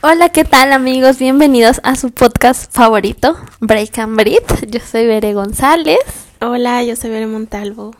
Hola, 0.00 0.28
¿qué 0.28 0.44
tal 0.44 0.72
amigos? 0.72 1.18
Bienvenidos 1.18 1.80
a 1.82 1.96
su 1.96 2.12
podcast 2.12 2.72
favorito, 2.72 3.36
Break 3.58 3.98
and 3.98 4.14
Breathe. 4.14 4.68
Yo 4.68 4.78
soy 4.78 5.08
Bere 5.08 5.34
González. 5.34 5.98
Hola, 6.40 6.84
yo 6.84 6.94
soy 6.94 7.10
Bere 7.10 7.26
Montalvo. 7.26 7.96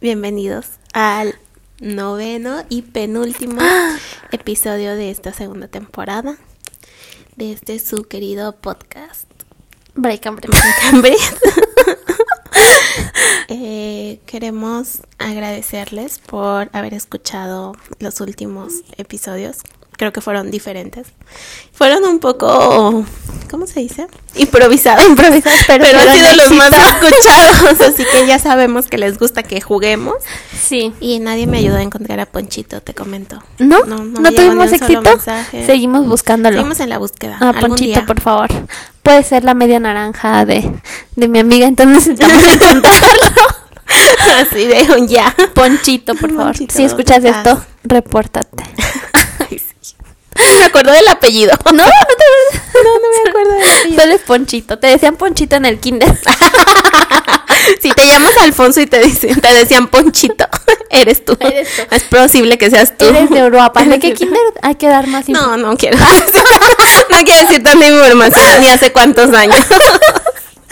Bienvenidos 0.00 0.68
al 0.94 1.34
noveno 1.80 2.64
y 2.70 2.80
penúltimo 2.80 3.60
episodio 4.32 4.94
de 4.94 5.10
esta 5.10 5.34
segunda 5.34 5.68
temporada 5.68 6.38
de 7.36 7.52
este 7.52 7.78
su 7.78 8.04
querido 8.04 8.52
podcast. 8.56 9.28
Break 9.94 10.26
and 10.26 10.40
Breathe. 10.40 10.58
Break 10.58 10.94
and 10.94 11.02
Breathe. 11.02 11.18
Eh, 13.48 14.20
queremos 14.24 15.02
agradecerles 15.18 16.20
por 16.20 16.70
haber 16.72 16.94
escuchado 16.94 17.74
los 17.98 18.20
últimos 18.22 18.72
episodios. 18.96 19.58
Creo 20.02 20.12
que 20.12 20.20
fueron 20.20 20.50
diferentes. 20.50 21.06
Fueron 21.72 22.02
un 22.04 22.18
poco, 22.18 23.04
¿cómo 23.48 23.68
se 23.68 23.78
dice? 23.78 24.08
Improvisados. 24.34 25.06
Improvisados, 25.06 25.60
pero, 25.68 25.84
Pero 25.84 26.00
han 26.00 26.12
sido 26.12 26.34
los 26.34 26.50
más 26.50 26.72
escuchados. 26.72 27.80
Así 27.82 28.04
que 28.10 28.26
ya 28.26 28.40
sabemos 28.40 28.88
que 28.88 28.98
les 28.98 29.16
gusta 29.16 29.44
que 29.44 29.60
juguemos. 29.60 30.16
Sí. 30.60 30.92
Y 30.98 31.20
nadie 31.20 31.46
me 31.46 31.58
ayudó 31.58 31.76
a 31.76 31.82
encontrar 31.82 32.18
a 32.18 32.26
Ponchito, 32.26 32.80
te 32.80 32.94
comento. 32.94 33.44
¿No? 33.60 33.84
No, 33.84 33.98
¿No, 34.02 34.32
tuvimos 34.32 34.72
éxito? 34.72 35.02
mensaje. 35.02 35.66
Seguimos 35.66 36.04
buscándolo. 36.08 36.56
Seguimos 36.56 36.80
en 36.80 36.88
la 36.88 36.98
búsqueda. 36.98 37.36
Ah, 37.40 37.52
Ponchito, 37.60 38.00
día. 38.00 38.04
por 38.04 38.20
favor. 38.20 38.48
Puede 39.04 39.22
ser 39.22 39.44
la 39.44 39.54
media 39.54 39.78
naranja 39.78 40.44
de, 40.44 40.68
de 41.14 41.28
mi 41.28 41.38
amiga, 41.38 41.68
entonces 41.68 42.08
necesitamos 42.18 42.42
encontrarlo. 42.54 43.20
Así 44.40 44.66
de 44.66 44.84
un 44.98 45.06
ya. 45.06 45.32
Ponchito, 45.54 46.16
por 46.16 46.30
favor. 46.30 46.46
Ponchito, 46.46 46.74
si 46.74 46.82
escuchas 46.82 47.22
¿dónde 47.22 47.28
estás? 47.38 47.58
esto, 47.58 47.66
repórtate. 47.84 48.64
Me 50.58 50.64
acuerdo 50.64 50.92
del 50.92 51.08
apellido. 51.08 51.52
No, 51.66 51.72
no 51.72 51.84
te 51.84 52.58
No, 52.82 52.94
no 52.94 53.24
me 53.24 53.30
acuerdo 53.30 53.52
del 53.54 53.62
apellido. 53.62 54.00
Solo 54.02 54.14
es 54.14 54.20
Ponchito. 54.22 54.78
Te 54.78 54.86
decían 54.88 55.16
Ponchito 55.16 55.56
en 55.56 55.64
el 55.66 55.78
kinder. 55.80 56.18
Si 57.80 57.90
te 57.90 58.06
llamas 58.06 58.36
Alfonso 58.38 58.80
y 58.80 58.86
te 58.86 59.00
dicen, 59.00 59.40
te 59.40 59.52
decían 59.54 59.86
Ponchito, 59.88 60.46
eres 60.90 61.24
tú. 61.24 61.36
Eres 61.38 61.68
tú. 61.76 61.82
Es 61.90 62.02
posible 62.04 62.58
que 62.58 62.70
seas 62.70 62.96
tú. 62.98 63.04
Eres 63.04 63.30
de 63.30 63.44
Uruapan. 63.44 63.88
¿De 63.88 63.98
qué 64.00 64.08
de- 64.08 64.14
kinder 64.14 64.40
hay 64.62 64.74
que 64.74 64.88
dar 64.88 65.06
más 65.06 65.28
info? 65.28 65.40
No, 65.40 65.56
no 65.56 65.76
quiero. 65.76 65.96
no 65.98 67.18
quiero 67.24 67.46
decir 67.46 67.62
tanta 67.62 67.86
información 67.86 68.60
ni 68.60 68.68
hace 68.68 68.90
cuántos 68.92 69.32
años. 69.32 69.56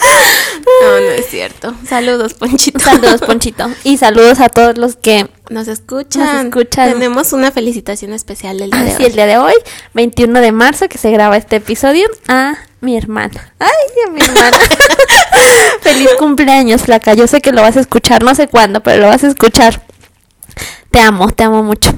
No, 0.01 0.99
no 0.99 1.11
es 1.11 1.27
cierto. 1.29 1.73
Saludos, 1.87 2.33
Ponchito. 2.33 2.79
Saludos, 2.79 3.21
Ponchito. 3.21 3.69
Y 3.83 3.97
saludos 3.97 4.39
a 4.39 4.49
todos 4.49 4.77
los 4.77 4.95
que 4.95 5.29
Nos 5.49 5.67
escuchan. 5.67 6.25
Nos 6.35 6.45
escuchan. 6.45 6.93
Tenemos 6.93 7.33
una 7.33 7.51
felicitación 7.51 8.13
especial 8.13 8.57
del 8.57 8.71
día 8.71 8.83
de 8.83 8.91
Así 8.91 9.03
hoy. 9.03 9.09
el 9.09 9.15
día 9.15 9.25
de 9.27 9.37
hoy, 9.37 9.53
21 9.93 10.39
de 10.41 10.51
marzo, 10.51 10.87
que 10.89 10.97
se 10.97 11.11
graba 11.11 11.37
este 11.37 11.57
episodio, 11.57 12.07
a 12.27 12.55
mi 12.79 12.97
hermana. 12.97 13.53
Ay, 13.59 13.69
a 14.07 14.11
mi 14.11 14.21
hermana. 14.21 14.57
Feliz 15.81 16.09
cumpleaños, 16.17 16.81
flaca. 16.83 17.13
Yo 17.13 17.27
sé 17.27 17.41
que 17.41 17.51
lo 17.51 17.61
vas 17.61 17.77
a 17.77 17.81
escuchar, 17.81 18.23
no 18.23 18.33
sé 18.35 18.47
cuándo, 18.47 18.81
pero 18.81 19.01
lo 19.01 19.07
vas 19.07 19.23
a 19.23 19.27
escuchar. 19.27 19.85
Te 20.89 20.99
amo, 20.99 21.29
te 21.31 21.43
amo 21.43 21.63
mucho. 21.63 21.91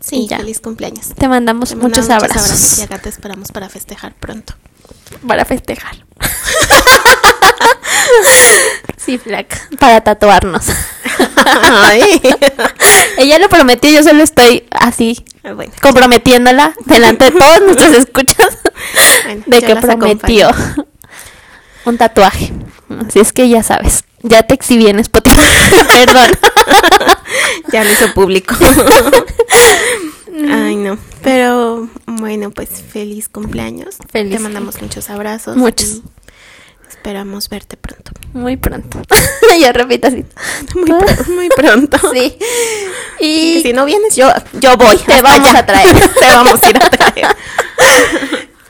Sí, 0.00 0.28
ya. 0.28 0.36
feliz 0.38 0.60
cumpleaños. 0.60 1.08
Te 1.16 1.26
mandamos 1.26 1.70
Te 1.70 1.76
muchos 1.76 2.08
mandamos 2.08 2.30
abrazos 2.36 2.78
Y 2.78 2.82
acá 2.82 2.98
te 2.98 3.08
esperamos 3.08 3.50
para 3.50 3.68
festejar 3.68 4.14
pronto. 4.14 4.54
para 5.26 5.44
festejar. 5.44 5.96
sí, 8.96 9.18
flaca, 9.18 9.56
para 9.78 10.00
tatuarnos. 10.00 10.66
Ay. 11.44 12.20
Ella 13.18 13.38
lo 13.38 13.48
prometió, 13.48 13.90
yo 13.90 14.02
solo 14.02 14.22
estoy 14.22 14.66
así 14.70 15.24
Bueno, 15.42 15.72
comprometiéndola 15.80 16.74
delante 16.86 17.26
de 17.26 17.30
todos 17.32 17.60
nuestros 17.60 17.92
escuchas 17.98 18.58
Bueno, 19.24 19.42
de 19.46 19.62
que 19.62 19.76
prometió 19.76 20.50
un 21.84 21.98
tatuaje. 21.98 22.52
Así 23.06 23.20
es 23.20 23.32
que 23.32 23.48
ya 23.48 23.62
sabes, 23.62 24.04
ya 24.22 24.42
te 24.42 24.54
exhibí 24.54 24.88
en 24.88 25.00
Spotify. 25.00 25.40
Perdón. 25.86 26.30
ya 27.72 27.84
lo 27.84 27.92
hizo 27.92 28.12
público. 28.14 28.54
Ay, 30.50 30.76
no. 30.76 30.98
Pero 31.22 31.88
bueno, 32.06 32.50
pues 32.50 32.68
feliz 32.88 33.28
cumpleaños. 33.28 33.96
Feliz 34.10 34.36
Te 34.36 34.38
mandamos 34.40 34.80
muchos 34.80 35.10
abrazos. 35.10 35.56
Muchos. 35.56 35.88
y 35.88 36.02
Esperamos 37.04 37.50
verte 37.50 37.76
pronto. 37.76 38.12
Muy 38.32 38.56
pronto. 38.56 38.98
ya 39.60 39.72
repito 39.74 40.08
así. 40.08 40.24
Muy, 40.74 40.86
pr- 40.90 41.26
muy 41.28 41.48
pronto. 41.50 41.98
Sí. 42.14 42.38
Y 43.20 43.58
Y 43.58 43.62
si 43.62 43.72
no 43.74 43.84
vienes, 43.84 44.16
yo, 44.16 44.32
yo 44.54 44.74
voy. 44.78 44.96
Te 44.96 45.20
vamos 45.20 45.50
allá. 45.50 45.58
a 45.58 45.66
traer. 45.66 45.94
Te 46.18 46.24
vamos 46.24 46.62
a 46.62 46.70
ir 46.70 46.76
a 46.82 46.88
traer. 46.88 47.26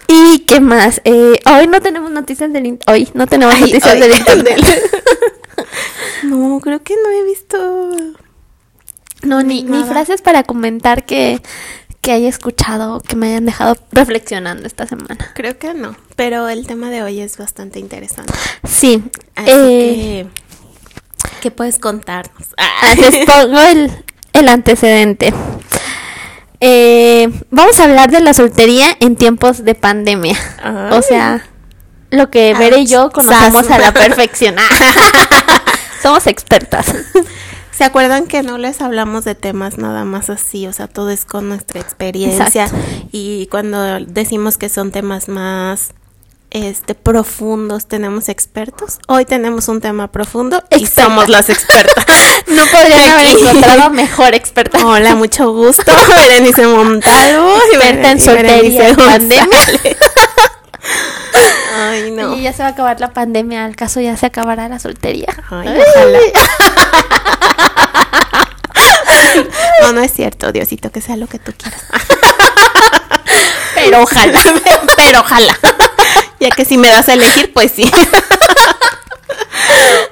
¿Y 0.09 0.41
qué 0.41 0.59
más? 0.59 1.00
Eh, 1.05 1.39
hoy 1.47 1.69
no 1.69 1.81
tenemos 1.81 2.11
noticias 2.11 2.53
del 2.53 2.77
hoy 2.89 3.09
no 3.15 3.28
tenemos 3.28 3.55
Ay, 3.55 3.61
noticias 3.61 3.84
ay, 3.87 4.00
del 4.00 4.19
internet. 4.19 4.61
No, 6.25 6.59
creo 6.61 6.83
que 6.83 6.95
no 6.97 7.11
he 7.11 7.22
visto. 7.22 7.56
No, 9.22 9.45
ni, 9.45 9.62
ni 9.62 9.84
frases 9.84 10.22
para 10.22 10.43
comentar 10.43 11.06
que, 11.06 11.41
que 12.04 12.12
haya 12.12 12.28
escuchado 12.28 12.97
o 12.97 13.00
que 13.00 13.16
me 13.16 13.28
hayan 13.28 13.47
dejado 13.47 13.78
reflexionando 13.91 14.66
esta 14.66 14.87
semana. 14.87 15.32
Creo 15.34 15.59
que 15.59 15.72
no. 15.72 15.97
Pero 16.16 16.50
el 16.50 16.66
tema 16.66 16.91
de 16.91 17.03
hoy 17.03 17.20
es 17.20 17.38
bastante 17.38 17.78
interesante. 17.78 18.34
Sí. 18.62 19.03
Así 19.34 19.50
eh, 19.50 20.26
que. 20.31 21.31
¿Qué 21.41 21.50
puedes 21.50 21.78
contarnos? 21.78 22.48
Ah, 22.59 22.94
Les 22.94 23.25
pongo 23.25 23.59
el, 23.59 23.91
el 24.34 24.48
antecedente. 24.48 25.32
Eh, 26.60 27.31
vamos 27.50 27.81
a 27.81 27.84
hablar 27.84 28.10
de 28.10 28.21
la 28.21 28.34
soltería 28.34 28.94
en 29.00 29.16
tiempos 29.16 29.65
de 29.65 29.75
pandemia. 29.75 30.36
Ay. 30.62 30.98
O 30.98 31.00
sea, 31.00 31.47
lo 32.10 32.31
que 32.31 32.53
Bere 32.54 32.81
y 32.81 32.86
yo 32.86 33.10
conocemos 33.10 33.65
Sas. 33.66 33.78
a 33.78 33.78
la 33.78 33.92
perfección. 33.92 34.56
Somos 36.03 36.26
expertas. 36.26 36.86
¿Se 37.76 37.84
acuerdan 37.84 38.26
que 38.26 38.42
no 38.42 38.56
les 38.58 38.80
hablamos 38.80 39.24
de 39.24 39.34
temas 39.34 39.78
nada 39.78 40.04
más 40.04 40.30
así? 40.30 40.66
O 40.66 40.72
sea, 40.72 40.86
todo 40.86 41.10
es 41.10 41.24
con 41.24 41.48
nuestra 41.48 41.80
experiencia. 41.80 42.64
Exacto. 42.64 42.76
Y 43.10 43.46
cuando 43.50 43.98
decimos 44.00 44.58
que 44.58 44.68
son 44.68 44.92
temas 44.92 45.28
más 45.28 45.92
este 46.50 46.94
profundos, 46.94 47.86
tenemos 47.86 48.28
expertos. 48.28 49.00
Hoy 49.08 49.24
tenemos 49.24 49.66
un 49.66 49.80
tema 49.80 50.12
profundo 50.12 50.62
y 50.70 50.82
Experta. 50.84 51.02
somos 51.10 51.28
las 51.28 51.48
expertas. 51.50 52.04
No 52.46 52.62
podrían 52.66 53.10
haber 53.10 53.28
encontrado 53.28 53.91
mejor 53.91 54.34
experta. 54.34 54.84
Hola, 54.86 55.14
mucho 55.14 55.50
gusto. 55.52 55.91
Berenice 56.18 56.66
Montalvo. 56.66 57.54
y 57.72 57.74
Experta 57.76 58.10
en 58.10 58.18
y 58.18 58.20
soltería 58.20 58.52
Berenice 58.52 58.91
y 58.91 58.94
pandemia. 58.94 59.48
Ay, 61.74 62.10
no. 62.10 62.36
Y 62.36 62.42
ya 62.42 62.52
se 62.52 62.62
va 62.62 62.68
a 62.68 62.72
acabar 62.72 63.00
la 63.00 63.12
pandemia, 63.12 63.64
al 63.64 63.76
caso 63.76 64.00
ya 64.00 64.16
se 64.16 64.26
acabará 64.26 64.68
la 64.68 64.78
soltería. 64.78 65.34
Ay, 65.50 65.68
ojalá. 65.68 66.18
No, 69.82 69.92
no 69.92 70.00
es 70.00 70.12
cierto, 70.12 70.52
Diosito, 70.52 70.90
que 70.90 71.00
sea 71.00 71.16
lo 71.16 71.26
que 71.26 71.38
tú 71.38 71.52
quieras. 71.56 71.82
Pero 73.74 74.02
ojalá. 74.02 74.38
Pero 74.96 75.20
ojalá. 75.20 75.58
Ya 76.40 76.50
que 76.50 76.64
si 76.64 76.78
me 76.78 76.88
das 76.88 77.08
a 77.08 77.14
elegir, 77.14 77.52
pues 77.52 77.72
sí. 77.72 77.91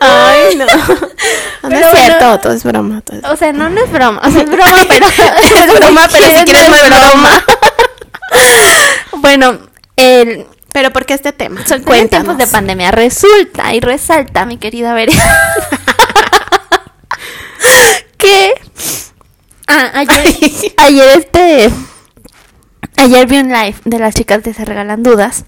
Ay, 0.01 0.57
no. 0.57 0.67
No, 0.67 1.79
es 1.79 1.91
cierto, 1.91 2.25
bueno. 2.25 2.41
todo 2.41 2.53
es 2.53 2.65
broma. 2.65 3.01
Todo 3.03 3.19
es... 3.19 3.25
O 3.25 3.37
sea, 3.37 3.53
no, 3.53 3.71
no 3.71 3.85
es 3.85 3.93
broma. 3.93 4.21
O 4.25 4.31
sea, 4.31 4.43
es 4.43 4.51
broma, 4.51 4.79
pero. 4.89 5.07
Es 5.07 5.79
broma, 5.79 6.09
pero 6.11 6.27
si 6.27 6.45
quieres 6.45 6.69
no 6.69 6.77
es 6.77 6.91
broma. 6.91 7.45
Bueno, 9.13 9.59
el, 9.97 10.47
Pero 10.73 10.91
¿por 10.91 11.05
qué 11.05 11.15
este 11.15 11.33
tema? 11.33 11.65
Son 11.67 11.85
tiempos 11.85 12.39
de 12.39 12.47
pandemia. 12.47 12.91
Resulta 12.91 13.75
y 13.75 13.81
resalta, 13.81 14.47
mi 14.47 14.57
querida 14.57 14.95
Bere, 14.95 15.13
que 18.17 18.55
ah, 19.67 19.91
ayer, 19.95 20.37
ayer 20.79 21.09
este 21.19 21.71
ayer 22.97 23.27
vi 23.27 23.39
un 23.39 23.49
live 23.53 23.75
de 23.85 23.99
las 23.99 24.15
chicas 24.15 24.43
de 24.43 24.55
Se 24.55 24.65
Regalan 24.65 25.03
Dudas 25.03 25.45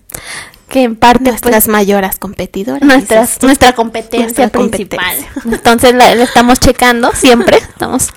que 0.68 0.82
en 0.82 0.96
parte 0.96 1.24
pues, 1.24 1.42
Nuestras 1.42 1.68
mayoras 1.68 2.18
competidoras. 2.18 2.82
nuestras, 2.82 3.42
nuestra 3.42 3.74
competencia 3.74 4.46
Nuestra 4.46 4.48
principal. 4.48 5.16
competencia. 5.16 5.42
Entonces 5.56 5.94
la, 5.94 6.14
la 6.14 6.24
estamos 6.24 6.58
checando 6.58 7.12
siempre. 7.14 7.58
Estamos 7.58 8.08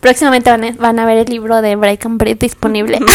próximamente 0.00 0.50
van 0.50 0.64
a, 0.64 0.72
van 0.72 0.98
a 0.98 1.06
ver 1.06 1.18
el 1.18 1.26
libro 1.26 1.62
de 1.62 1.76
Break 1.76 2.06
and 2.06 2.18
Breathe 2.18 2.38
disponible. 2.40 2.98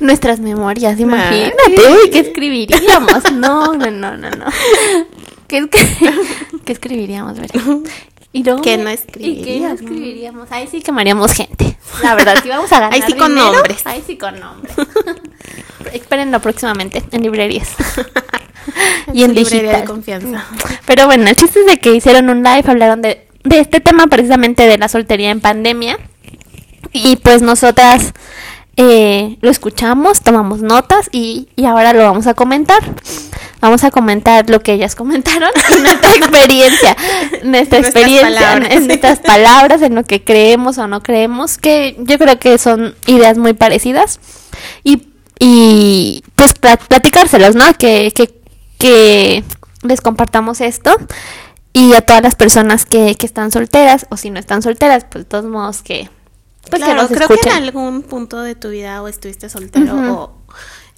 Nuestras 0.00 0.40
memorias, 0.40 0.98
imagínate, 0.98 1.88
uy, 1.90 2.10
¿qué 2.10 2.20
escribiríamos? 2.20 3.32
No, 3.32 3.74
no, 3.74 3.90
no, 3.90 4.16
no, 4.16 4.30
no. 4.30 4.46
¿Qué, 5.48 5.68
qué 6.64 6.72
escribiríamos, 6.72 7.38
Bere? 7.38 7.60
Y 8.32 8.42
luego, 8.42 8.62
¿Qué 8.62 8.76
no 8.76 8.90
¿Y 8.90 8.96
qué 8.96 9.02
escribiríamos? 9.02 9.80
escribiríamos? 9.80 10.52
Ahí 10.52 10.66
sí 10.66 10.82
quemaríamos 10.82 11.32
gente. 11.32 11.76
La 12.02 12.16
verdad, 12.16 12.42
si 12.42 12.48
vamos 12.48 12.72
a 12.72 12.80
ganar 12.80 12.94
Ahí 12.94 13.02
sí 13.06 13.12
con 13.12 13.28
dinero, 13.28 13.52
nombres. 13.52 13.86
Ahí 13.86 14.02
sí 14.04 14.16
con 14.18 14.40
nombres. 14.40 14.74
Espérenlo 15.92 16.40
próximamente 16.40 17.04
en 17.12 17.22
librerías. 17.22 17.68
y 19.12 19.22
en 19.22 19.34
librería 19.34 19.60
digital. 19.60 19.80
de 19.82 19.86
confianza. 19.86 20.46
Pero 20.84 21.06
bueno, 21.06 21.28
el 21.28 21.36
chiste 21.36 21.60
es 21.60 21.66
de 21.66 21.78
que 21.78 21.94
hicieron 21.94 22.28
un 22.28 22.42
live, 22.42 22.64
hablaron 22.66 23.02
de, 23.02 23.24
de 23.44 23.60
este 23.60 23.78
tema 23.78 24.08
precisamente 24.08 24.66
de 24.66 24.78
la 24.78 24.88
soltería 24.88 25.30
en 25.30 25.40
pandemia. 25.40 25.98
Y 26.92 27.16
pues 27.16 27.40
nosotras 27.40 28.14
eh, 28.76 29.38
lo 29.40 29.50
escuchamos, 29.50 30.20
tomamos 30.20 30.60
notas 30.62 31.08
y, 31.12 31.48
y 31.56 31.64
ahora 31.66 31.92
lo 31.92 32.00
vamos 32.02 32.26
a 32.26 32.34
comentar. 32.34 32.82
Vamos 33.60 33.82
a 33.84 33.90
comentar 33.90 34.50
lo 34.50 34.60
que 34.60 34.72
ellas 34.74 34.94
comentaron 34.94 35.48
y 35.70 35.80
nuestra 35.80 36.14
experiencia, 36.16 36.96
nuestra 37.44 37.78
experiencia, 37.78 38.22
palabras. 38.40 38.70
en 38.72 38.86
nuestras 38.86 39.20
palabras, 39.20 39.80
en 39.82 39.94
lo 39.94 40.04
que 40.04 40.22
creemos 40.22 40.76
o 40.78 40.86
no 40.86 41.02
creemos, 41.02 41.56
que 41.56 41.96
yo 42.00 42.18
creo 42.18 42.38
que 42.38 42.58
son 42.58 42.94
ideas 43.06 43.38
muy 43.38 43.54
parecidas. 43.54 44.20
Y, 44.82 45.04
y 45.38 46.22
pues 46.36 46.52
pla- 46.54 46.76
platicárselos, 46.76 47.54
¿no? 47.54 47.64
Que, 47.78 48.12
que, 48.14 48.38
que 48.78 49.44
les 49.82 50.00
compartamos 50.02 50.60
esto. 50.60 50.94
Y 51.72 51.94
a 51.94 52.02
todas 52.02 52.22
las 52.22 52.34
personas 52.34 52.84
que, 52.84 53.14
que 53.14 53.26
están 53.26 53.50
solteras, 53.50 54.06
o 54.10 54.16
si 54.16 54.30
no 54.30 54.38
están 54.38 54.62
solteras, 54.62 55.06
pues 55.10 55.24
de 55.24 55.28
todos 55.30 55.44
modos 55.46 55.82
que... 55.82 56.08
Pues 56.70 56.82
claro, 56.82 57.08
que 57.08 57.14
creo 57.14 57.28
que 57.28 57.48
en 57.48 57.56
algún 57.64 58.02
punto 58.02 58.40
de 58.42 58.54
tu 58.54 58.70
vida 58.70 59.02
o 59.02 59.08
estuviste 59.08 59.48
soltero 59.48 59.94
o 59.94 60.44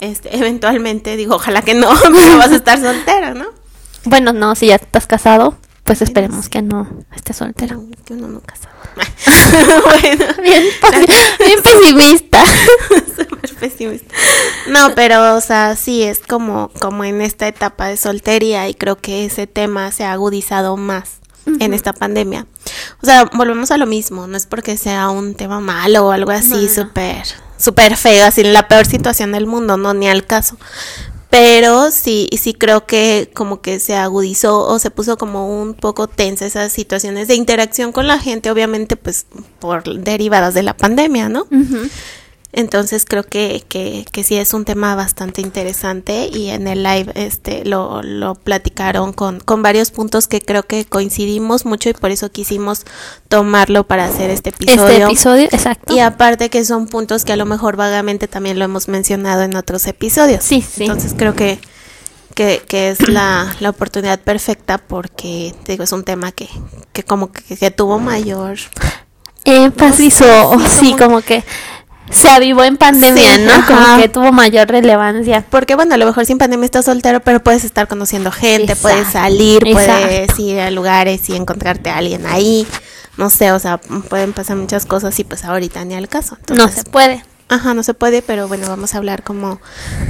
este, 0.00 0.36
eventualmente, 0.36 1.16
digo, 1.16 1.36
ojalá 1.36 1.62
que 1.62 1.74
no, 1.74 1.88
pero 2.02 2.38
vas 2.38 2.50
a 2.50 2.56
estar 2.56 2.80
soltero, 2.80 3.34
¿no? 3.34 3.46
Bueno, 4.04 4.32
no, 4.32 4.54
si 4.54 4.66
ya 4.66 4.76
estás 4.76 5.06
casado, 5.06 5.56
pues 5.84 6.02
esperemos 6.02 6.48
que 6.48 6.62
no 6.62 6.88
estés 7.14 7.36
soltero. 7.36 7.82
Pero 7.88 8.04
que 8.04 8.14
uno 8.14 8.28
nunca 8.28 8.54
sabe. 8.56 8.74
bueno, 9.84 10.34
Bien, 10.42 10.64
bien 11.38 11.62
pesimista. 11.62 12.44
súper 13.16 13.54
pesimista. 13.54 14.14
No, 14.68 14.94
pero, 14.94 15.36
o 15.36 15.40
sea, 15.40 15.76
sí, 15.76 16.02
es 16.02 16.20
como, 16.20 16.70
como 16.80 17.04
en 17.04 17.20
esta 17.20 17.48
etapa 17.48 17.86
de 17.88 17.96
soltería 17.96 18.68
y 18.68 18.74
creo 18.74 18.96
que 18.96 19.24
ese 19.24 19.46
tema 19.46 19.92
se 19.92 20.04
ha 20.04 20.12
agudizado 20.12 20.76
más 20.76 21.20
en 21.46 21.74
esta 21.74 21.92
pandemia. 21.92 22.46
O 23.02 23.06
sea, 23.06 23.30
volvemos 23.34 23.70
a 23.70 23.76
lo 23.76 23.86
mismo, 23.86 24.26
no 24.26 24.36
es 24.36 24.46
porque 24.46 24.76
sea 24.76 25.10
un 25.10 25.34
tema 25.34 25.60
malo 25.60 26.06
o 26.06 26.10
algo 26.10 26.30
así 26.30 26.50
No, 26.50 26.68
súper, 26.68 27.24
súper 27.56 27.96
feo, 27.96 28.26
así 28.26 28.42
la 28.42 28.68
peor 28.68 28.86
situación 28.86 29.32
del 29.32 29.46
mundo, 29.46 29.76
no, 29.76 29.94
ni 29.94 30.08
al 30.08 30.26
caso. 30.26 30.56
Pero 31.30 31.90
sí, 31.90 32.28
sí 32.40 32.54
creo 32.54 32.86
que 32.86 33.30
como 33.34 33.60
que 33.60 33.80
se 33.80 33.94
agudizó 33.94 34.66
o 34.66 34.78
se 34.78 34.90
puso 34.90 35.18
como 35.18 35.60
un 35.60 35.74
poco 35.74 36.06
tensa 36.06 36.46
esas 36.46 36.72
situaciones 36.72 37.28
de 37.28 37.34
interacción 37.34 37.92
con 37.92 38.06
la 38.06 38.18
gente, 38.18 38.50
obviamente 38.50 38.96
pues 38.96 39.26
por 39.58 39.98
derivadas 39.98 40.54
de 40.54 40.62
la 40.62 40.76
pandemia, 40.76 41.28
¿no? 41.28 41.46
Ujú. 41.50 41.88
Entonces 42.56 43.04
creo 43.04 43.22
que, 43.22 43.62
que, 43.68 44.06
que 44.10 44.24
sí 44.24 44.34
es 44.36 44.54
un 44.54 44.64
tema 44.64 44.94
bastante 44.94 45.42
interesante 45.42 46.30
y 46.32 46.48
en 46.48 46.66
el 46.68 46.82
live 46.82 47.12
este 47.14 47.66
lo, 47.66 48.02
lo 48.02 48.34
platicaron 48.34 49.12
con, 49.12 49.40
con 49.40 49.60
varios 49.60 49.90
puntos 49.90 50.26
que 50.26 50.40
creo 50.40 50.62
que 50.62 50.86
coincidimos 50.86 51.66
mucho 51.66 51.90
y 51.90 51.92
por 51.92 52.10
eso 52.10 52.32
quisimos 52.32 52.86
tomarlo 53.28 53.86
para 53.86 54.06
hacer 54.06 54.30
este 54.30 54.50
episodio. 54.50 54.86
Este 54.86 55.02
episodio, 55.02 55.44
exacto. 55.52 55.94
Y 55.94 55.98
aparte 55.98 56.48
que 56.48 56.64
son 56.64 56.86
puntos 56.86 57.26
que 57.26 57.34
a 57.34 57.36
lo 57.36 57.44
mejor 57.44 57.76
vagamente 57.76 58.26
también 58.26 58.58
lo 58.58 58.64
hemos 58.64 58.88
mencionado 58.88 59.42
en 59.42 59.54
otros 59.54 59.86
episodios. 59.86 60.42
Sí, 60.42 60.62
sí. 60.62 60.84
Entonces 60.84 61.12
creo 61.14 61.34
que, 61.34 61.58
que, 62.34 62.62
que 62.66 62.88
es 62.88 63.06
la, 63.06 63.54
la 63.60 63.68
oportunidad 63.68 64.18
perfecta 64.20 64.78
porque 64.78 65.54
te 65.64 65.72
digo, 65.72 65.84
es 65.84 65.92
un 65.92 66.04
tema 66.04 66.32
que, 66.32 66.48
que 66.94 67.02
como 67.02 67.32
que, 67.32 67.54
que 67.54 67.70
tuvo 67.70 67.98
mayor 67.98 68.56
Énfasis 69.46 70.20
No 70.20 70.26
sé, 70.26 70.40
o, 70.40 70.60
sí, 70.60 70.94
como 70.98 71.20
que 71.20 71.44
se 72.10 72.28
avivó 72.28 72.64
en 72.64 72.76
pandemia, 72.76 73.34
Sí, 73.36 73.42
¿no? 73.42 73.52
Como 73.66 73.98
que 74.00 74.08
tuvo 74.08 74.32
mayor 74.32 74.68
relevancia. 74.68 75.44
Porque 75.48 75.74
bueno, 75.74 75.94
a 75.94 75.98
lo 75.98 76.06
mejor 76.06 76.26
sin 76.26 76.38
pandemia 76.38 76.64
estás 76.64 76.84
soltero, 76.84 77.20
pero 77.20 77.40
puedes 77.42 77.64
estar 77.64 77.88
conociendo 77.88 78.30
gente, 78.30 78.72
Exacto, 78.72 78.82
puedes 78.82 79.08
salir, 79.12 79.62
puedes 79.72 80.38
ir 80.38 80.60
a 80.60 80.70
lugares 80.70 81.28
y 81.28 81.36
encontrarte 81.36 81.90
a 81.90 81.98
alguien 81.98 82.26
ahí. 82.26 82.66
No 83.16 83.30
sé, 83.30 83.52
o 83.52 83.58
sea, 83.58 83.78
pueden 83.78 84.32
pasar 84.32 84.56
muchas 84.56 84.84
cosas 84.86 85.18
y 85.18 85.24
pues 85.24 85.44
ahorita 85.44 85.84
ni 85.84 85.94
al 85.94 86.08
caso. 86.08 86.36
No 86.54 86.68
se 86.68 86.84
puede. 86.84 87.24
Ajá, 87.48 87.74
no 87.74 87.82
se 87.84 87.94
puede, 87.94 88.22
pero 88.22 88.48
bueno, 88.48 88.66
vamos 88.68 88.94
a 88.94 88.98
hablar 88.98 89.22
como 89.22 89.60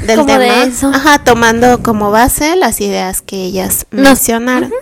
del 0.06 0.16
Como 0.16 0.26
tema. 0.38 0.38
de 0.38 0.62
eso. 0.64 0.88
Ajá, 0.88 1.19
tomando 1.19 1.82
como 1.82 2.10
base 2.10 2.56
las 2.56 2.81
ideas 2.81 3.20
que 3.20 3.37
ellas 3.44 3.87
mencionaron. 3.90 4.72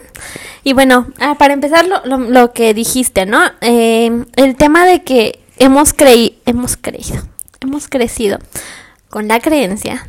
Y 0.62 0.72
bueno, 0.72 1.08
ah, 1.20 1.34
para 1.36 1.52
empezar 1.52 1.86
lo, 1.86 2.04
lo, 2.06 2.16
lo 2.16 2.52
que 2.52 2.72
dijiste, 2.72 3.26
¿no? 3.26 3.40
Eh, 3.60 4.24
el 4.36 4.56
tema 4.56 4.86
de 4.86 5.02
que 5.02 5.43
hemos 5.58 5.92
creí, 5.92 6.38
hemos 6.46 6.76
creído, 6.76 7.22
hemos 7.60 7.88
crecido 7.88 8.38
con 9.10 9.28
la 9.28 9.40
creencia 9.40 10.08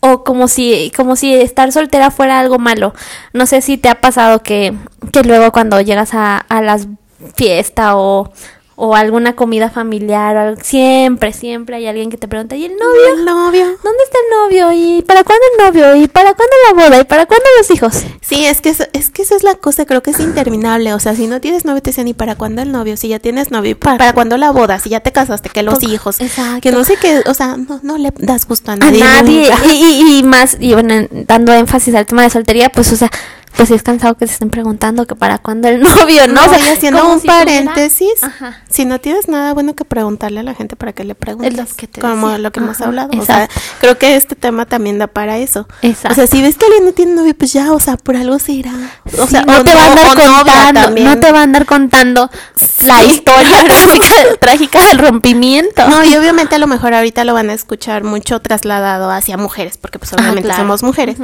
o 0.00 0.24
como 0.24 0.48
si 0.48 0.92
como 0.96 1.16
si 1.16 1.34
estar 1.34 1.72
soltera 1.72 2.10
fuera 2.10 2.38
algo 2.38 2.58
malo. 2.58 2.94
No 3.32 3.46
sé 3.46 3.60
si 3.62 3.76
te 3.76 3.88
ha 3.88 4.00
pasado 4.00 4.42
que, 4.42 4.74
que 5.12 5.22
luego 5.22 5.52
cuando 5.52 5.80
llegas 5.80 6.14
a, 6.14 6.38
a 6.38 6.62
las 6.62 6.88
fiestas 7.34 7.92
o, 7.96 8.30
o 8.78 8.94
alguna 8.94 9.34
comida 9.34 9.70
familiar, 9.70 10.36
o 10.36 10.40
algo- 10.40 10.60
siempre, 10.62 11.32
siempre 11.32 11.76
hay 11.76 11.86
alguien 11.86 12.10
que 12.10 12.18
te 12.18 12.28
pregunta, 12.28 12.56
¿y 12.56 12.66
el 12.66 12.76
novio? 12.76 13.14
El 13.16 13.24
novio. 13.24 13.64
¿Dónde 13.64 14.04
está 14.04 14.18
el 14.18 14.38
novio? 14.38 14.72
¿Y 14.72 15.00
para 15.02 15.24
cuándo 15.24 15.42
el 15.58 15.64
novio? 15.66 15.96
¿Y 15.96 16.08
para 16.08 16.34
cuándo 16.34 16.52
la 16.68 16.84
boda? 16.84 17.00
¿Y 17.00 17.04
para 17.04 17.24
cuándo 17.24 17.44
los 17.58 17.70
hijos? 17.70 18.02
Sí, 18.20 18.44
es 18.44 18.60
que, 18.60 18.68
eso, 18.68 18.84
es 18.92 19.08
que 19.10 19.22
esa 19.22 19.34
es 19.34 19.44
la 19.44 19.54
cosa, 19.54 19.86
creo 19.86 20.02
que 20.02 20.10
es 20.10 20.20
interminable. 20.20 20.92
O 20.92 21.00
sea, 21.00 21.14
si 21.16 21.26
no 21.26 21.40
tienes 21.40 21.64
novio, 21.64 21.80
te 21.80 21.88
dicen, 21.90 22.06
¿y 22.06 22.12
para 22.14 22.34
cuándo 22.36 22.60
el 22.60 22.70
novio? 22.70 22.98
Si 22.98 23.08
ya 23.08 23.18
tienes 23.18 23.50
novio, 23.50 23.70
¿y 23.70 23.74
para, 23.74 23.96
para 23.96 24.12
cuándo 24.12 24.36
la 24.36 24.50
boda? 24.50 24.78
Si 24.78 24.90
ya 24.90 25.00
te 25.00 25.10
casaste, 25.10 25.48
que 25.48 25.62
los 25.62 25.76
Poco- 25.76 25.88
hijos. 25.92 26.20
Exacto. 26.20 26.60
Que 26.60 26.70
no 26.70 26.84
sé 26.84 26.96
qué, 27.00 27.22
o 27.26 27.32
sea, 27.34 27.56
no, 27.56 27.80
no 27.82 27.96
le 27.96 28.12
das 28.18 28.46
gusto 28.46 28.72
a 28.72 28.74
a 28.74 28.76
nadie. 28.76 29.00
nadie 29.00 29.48
nunca. 29.50 29.64
y, 29.72 29.84
y- 29.84 30.18
y 30.18 30.22
más 30.22 30.58
y 30.60 30.74
bueno 30.74 30.92
en- 30.92 31.24
dando 31.26 31.54
énfasis 31.54 31.94
al 31.94 32.04
tema 32.04 32.22
de 32.24 32.30
soltería 32.30 32.68
pues 32.68 32.92
o 32.92 32.96
sea 32.96 33.10
pues 33.56 33.70
es 33.70 33.82
cansado 33.82 34.16
que 34.16 34.26
se 34.26 34.34
estén 34.34 34.50
preguntando 34.50 35.06
que 35.06 35.14
para 35.14 35.38
cuándo 35.38 35.68
el 35.68 35.80
novio 36.00 36.26
no, 36.26 36.34
No, 36.34 36.46
O 36.46 36.48
sea, 36.48 36.58
y 36.58 36.68
haciendo 36.72 37.10
un 37.10 37.20
si 37.20 37.26
paréntesis, 37.26 38.12
si 38.68 38.84
no 38.84 39.00
tienes 39.00 39.28
nada 39.28 39.54
bueno 39.54 39.74
que 39.74 39.84
preguntarle 39.84 40.40
a 40.40 40.42
la 40.42 40.54
gente 40.54 40.76
para 40.76 40.92
que 40.92 41.04
le 41.04 41.14
lo 41.14 41.66
que 41.76 41.86
te 41.86 42.00
como 42.00 42.28
decía. 42.28 42.38
lo 42.42 42.52
que 42.52 42.60
hemos 42.60 42.80
hablado. 42.80 43.10
O 43.18 43.24
sea, 43.24 43.48
creo 43.80 43.98
que 43.98 44.16
este 44.16 44.36
tema 44.36 44.66
también 44.66 44.98
da 44.98 45.06
para 45.06 45.38
eso. 45.38 45.66
Exacto. 45.82 46.12
O 46.12 46.14
sea, 46.14 46.26
si 46.26 46.42
ves 46.42 46.56
que 46.56 46.66
alguien 46.66 46.84
no 46.84 46.92
tiene 46.92 47.14
novio, 47.14 47.34
pues 47.36 47.52
ya, 47.52 47.72
o 47.72 47.80
sea, 47.80 47.96
por 47.96 48.16
algo 48.16 48.38
se 48.38 48.52
irá. 48.52 48.72
O 49.18 49.24
Sí, 49.26 49.32
sea, 49.32 49.42
no 49.42 49.58
o 49.58 49.64
te 49.64 49.74
va 49.74 49.82
a 49.82 49.86
andar 49.86 50.14
contando 50.14 51.00
no 51.00 51.20
te 51.20 51.32
va 51.32 51.40
a 51.40 51.42
andar 51.42 51.66
contando 51.66 52.30
la 52.84 53.04
historia 53.04 53.64
trágica, 53.64 54.36
trágica 54.40 54.88
del 54.88 54.98
rompimiento 54.98 55.88
No, 55.88 56.04
y 56.04 56.16
obviamente 56.16 56.54
a 56.54 56.58
lo 56.58 56.66
mejor 56.66 56.94
ahorita 56.94 57.24
lo 57.24 57.34
van 57.34 57.50
a 57.50 57.54
escuchar 57.54 58.04
mucho 58.04 58.40
trasladado 58.40 59.10
hacia 59.10 59.36
mujeres, 59.36 59.78
porque 59.78 59.98
pues 59.98 60.12
obviamente 60.12 60.42
claro. 60.42 60.62
somos 60.62 60.82
mujeres. 60.82 61.16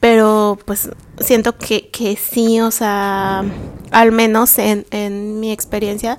Pero 0.00 0.58
pues 0.64 0.90
siento 1.20 1.56
que, 1.58 1.88
que 1.90 2.16
sí, 2.16 2.60
o 2.60 2.70
sea, 2.70 3.44
al 3.90 4.12
menos 4.12 4.58
en, 4.58 4.86
en 4.90 5.40
mi 5.40 5.50
experiencia, 5.50 6.18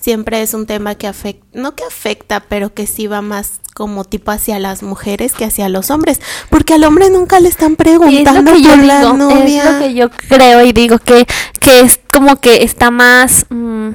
siempre 0.00 0.42
es 0.42 0.54
un 0.54 0.66
tema 0.66 0.94
que 0.94 1.06
afecta, 1.06 1.46
no 1.52 1.74
que 1.74 1.84
afecta, 1.84 2.40
pero 2.48 2.74
que 2.74 2.86
sí 2.86 3.06
va 3.06 3.22
más 3.22 3.60
como 3.74 4.04
tipo 4.04 4.30
hacia 4.32 4.58
las 4.58 4.82
mujeres 4.82 5.32
que 5.32 5.44
hacia 5.44 5.68
los 5.68 5.90
hombres, 5.90 6.20
porque 6.48 6.74
al 6.74 6.84
hombre 6.84 7.08
nunca 7.10 7.38
le 7.40 7.48
están 7.48 7.72
es 7.72 7.78
preguntando 7.78 8.54
yo 8.56 8.70
por 8.70 8.84
la 8.84 9.00
digo, 9.00 9.12
novia. 9.16 9.62
es 9.64 9.72
lo 9.72 9.78
que 9.78 9.94
yo 9.94 10.10
creo 10.10 10.64
y 10.64 10.72
digo 10.72 10.98
que, 10.98 11.26
que 11.60 11.80
es 11.80 12.00
como 12.12 12.36
que 12.36 12.64
está 12.64 12.90
más, 12.90 13.46
mm, 13.48 13.90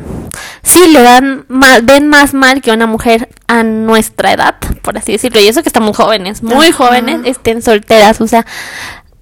sí, 0.64 0.88
le 0.88 1.02
dan 1.02 1.46
mal, 1.50 1.82
ven 1.82 2.08
más 2.08 2.34
mal 2.34 2.62
que 2.62 2.72
una 2.72 2.88
mujer 2.88 3.30
a 3.48 3.64
nuestra 3.64 4.32
edad, 4.32 4.56
por 4.82 4.98
así 4.98 5.12
decirlo, 5.12 5.42
y 5.42 5.48
eso 5.48 5.62
que 5.62 5.70
estamos 5.70 5.98
jóvenes, 5.98 6.42
muy 6.42 6.68
Ajá. 6.68 6.86
jóvenes, 6.86 7.22
estén 7.26 7.62
solteras, 7.62 8.22
o 8.22 8.28
sea, 8.28 8.46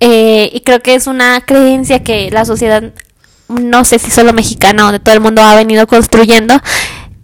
eh, 0.05 0.49
y 0.51 0.59
creo 0.61 0.81
que 0.81 0.95
es 0.95 1.07
una 1.07 1.39
creencia 1.39 2.03
que 2.03 2.29
la 2.29 2.43
sociedad, 2.43 2.83
no 3.47 3.85
sé 3.85 3.99
si 3.99 4.11
solo 4.11 4.33
mexicana 4.33 4.89
o 4.89 4.91
de 4.91 4.99
todo 4.99 5.15
el 5.15 5.21
mundo 5.21 5.41
ha 5.41 5.55
venido 5.55 5.87
construyendo 5.87 6.59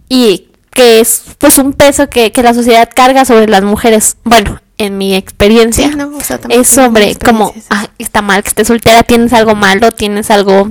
y 0.08 0.46
que 0.70 1.00
es 1.00 1.24
pues 1.36 1.58
un 1.58 1.74
peso 1.74 2.08
que, 2.08 2.32
que 2.32 2.42
la 2.42 2.54
sociedad 2.54 2.88
carga 2.94 3.26
sobre 3.26 3.48
las 3.48 3.62
mujeres, 3.62 4.16
bueno, 4.24 4.62
en 4.78 4.96
mi 4.96 5.14
experiencia 5.14 5.90
Sí, 5.90 5.94
no, 5.94 6.16
o 6.16 6.20
sea, 6.22 6.38
también 6.38 6.62
es 6.62 6.68
sobre 6.68 7.14
como. 7.16 7.52
"Ah, 7.68 7.88
está 7.98 8.22
mal 8.22 8.42
que 8.42 8.48
estés 8.48 8.68
soltera, 8.68 9.02
tienes 9.02 9.34
algo 9.34 9.54
malo, 9.54 9.92
tienes 9.92 10.30
algo 10.30 10.70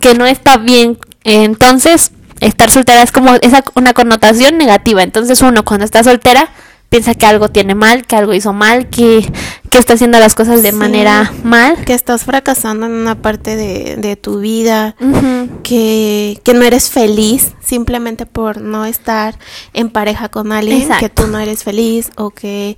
que 0.00 0.14
no 0.14 0.26
está 0.26 0.56
bien. 0.56 0.98
Entonces, 1.24 2.12
estar 2.38 2.70
soltera 2.70 3.02
es 3.02 3.10
como 3.10 3.34
esa 3.42 3.64
una 3.74 3.92
connotación 3.92 4.56
negativa. 4.56 5.02
Entonces, 5.02 5.42
uno 5.42 5.64
cuando 5.64 5.84
está 5.84 6.04
soltera 6.04 6.48
piensa 6.90 7.14
que 7.14 7.26
algo 7.26 7.48
tiene 7.48 7.74
mal, 7.74 8.04
que 8.06 8.16
algo 8.16 8.34
hizo 8.34 8.52
mal, 8.52 8.88
que, 8.88 9.28
que 9.70 9.78
está 9.78 9.94
haciendo 9.94 10.18
las 10.18 10.34
cosas 10.34 10.62
de 10.62 10.70
Sí. 10.72 10.76
manera 10.76 11.32
mal. 11.44 11.84
que 11.84 11.94
estás 11.94 12.24
fracasando 12.24 12.86
en 12.86 12.92
una 12.92 13.14
parte 13.22 13.56
de, 13.56 13.96
de 13.96 14.16
tu 14.16 14.40
vida, 14.40 14.96
que, 15.62 16.40
que 16.44 16.54
no 16.54 16.62
eres 16.64 16.90
feliz 16.90 17.52
simplemente 17.64 18.26
por 18.26 18.60
no 18.60 18.84
estar 18.84 19.38
en 19.72 19.88
pareja 19.90 20.28
con 20.28 20.52
alguien, 20.52 20.82
Exacto. 20.82 21.00
que 21.00 21.08
tú 21.08 21.26
no 21.28 21.38
eres 21.38 21.62
feliz 21.64 22.10
o 22.16 22.30
que 22.30 22.76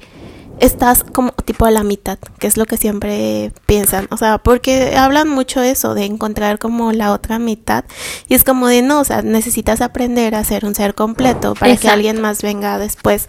estás 0.58 1.02
como 1.02 1.32
tipo 1.32 1.64
a 1.66 1.70
la 1.70 1.82
mitad, 1.82 2.18
que 2.38 2.46
es 2.46 2.56
lo 2.56 2.66
que 2.66 2.76
siempre 2.76 3.52
piensan, 3.66 4.06
o 4.10 4.16
sea, 4.16 4.38
porque 4.38 4.96
hablan 4.96 5.28
mucho 5.28 5.60
eso 5.62 5.94
de 5.94 6.04
encontrar 6.04 6.58
como 6.58 6.92
la 6.92 7.12
otra 7.12 7.38
mitad 7.38 7.84
y 8.28 8.34
es 8.34 8.44
como 8.44 8.68
de 8.68 8.82
no, 8.82 9.00
o 9.00 9.04
sea, 9.04 9.22
necesitas 9.22 9.80
aprender 9.80 10.34
a 10.34 10.44
ser 10.44 10.64
un 10.64 10.74
ser 10.74 10.94
completo 10.94 11.54
para 11.54 11.76
que 11.76 11.88
alguien 11.88 12.20
más 12.20 12.42
venga 12.42 12.78
después 12.78 13.26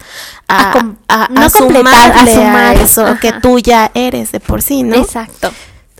A 0.48 0.70
a, 0.70 0.72
com- 0.72 0.96
a, 1.08 1.28
no 1.30 1.40
a 1.42 1.50
completar, 1.50 2.28
sumar, 2.28 2.76
eso 2.76 3.04
ajá. 3.06 3.20
que 3.20 3.32
tú 3.32 3.58
ya 3.58 3.90
eres 3.94 4.30
de 4.32 4.40
por 4.40 4.62
sí, 4.62 4.82
¿no? 4.82 4.96
Exacto. 4.96 5.50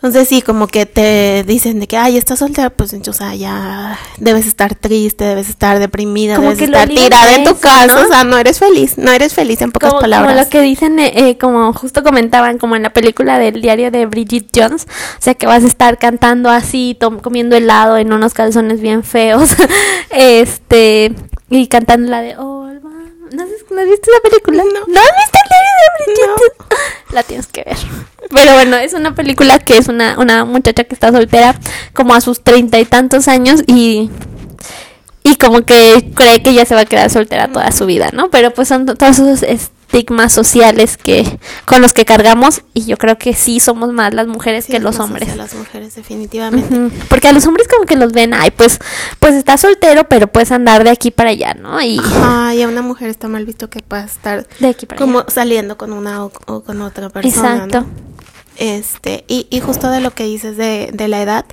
Entonces 0.04 0.28
sí, 0.28 0.42
como 0.42 0.66
que 0.66 0.84
te 0.84 1.44
dicen 1.44 1.80
de 1.80 1.87
que, 1.87 1.96
ay, 1.96 2.18
estás 2.18 2.40
soltera, 2.40 2.68
pues, 2.68 2.92
o 2.92 3.12
sea, 3.14 3.34
ya 3.34 3.99
debes 4.18 4.46
estar 4.46 4.75
triste, 4.75 5.25
debes 5.25 5.49
estar 5.49 5.78
deprimida, 5.78 6.37
Como 6.37 6.50
debes 6.50 6.58
que 6.58 6.64
estar 6.66 6.87
tirada 6.90 7.34
en 7.34 7.44
tu 7.44 7.56
casa, 7.58 7.87
¿no? 7.87 8.02
o 8.02 8.06
sea, 8.08 8.23
no 8.23 8.37
eres 8.37 8.58
feliz, 8.58 8.99
no 8.99 9.11
eres 9.11 9.32
feliz 9.32 9.62
en 9.62 9.73
pocas 9.73 9.88
como, 9.88 10.02
palabras. 10.02 10.30
como 10.30 10.44
lo 10.44 10.50
que 10.50 10.61
dicen, 10.61 10.99
eh, 10.99 11.12
eh, 11.16 11.38
como 11.38 11.73
justo 11.73 12.02
comentaban, 12.02 12.58
como 12.58 12.76
en 12.76 12.82
la 12.82 12.92
película 12.92 13.38
del 13.38 13.62
diario 13.62 13.90
de 13.90 14.04
Bridget 14.04 14.49
Jones, 14.54 14.87
o 15.18 15.23
sea 15.23 15.32
que 15.37 15.46
vas 15.46 15.64
a 15.64 15.68
estar 15.68 15.96
cantando 15.96 16.50
así, 16.50 16.99
comiendo 17.23 17.56
helado 17.56 17.96
en 17.96 18.12
unos 18.12 18.34
calzones 18.34 18.82
bien 18.82 19.04
feos, 19.04 19.56
este, 20.11 21.14
y 21.49 21.66
cantando 21.68 22.11
la 22.11 22.20
de, 22.20 22.37
oh, 22.37 22.64
Alba", 22.64 22.90
¿no 23.32 23.42
has, 23.42 23.49
no 23.70 23.80
has 23.80 23.88
visto 23.88 24.11
esa 24.11 24.20
película? 24.20 24.64
No. 24.64 24.80
¿No 24.87 25.00
has 25.00 25.16
visto 25.16 25.38
el 25.42 25.49
diario 25.49 25.73
de 25.80 26.04
Bridget 26.04 26.26
No. 26.28 26.76
La 27.14 27.23
tienes 27.23 27.47
que 27.47 27.62
ver. 27.64 27.76
Pero 28.30 28.54
bueno, 28.54 28.76
es 28.76 28.92
una 28.92 29.14
película 29.14 29.59
que 29.61 29.78
es 29.78 29.88
una, 29.88 30.18
una 30.18 30.44
muchacha 30.44 30.85
que 30.85 30.94
está 30.94 31.12
soltera 31.12 31.54
como 31.92 32.12
a 32.14 32.21
sus 32.21 32.42
treinta 32.42 32.78
y 32.80 32.85
tantos 32.85 33.28
años 33.28 33.62
y 33.66 34.11
y 35.23 35.37
como 35.37 35.62
que 35.62 36.11
cree 36.14 36.42
que 36.42 36.52
ya 36.52 36.66
se 36.66 36.75
va 36.75 36.83
a 36.83 36.85
quedar 36.85 37.09
soltera 37.09 37.49
toda 37.50 37.71
su 37.73 37.87
vida, 37.87 38.11
¿no? 38.12 38.28
Pero 38.30 38.50
pues 38.52 38.68
son 38.68 38.85
to- 38.85 38.94
todos 38.94 39.18
esos 39.18 39.71
estigmas 39.95 40.33
sociales 40.33 40.97
que 40.97 41.39
con 41.67 41.81
los 41.81 41.93
que 41.93 42.05
cargamos 42.05 42.63
y 42.75 42.85
yo 42.87 42.97
creo 42.97 43.17
que 43.17 43.33
sí 43.35 43.61
somos 43.61 43.93
más 43.93 44.13
las 44.13 44.27
mujeres 44.27 44.65
Sí, 44.65 44.73
que 44.73 44.81
los 44.81 44.99
hombres. 44.99 45.37
las 45.37 45.55
mujeres, 45.55 45.95
definitivamente. 45.95 46.91
Porque 47.09 47.29
a 47.29 47.33
los 47.33 47.47
hombres 47.47 47.69
como 47.69 47.87
que 47.87 47.95
los 47.97 48.13
ven, 48.13 48.35
ay, 48.35 48.51
pues 48.51 48.79
pues 49.21 49.35
está 49.35 49.57
soltero, 49.57 50.09
pero 50.09 50.27
puedes 50.27 50.51
andar 50.51 50.83
de 50.85 50.91
aquí 50.91 51.11
para 51.11 51.31
allá, 51.31 51.55
¿no? 51.55 51.81
Y 51.81 51.99
Ajá, 51.99 52.55
y 52.55 52.63
a 52.63 52.69
una 52.69 52.83
mujer 52.83 53.09
está 53.09 53.29
mal 53.29 53.45
visto 53.47 53.71
que 53.71 53.81
pueda 53.81 54.05
estar 54.05 54.47
de 54.59 54.69
aquí 54.69 54.87
para 54.87 54.99
como 54.99 55.21
allá. 55.21 55.31
saliendo 55.31 55.79
con 55.79 55.93
una 55.93 56.25
o, 56.25 56.33
o 56.47 56.63
con 56.63 56.83
otra 56.83 57.09
persona. 57.11 57.55
Exacto. 57.55 57.81
¿no? 57.83 57.87
Este, 58.57 59.25
y, 59.29 59.47
y 59.51 59.61
justo 59.61 59.91
de 59.91 60.01
lo 60.01 60.13
que 60.15 60.25
dices 60.25 60.57
de, 60.57 60.91
de 60.93 61.09
la 61.09 61.23
edad, 61.23 61.45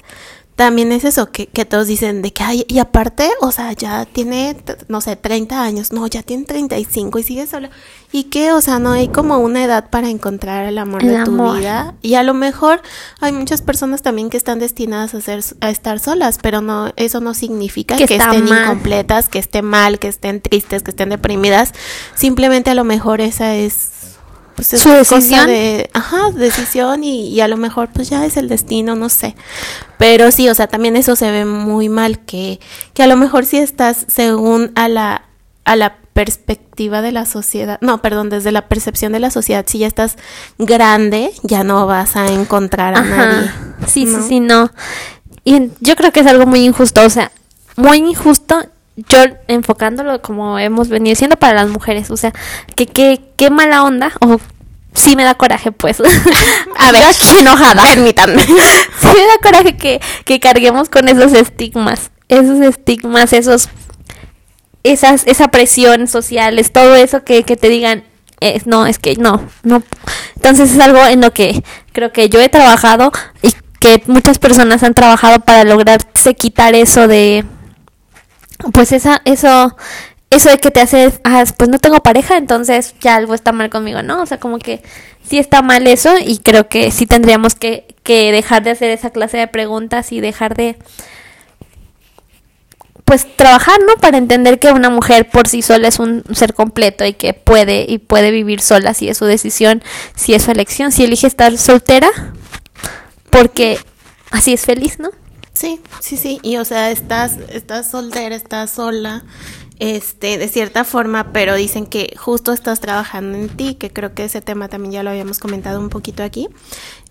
también 0.56 0.92
es 0.92 1.06
eso, 1.06 1.32
que, 1.32 1.48
que 1.48 1.66
todos 1.66 1.88
dicen 1.88 2.22
de 2.22 2.32
que, 2.34 2.44
ay, 2.44 2.66
y 2.68 2.78
aparte, 2.80 3.30
o 3.42 3.52
sea, 3.52 3.74
ya 3.74 4.06
tiene, 4.06 4.56
no 4.90 5.02
sé, 5.02 5.16
30 5.16 5.64
años, 5.64 5.92
no, 5.92 6.06
ya 6.08 6.22
tiene 6.22 6.44
35 6.46 7.18
y 7.20 7.24
sigue 7.24 7.48
sola. 7.48 7.70
Y 8.12 8.26
que, 8.26 8.52
o 8.52 8.62
sea, 8.62 8.78
no 8.78 8.92
hay 8.92 9.08
como 9.08 9.38
una 9.40 9.64
edad 9.64 9.90
para 9.90 10.10
encontrar 10.10 10.66
el 10.66 10.78
amor 10.78 11.02
El 11.02 11.10
de 11.18 11.24
tu 11.24 11.32
amor. 11.32 11.58
vida. 11.60 11.96
Y 12.02 12.16
a 12.16 12.24
lo 12.24 12.34
mejor 12.34 12.82
hay 13.22 13.32
muchas 13.32 13.62
personas 13.62 14.02
también 14.02 14.30
que 14.30 14.38
están 14.38 14.60
destinadas 14.60 15.16
a, 15.16 15.22
ser, 15.22 15.44
a 15.62 15.70
estar 15.70 16.00
solas, 16.00 16.38
pero 16.42 16.62
no, 16.62 16.92
eso 16.98 17.22
no 17.22 17.34
significa 17.34 17.96
Que 17.96 18.04
estén 18.04 18.46
mal. 18.46 18.64
incompletas, 18.64 19.30
que 19.30 19.40
estén 19.40 19.66
mal, 19.66 19.98
que 19.98 20.10
estén 20.10 20.42
tristes, 20.42 20.84
que 20.84 20.92
estén 20.92 21.10
deprimidas. 21.10 21.74
Simplemente 22.14 22.70
a 22.70 22.76
lo 22.76 22.84
mejor 22.84 23.22
esa 23.22 23.56
es 23.56 23.90
pues 24.56 24.74
es 24.74 24.82
Su 24.82 24.90
decisión. 24.90 25.48
de, 25.48 25.90
ajá, 25.94 26.32
decisión 26.32 27.04
y, 27.04 27.28
y 27.30 27.42
a 27.42 27.48
lo 27.48 27.58
mejor 27.58 27.90
pues 27.94 28.10
ya 28.10 28.26
es 28.26 28.38
el 28.38 28.48
destino, 28.50 28.96
no 28.96 29.10
sé. 29.10 29.36
Pero 29.98 30.32
sí, 30.32 30.50
o 30.50 30.56
sea, 30.56 30.68
también 30.68 30.96
eso 30.96 31.16
se 31.16 31.30
ve 31.32 31.46
muy 31.46 31.90
mal 31.90 32.20
que, 32.20 32.60
que 32.94 33.04
a 33.04 33.08
lo 33.08 33.18
mejor 33.18 33.46
si 33.46 33.58
estás 33.58 34.06
según 34.08 34.72
a 34.76 34.88
la, 34.88 35.24
a 35.66 35.76
la 35.76 35.98
perspectiva 36.14 37.02
de 37.02 37.12
la 37.12 37.26
sociedad, 37.26 37.78
no, 37.82 38.02
perdón, 38.02 38.30
desde 38.30 38.52
la 38.52 38.68
percepción 38.68 39.14
de 39.14 39.20
la 39.20 39.32
sociedad, 39.32 39.66
si 39.68 39.80
ya 39.80 39.88
estás 39.88 40.18
grande, 40.58 41.32
ya 41.44 41.64
no 41.64 41.88
vas 41.88 42.16
a 42.16 42.28
encontrar 42.28 42.98
a 42.98 43.02
nadie. 43.02 43.52
Sí, 43.88 44.06
¿no? 44.06 44.22
sí, 44.22 44.28
sí, 44.28 44.40
no. 44.40 44.72
Y 45.44 45.70
yo 45.80 45.96
creo 45.96 46.12
que 46.12 46.20
es 46.20 46.28
algo 46.28 46.46
muy 46.46 46.64
injusto, 46.66 47.04
o 47.04 47.10
sea, 47.10 47.32
muy 47.76 47.98
injusto. 47.98 48.62
Yo 49.08 49.20
enfocándolo 49.48 50.22
como 50.22 50.60
hemos 50.60 50.90
venido 50.90 51.12
diciendo 51.12 51.38
para 51.38 51.54
las 51.54 51.70
mujeres, 51.70 52.12
o 52.12 52.18
sea, 52.18 52.34
que 52.76 52.86
qué 52.86 53.22
qué 53.38 53.50
mala 53.50 53.84
onda 53.84 54.12
o 54.20 54.40
sí 54.94 55.16
me 55.16 55.24
da 55.24 55.36
coraje, 55.36 55.72
pues. 55.72 56.00
A 56.78 56.92
ver, 56.92 57.04
aquí 57.04 57.40
enojada. 57.40 57.84
Permítanme. 57.84 58.44
sí 58.46 59.08
me 59.08 59.28
da 59.28 59.38
coraje 59.42 59.78
que, 59.78 60.02
que 60.26 60.40
carguemos 60.40 60.90
con 60.90 61.08
esos 61.10 61.34
estigmas, 61.34 62.12
esos 62.28 62.60
estigmas, 62.60 63.34
esos, 63.34 63.70
esas, 64.84 65.26
esa 65.28 65.50
presión 65.50 66.08
social, 66.08 66.60
es 66.60 66.72
todo 66.72 66.96
eso 66.96 67.24
que, 67.24 67.44
que 67.44 67.58
te 67.58 67.70
digan, 67.70 68.04
es, 68.40 68.68
no, 68.68 68.86
es 68.86 69.00
que 69.00 69.16
no, 69.16 69.48
no. 69.64 69.84
Entonces 70.36 70.72
es 70.72 70.80
algo 70.80 71.06
en 71.06 71.22
lo 71.22 71.32
que 71.32 71.64
creo 71.94 72.12
que 72.12 72.30
yo 72.30 72.40
he 72.42 72.50
trabajado 72.50 73.12
y 73.42 73.54
que 73.80 74.04
muchas 74.08 74.40
personas 74.40 74.84
han 74.84 74.94
trabajado 74.94 75.40
para 75.40 75.64
lograrse 75.64 76.36
quitar 76.36 76.76
eso 76.76 77.08
de, 77.08 77.46
pues 78.74 78.92
esa, 78.92 79.22
eso, 79.26 79.76
eso 80.30 80.50
de 80.50 80.58
que 80.58 80.72
te 80.72 80.82
hace, 80.82 81.12
ah, 81.24 81.44
pues 81.58 81.70
no 81.70 81.80
tengo 81.80 82.00
pareja, 82.02 82.38
entonces 82.38 82.96
ya 83.02 83.16
algo 83.16 83.34
está 83.34 83.52
mal 83.52 83.70
conmigo, 83.70 84.02
¿no? 84.04 84.22
O 84.22 84.26
sea, 84.26 84.40
como 84.40 84.60
que 84.60 84.82
sí 85.28 85.38
está 85.38 85.62
mal 85.62 85.88
eso 85.88 86.14
y 86.24 86.40
creo 86.40 86.68
que 86.68 86.92
sí 86.92 87.06
tendríamos 87.06 87.56
que, 87.56 87.96
que 88.04 88.32
dejar 88.32 88.64
de 88.64 88.72
hacer 88.72 88.92
esa 88.92 89.10
clase 89.10 89.38
de 89.38 89.48
preguntas 89.48 90.12
y 90.12 90.22
dejar 90.22 90.56
de, 90.56 90.78
pues 93.12 93.28
trabajar, 93.36 93.80
¿no? 93.86 93.96
Para 93.96 94.18
entender 94.18 94.58
que 94.58 94.72
una 94.72 94.90
mujer 94.90 95.30
por 95.30 95.48
sí 95.48 95.62
sola 95.62 95.90
es 95.90 96.00
un 96.00 96.24
ser 96.34 96.54
completo 96.54 97.06
y 97.06 97.14
que 97.14 97.34
puede 97.34 97.86
y 97.86 97.98
puede 97.98 98.32
vivir 98.32 98.62
sola 98.62 98.94
si 98.94 99.10
es 99.10 99.18
su 99.18 99.26
decisión, 99.26 99.84
si 100.16 100.34
es 100.34 100.44
su 100.44 100.52
elección, 100.52 100.94
si 100.94 101.04
elige 101.04 101.28
estar 101.28 101.58
soltera, 101.58 102.10
porque 103.30 103.78
así 104.32 104.54
es 104.54 104.62
feliz, 104.62 105.00
¿no? 105.00 105.10
Sí, 105.62 105.80
sí, 106.00 106.18
sí. 106.18 106.40
Y 106.42 106.58
o 106.58 106.66
sea, 106.66 106.90
estás, 106.92 107.38
estás 107.50 107.92
soltera, 107.92 108.36
estás 108.36 108.72
sola, 108.72 109.24
este, 109.78 110.38
de 110.40 110.48
cierta 110.48 110.84
forma, 110.84 111.32
pero 111.34 111.56
dicen 111.56 111.86
que 111.86 112.16
justo 112.18 112.52
estás 112.52 112.80
trabajando 112.80 113.38
en 113.38 113.48
ti, 113.50 113.76
que 113.76 113.92
creo 113.92 114.14
que 114.16 114.26
ese 114.26 114.42
tema 114.42 114.70
también 114.70 114.92
ya 114.92 115.04
lo 115.04 115.10
habíamos 115.12 115.38
comentado 115.40 115.80
un 115.80 115.90
poquito 115.90 116.24
aquí. 116.24 116.48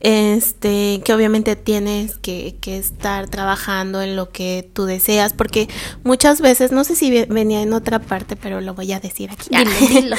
Este, 0.01 1.01
que 1.05 1.13
obviamente 1.15 1.55
tienes 1.57 2.17
que, 2.19 2.57
que 2.61 2.77
estar 2.79 3.29
trabajando 3.29 4.03
en 4.03 4.17
lo 4.17 4.31
que 4.31 4.69
tú 4.73 4.85
deseas, 4.85 5.33
porque 5.33 5.69
muchas 6.05 6.41
veces, 6.41 6.73
no 6.73 6.83
sé 6.85 6.97
si 6.97 7.11
ve- 7.11 7.27
venía 7.31 7.63
en 7.63 7.73
otra 7.73 7.99
parte, 8.01 8.35
pero 8.37 8.61
lo 8.61 8.75
voy 8.75 8.93
a 8.93 9.01
decir 9.01 9.31
aquí. 9.31 9.49
Dilo, 9.51 9.71
dilo. 10.01 10.17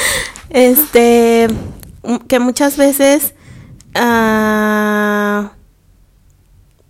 Este, 0.49 1.47
que 2.27 2.39
muchas 2.39 2.77
veces, 2.77 3.33
ah, 3.95 5.51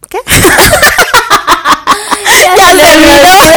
¿qué? 0.10 0.18
Ya 2.46 2.56
se 2.56 2.74
me 2.74 2.84
olvidó. 2.84 3.52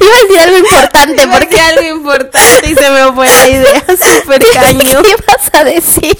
Iba 0.00 0.16
a 0.16 0.22
decir 0.22 0.38
algo 0.38 0.58
importante 0.58 1.26
porque 1.26 1.38
porque 1.40 1.60
algo 1.60 1.96
importante 1.96 2.70
y 2.70 2.74
se 2.74 2.90
me 2.90 3.12
fue 3.12 3.26
la 3.32 3.48
idea 3.48 3.84
súper 4.20 4.42
caño. 4.54 5.02
¿Qué 5.02 5.10
ibas 5.10 5.50
a 5.52 5.64
decir? 5.64 6.16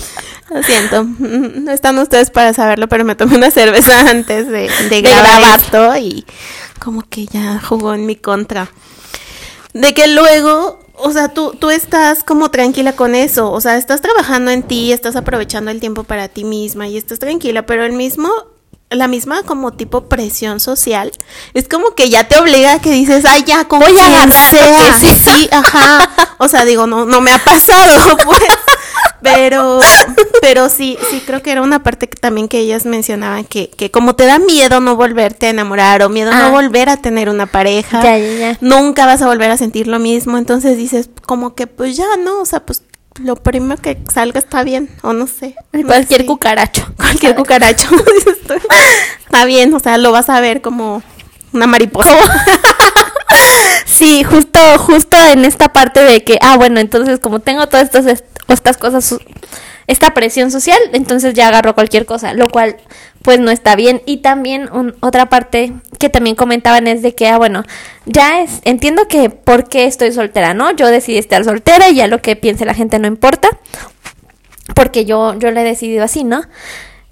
Lo 0.50 0.62
siento, 0.62 1.04
mm, 1.04 1.64
no 1.64 1.70
están 1.70 1.98
ustedes 1.98 2.30
para 2.30 2.52
saberlo, 2.52 2.88
pero 2.88 3.04
me 3.04 3.14
tomé 3.14 3.36
una 3.36 3.50
cerveza 3.50 4.00
antes 4.10 4.48
de, 4.48 4.68
de 4.68 4.88
De 4.88 5.02
grabar, 5.02 5.40
grabar. 5.40 5.60
esto 5.60 5.96
y 5.98 6.26
como 6.80 7.02
que 7.08 7.26
ya 7.26 7.60
jugó 7.60 7.94
en 7.94 8.04
mi 8.06 8.16
contra. 8.16 8.68
De 9.72 9.94
que 9.94 10.08
luego, 10.08 10.80
o 10.94 11.12
sea, 11.12 11.28
tú, 11.28 11.52
tú 11.58 11.70
estás 11.70 12.24
como 12.24 12.50
tranquila 12.50 12.94
con 12.94 13.14
eso, 13.14 13.52
o 13.52 13.60
sea, 13.60 13.76
estás 13.76 14.00
trabajando 14.00 14.50
en 14.50 14.64
ti, 14.64 14.92
estás 14.92 15.14
aprovechando 15.14 15.70
el 15.70 15.78
tiempo 15.78 16.02
para 16.02 16.26
ti 16.28 16.42
misma 16.42 16.88
y 16.88 16.96
estás 16.96 17.20
tranquila, 17.20 17.64
pero 17.66 17.84
el 17.84 17.92
mismo, 17.92 18.30
la 18.90 19.06
misma 19.08 19.44
como 19.44 19.72
tipo 19.72 20.08
presión 20.08 20.58
social, 20.60 21.12
es 21.54 21.68
como 21.68 21.94
que 21.94 22.10
ya 22.10 22.26
te 22.26 22.38
obliga 22.38 22.74
a 22.74 22.80
que 22.80 22.90
dices, 22.90 23.24
ay, 23.24 23.44
ya, 23.46 23.64
como 23.66 23.86
Voy 23.86 23.96
a 23.96 24.26
lo 24.26 24.32
sea". 24.32 24.50
que 24.50 24.56
sea. 24.58 25.16
Sí, 25.36 25.48
ajá. 25.52 26.10
O 26.38 26.48
sea, 26.48 26.64
digo, 26.64 26.86
no, 26.86 27.04
no 27.04 27.20
me 27.20 27.30
ha 27.32 27.38
pasado, 27.38 28.16
pues. 28.24 28.40
Pero, 29.22 29.80
pero 30.40 30.68
sí, 30.70 30.96
sí 31.10 31.22
creo 31.26 31.42
que 31.42 31.52
era 31.52 31.60
una 31.62 31.82
parte 31.82 32.08
que 32.08 32.16
también 32.16 32.48
que 32.48 32.58
ellas 32.58 32.86
mencionaban 32.86 33.44
que, 33.44 33.68
que 33.68 33.90
como 33.90 34.16
te 34.16 34.24
da 34.24 34.38
miedo 34.38 34.80
no 34.80 34.96
volverte 34.96 35.46
a 35.46 35.50
enamorar 35.50 36.02
o 36.02 36.08
miedo 36.08 36.30
Ah. 36.32 36.38
no 36.44 36.50
volver 36.52 36.88
a 36.88 36.96
tener 36.96 37.28
una 37.28 37.44
pareja, 37.46 38.02
Ya, 38.02 38.16
ya, 38.18 38.32
ya. 38.32 38.58
nunca 38.62 39.04
vas 39.04 39.20
a 39.20 39.26
volver 39.26 39.50
a 39.50 39.58
sentir 39.58 39.88
lo 39.88 39.98
mismo, 39.98 40.38
entonces 40.38 40.76
dices 40.78 41.10
como 41.26 41.54
que 41.54 41.66
pues 41.66 41.96
ya 41.98 42.06
no, 42.24 42.40
o 42.40 42.46
sea, 42.46 42.60
pues 42.64 42.82
lo 43.22 43.36
primero 43.36 43.80
que 43.80 43.98
salga 44.12 44.38
está 44.38 44.62
bien, 44.64 44.88
o 45.02 45.12
no 45.12 45.26
sé. 45.26 45.54
no 45.72 45.86
Cualquier 45.86 46.20
sé. 46.22 46.26
cucaracho. 46.26 46.86
Cualquier 46.96 47.34
cucaracho. 47.34 47.88
está 49.24 49.44
bien, 49.44 49.72
o 49.74 49.80
sea, 49.80 49.98
lo 49.98 50.12
vas 50.12 50.28
a 50.28 50.40
ver 50.40 50.60
como 50.60 51.02
una 51.52 51.66
mariposa. 51.66 52.10
Sí, 53.86 54.24
justo, 54.24 54.58
justo 54.78 55.16
en 55.30 55.44
esta 55.44 55.72
parte 55.72 56.02
de 56.02 56.24
que, 56.24 56.38
ah, 56.40 56.56
bueno, 56.56 56.80
entonces 56.80 57.18
como 57.20 57.40
tengo 57.40 57.66
todas 57.68 57.84
estas, 57.86 58.06
est- 58.06 58.24
estas 58.48 58.78
cosas, 58.78 59.14
esta 59.90 60.14
presión 60.14 60.50
social, 60.50 60.78
entonces 60.92 61.34
ya 61.34 61.48
agarro 61.48 61.74
cualquier 61.74 62.06
cosa, 62.06 62.32
lo 62.34 62.48
cual 62.48 62.76
pues 63.22 63.38
no 63.40 63.50
está 63.50 63.76
bien. 63.76 64.00
Y 64.06 64.18
también 64.18 64.68
un- 64.72 64.94
otra 65.00 65.28
parte 65.28 65.72
que 65.98 66.08
también 66.08 66.36
comentaban 66.36 66.86
es 66.86 67.02
de 67.02 67.14
que, 67.14 67.28
ah, 67.28 67.36
bueno, 67.38 67.64
ya 68.06 68.40
es, 68.40 68.60
entiendo 68.64 69.08
que 69.08 69.28
por 69.30 69.68
qué 69.68 69.84
estoy 69.84 70.12
soltera, 70.12 70.54
¿no? 70.54 70.70
Yo 70.70 70.86
decidí 70.88 71.18
estar 71.18 71.44
soltera 71.44 71.88
y 71.90 71.96
ya 71.96 72.06
lo 72.06 72.22
que 72.22 72.36
piense 72.36 72.64
la 72.64 72.74
gente 72.74 72.98
no 72.98 73.06
importa, 73.08 73.48
porque 74.74 75.04
yo, 75.04 75.34
yo 75.38 75.50
lo 75.50 75.60
he 75.60 75.64
decidido 75.64 76.04
así, 76.04 76.24
¿no? 76.24 76.42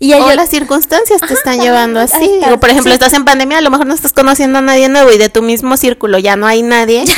Y 0.00 0.12
O 0.14 0.32
las 0.34 0.48
circunstancias 0.48 1.18
te 1.18 1.24
Ajá, 1.26 1.34
están 1.34 1.60
llevando 1.60 1.98
así. 1.98 2.24
está, 2.34 2.46
Digo, 2.46 2.60
por 2.60 2.70
ejemplo, 2.70 2.92
sí. 2.92 2.94
estás 2.94 3.12
en 3.14 3.24
pandemia, 3.24 3.58
a 3.58 3.60
lo 3.60 3.70
mejor 3.70 3.86
no 3.86 3.94
estás 3.94 4.12
conociendo 4.12 4.58
a 4.60 4.62
nadie 4.62 4.88
nuevo 4.88 5.10
y 5.12 5.18
de 5.18 5.28
tu 5.28 5.42
mismo 5.42 5.76
círculo 5.76 6.18
ya 6.18 6.36
no 6.36 6.46
hay 6.46 6.62
nadie. 6.62 7.04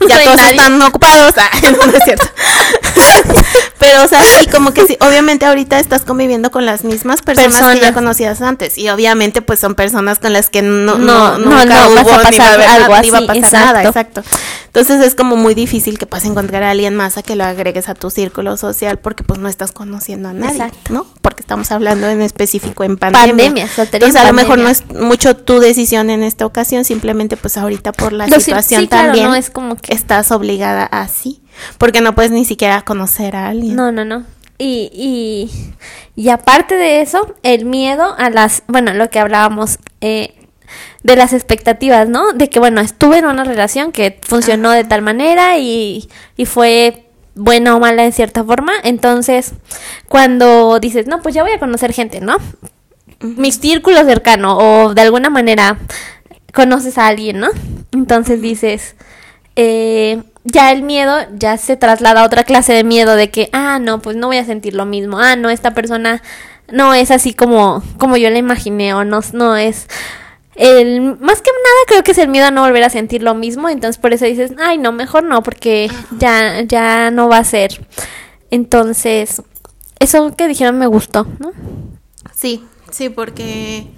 Ya, 0.00 0.08
Ya, 0.08 0.16
no 0.18 0.24
todos 0.24 0.36
nadie. 0.36 0.56
están 0.56 0.82
ocupados. 0.82 1.32
Ah, 1.38 1.48
no, 1.62 1.70
no 1.86 1.96
es 1.96 2.04
cierto. 2.04 2.26
Pero, 3.86 4.04
o 4.04 4.08
sea, 4.08 4.22
sí, 4.40 4.46
como 4.50 4.72
que 4.72 4.86
sí, 4.86 4.96
obviamente 5.00 5.46
ahorita 5.46 5.78
estás 5.78 6.02
conviviendo 6.02 6.50
con 6.50 6.66
las 6.66 6.84
mismas 6.84 7.22
personas, 7.22 7.74
que 7.74 7.80
ya 7.80 7.92
conocías 7.94 8.40
antes 8.42 8.78
y 8.78 8.88
obviamente 8.88 9.42
pues 9.42 9.58
son 9.60 9.74
personas 9.74 10.18
con 10.18 10.32
las 10.32 10.50
que 10.50 10.62
no, 10.62 10.96
No, 10.98 11.38
nunca 11.38 11.64
no, 11.64 11.68
vas 11.68 11.78
a 11.80 11.88
hubo 11.88 12.00
ni 12.00 12.06
va 12.08 12.14
a 12.16 12.22
pasar 12.22 12.54
haber 12.54 12.68
algo 12.68 12.90
va 12.90 12.96
a 12.96 13.00
así, 13.00 13.10
pasar 13.10 13.52
nada, 13.52 13.82
exacto. 13.84 14.20
exacto. 14.20 14.38
Entonces 14.66 15.04
es 15.04 15.14
como 15.14 15.36
muy 15.36 15.54
difícil 15.54 15.98
que 15.98 16.06
puedas 16.06 16.24
encontrar 16.24 16.64
a 16.64 16.70
alguien 16.70 16.96
más 16.96 17.16
a 17.16 17.22
que 17.22 17.36
lo 17.36 17.44
agregues 17.44 17.88
a 17.88 17.94
tu 17.94 18.10
círculo 18.10 18.56
social 18.56 18.98
porque 18.98 19.22
pues 19.22 19.38
no 19.38 19.48
estás 19.48 19.70
conociendo 19.70 20.28
a 20.30 20.32
nadie, 20.32 20.56
Exacto. 20.56 20.92
¿no? 20.92 21.06
Porque 21.22 21.42
estamos 21.42 21.70
hablando 21.70 22.08
en 22.08 22.20
específico 22.22 22.82
en 22.82 22.96
pandemia. 22.96 23.28
Pandemia, 23.28 23.68
Entonces 23.76 24.10
en 24.14 24.16
a 24.16 24.24
lo 24.24 24.32
mejor 24.32 24.58
no 24.58 24.68
es 24.68 24.82
mucho 24.90 25.36
tu 25.36 25.60
decisión 25.60 26.10
en 26.10 26.24
esta 26.24 26.44
ocasión, 26.44 26.84
simplemente 26.84 27.36
pues 27.36 27.56
ahorita 27.56 27.92
por 27.92 28.12
la 28.12 28.26
situación 28.28 28.82
sí, 28.82 28.88
claro, 28.88 29.04
también 29.08 29.28
no 29.28 29.36
es 29.36 29.50
como 29.50 29.76
que- 29.76 29.94
estás 29.94 30.32
obligada 30.32 30.84
a 30.86 31.06
sí, 31.06 31.40
porque 31.78 32.00
no 32.00 32.14
puedes 32.14 32.30
ni 32.30 32.44
siquiera 32.44 32.82
conocer 32.82 33.36
a 33.36 33.48
alguien. 33.48 33.76
No, 33.76 33.92
no, 33.92 34.04
no. 34.04 34.24
Y, 34.58 34.90
y, 34.92 35.50
y 36.14 36.28
aparte 36.28 36.76
de 36.76 37.00
eso, 37.00 37.34
el 37.42 37.64
miedo 37.64 38.14
a 38.16 38.30
las, 38.30 38.62
bueno, 38.68 38.92
lo 38.92 39.10
que 39.10 39.18
hablábamos 39.18 39.78
eh, 40.00 40.34
de 41.02 41.16
las 41.16 41.32
expectativas, 41.32 42.08
¿no? 42.08 42.32
De 42.32 42.48
que, 42.48 42.60
bueno, 42.60 42.80
estuve 42.80 43.18
en 43.18 43.26
una 43.26 43.44
relación 43.44 43.90
que 43.90 44.18
funcionó 44.22 44.70
de 44.70 44.84
tal 44.84 45.02
manera 45.02 45.58
y, 45.58 46.08
y 46.36 46.46
fue 46.46 47.06
buena 47.34 47.74
o 47.74 47.80
mala 47.80 48.04
en 48.04 48.12
cierta 48.12 48.44
forma. 48.44 48.72
Entonces, 48.84 49.54
cuando 50.08 50.78
dices, 50.78 51.08
no, 51.08 51.20
pues 51.20 51.34
ya 51.34 51.42
voy 51.42 51.52
a 51.52 51.58
conocer 51.58 51.92
gente, 51.92 52.20
¿no? 52.20 52.36
Mi 53.20 53.50
círculo 53.50 54.04
cercano 54.04 54.56
o 54.56 54.94
de 54.94 55.02
alguna 55.02 55.30
manera 55.30 55.78
conoces 56.52 56.96
a 56.96 57.08
alguien, 57.08 57.40
¿no? 57.40 57.48
Entonces 57.92 58.40
dices, 58.40 58.94
eh, 59.56 60.22
ya 60.44 60.72
el 60.72 60.82
miedo 60.82 61.16
ya 61.36 61.56
se 61.56 61.76
traslada 61.76 62.22
a 62.22 62.26
otra 62.26 62.44
clase 62.44 62.72
de 62.72 62.84
miedo 62.84 63.16
de 63.16 63.30
que, 63.30 63.48
ah, 63.52 63.78
no, 63.78 64.00
pues 64.00 64.16
no 64.16 64.28
voy 64.28 64.36
a 64.36 64.44
sentir 64.44 64.74
lo 64.74 64.84
mismo, 64.84 65.18
ah, 65.18 65.36
no, 65.36 65.50
esta 65.50 65.72
persona 65.72 66.22
no 66.70 66.94
es 66.94 67.10
así 67.10 67.34
como, 67.34 67.82
como 67.98 68.16
yo 68.16 68.30
la 68.30 68.38
imaginé 68.38 68.94
o 68.94 69.04
no, 69.04 69.20
no 69.32 69.56
es... 69.56 69.88
El, 70.56 71.00
más 71.18 71.42
que 71.42 71.50
nada 71.50 71.80
creo 71.88 72.04
que 72.04 72.12
es 72.12 72.18
el 72.18 72.28
miedo 72.28 72.46
a 72.46 72.52
no 72.52 72.62
volver 72.62 72.84
a 72.84 72.88
sentir 72.88 73.24
lo 73.24 73.34
mismo, 73.34 73.68
entonces 73.68 73.98
por 74.00 74.12
eso 74.12 74.24
dices, 74.24 74.52
ay, 74.58 74.78
no, 74.78 74.92
mejor 74.92 75.24
no, 75.24 75.42
porque 75.42 75.90
ya, 76.18 76.62
ya 76.62 77.10
no 77.10 77.28
va 77.28 77.38
a 77.38 77.44
ser. 77.44 77.84
Entonces, 78.52 79.42
eso 79.98 80.36
que 80.36 80.46
dijeron 80.46 80.78
me 80.78 80.86
gustó, 80.86 81.26
¿no? 81.40 81.50
Sí, 82.32 82.62
sí, 82.92 83.08
porque 83.08 83.88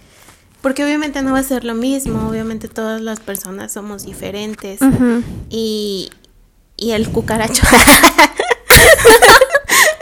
porque 0.62 0.84
obviamente 0.84 1.22
no 1.22 1.32
va 1.32 1.38
a 1.38 1.44
ser 1.44 1.64
lo 1.64 1.74
mismo, 1.74 2.28
obviamente 2.28 2.66
todas 2.68 3.00
las 3.00 3.20
personas 3.20 3.70
somos 3.70 4.04
diferentes 4.04 4.80
Ujú. 4.82 5.22
y 5.48 6.10
y 6.76 6.92
el 6.92 7.09
cucaracho. 7.11 7.62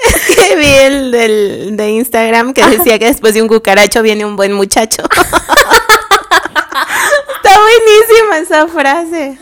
es 0.07 0.37
que 0.37 0.57
vi 0.57 0.66
el 0.66 1.11
del, 1.12 1.76
de 1.76 1.90
Instagram 1.90 2.52
que 2.54 2.66
decía 2.66 2.99
que 2.99 3.07
después 3.07 3.35
de 3.35 3.43
un 3.43 3.49
cucaracho 3.49 4.02
viene 4.02 4.25
un 4.25 4.37
buen 4.37 4.52
muchacho. 4.52 5.02
Está 7.37 7.61
buenísima 7.61 8.38
esa 8.38 8.66
frase. 8.69 9.38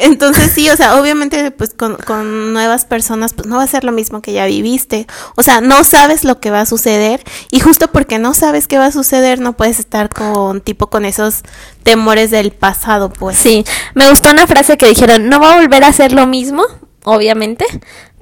Entonces 0.00 0.50
sí, 0.52 0.70
o 0.70 0.76
sea, 0.76 0.96
obviamente 1.00 1.50
pues 1.50 1.70
con, 1.76 1.96
con 1.96 2.52
nuevas 2.52 2.84
personas 2.84 3.34
pues 3.34 3.46
no 3.46 3.56
va 3.58 3.64
a 3.64 3.66
ser 3.66 3.84
lo 3.84 3.92
mismo 3.92 4.22
que 4.22 4.32
ya 4.32 4.46
viviste. 4.46 5.06
O 5.36 5.42
sea, 5.42 5.60
no 5.60 5.84
sabes 5.84 6.24
lo 6.24 6.40
que 6.40 6.50
va 6.50 6.62
a 6.62 6.66
suceder 6.66 7.22
y 7.50 7.60
justo 7.60 7.88
porque 7.88 8.18
no 8.18 8.32
sabes 8.34 8.66
qué 8.66 8.78
va 8.78 8.86
a 8.86 8.92
suceder 8.92 9.40
no 9.40 9.52
puedes 9.56 9.78
estar 9.78 10.08
con 10.08 10.60
tipo 10.60 10.88
con 10.88 11.04
esos 11.04 11.42
temores 11.82 12.30
del 12.30 12.50
pasado, 12.52 13.10
pues. 13.12 13.36
Sí, 13.38 13.64
me 13.94 14.08
gustó 14.10 14.30
una 14.30 14.46
frase 14.46 14.76
que 14.76 14.86
dijeron, 14.88 15.28
no 15.28 15.38
va 15.40 15.52
a 15.54 15.56
volver 15.60 15.84
a 15.84 15.92
ser 15.92 16.12
lo 16.12 16.26
mismo, 16.26 16.64
obviamente, 17.04 17.64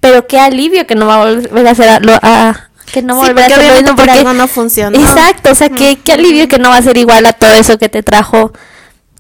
pero 0.01 0.27
qué 0.27 0.39
alivio 0.41 0.87
que 0.87 0.95
no 0.95 1.07
va 1.07 1.23
a 1.23 1.25
volver 1.25 1.67
a 1.69 1.75
ser 1.75 1.89
a- 1.89 2.01
lo, 2.01 2.13
a- 2.23 2.71
que 2.93 3.03
no 3.03 3.17
va 3.19 3.25
a 3.25 3.29
volver 3.29 3.45
a 3.45 3.49
ser 3.57 3.67
lo 3.69 3.75
mismo 3.75 3.89
por 3.97 3.97
porque 4.07 4.11
algo 4.13 4.33
no 4.35 4.49
funcionó. 4.49 4.99
Exacto, 4.99 5.51
o 5.53 5.55
sea, 5.55 5.69
qué, 5.69 5.99
qué 6.03 6.13
alivio 6.13 6.49
que 6.49 6.59
no 6.59 6.71
va 6.71 6.77
a 6.77 6.83
ser 6.83 6.97
igual 6.97 7.27
a 7.27 7.33
todo 7.35 7.53
eso 7.53 7.79
que 7.79 7.89
te 7.89 8.03
trajo 8.03 8.53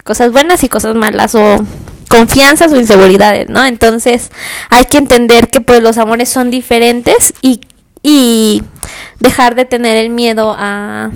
cosas 0.04 0.32
buenas 0.32 0.64
y 0.64 0.68
cosas 0.70 0.94
malas 0.94 1.34
o 1.34 1.64
confianzas 2.08 2.72
o 2.72 2.76
inseguridades, 2.76 3.48
¿no? 3.48 3.64
Entonces, 3.64 4.30
hay 4.70 4.84
que 4.86 4.98
entender 4.98 5.48
que 5.48 5.60
pues 5.60 5.82
los 5.82 5.98
amores 5.98 6.28
son 6.28 6.50
diferentes 6.50 7.34
y 7.42 7.60
y 8.02 8.62
dejar 9.20 9.54
de 9.54 9.64
tener 9.64 9.96
el 9.96 10.10
miedo 10.10 10.54
a 10.56 11.10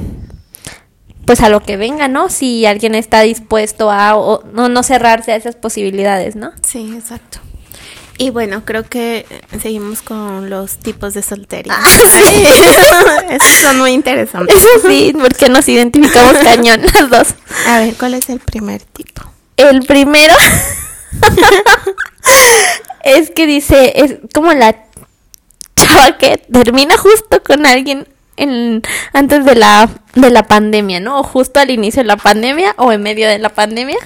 pues 1.24 1.40
a 1.40 1.48
lo 1.48 1.61
que 1.61 1.76
venga, 1.76 2.09
¿no? 2.09 2.28
Si 2.28 2.66
alguien 2.66 2.94
está 2.94 3.20
dispuesto 3.20 3.90
a 3.90 4.16
o 4.16 4.42
no, 4.52 4.68
no 4.68 4.83
cerrarse 4.83 5.33
a 5.33 5.37
esas 5.37 5.55
posibilidades, 5.55 6.35
¿no? 6.35 6.52
Sí, 6.66 6.92
exacto. 6.96 7.38
Y 8.18 8.31
bueno, 8.31 8.64
creo 8.64 8.88
que 8.88 9.24
seguimos 9.61 10.02
con 10.02 10.50
los 10.50 10.78
tipos 10.78 11.14
de 11.14 11.22
soltería. 11.22 11.74
Esos 13.31 13.61
son 13.61 13.78
muy 13.78 13.92
interesantes. 13.92 14.55
Eso 14.57 14.68
sí, 14.88 15.14
porque 15.18 15.48
nos 15.48 15.68
identificamos 15.68 16.35
cañón 16.38 16.83
las 16.83 17.09
dos. 17.09 17.35
A 17.66 17.81
ver, 17.81 17.94
¿cuál 17.94 18.14
es 18.14 18.28
el 18.28 18.40
primer 18.40 18.83
tipo? 18.83 19.22
El 19.70 19.83
primero 19.83 20.35
es 23.05 23.31
que 23.31 23.46
dice, 23.46 23.92
es 23.96 24.16
como 24.33 24.53
la 24.53 24.77
chava 25.77 26.18
que 26.18 26.38
termina 26.38 26.96
justo 26.96 27.42
con 27.42 27.66
alguien 27.66 28.07
en, 28.37 28.83
antes 29.12 29.44
de 29.44 29.55
la, 29.55 29.88
de 30.14 30.31
la 30.31 30.46
pandemia, 30.46 31.01
¿no? 31.01 31.20
O 31.20 31.22
justo 31.22 31.61
al 31.61 31.70
inicio 31.70 32.03
de 32.03 32.09
la 32.09 32.16
pandemia 32.16 32.75
o 32.79 32.92
en 32.92 33.03
medio 33.03 33.29
de 33.29 33.38
la 33.38 33.51
pandemia. 33.51 33.98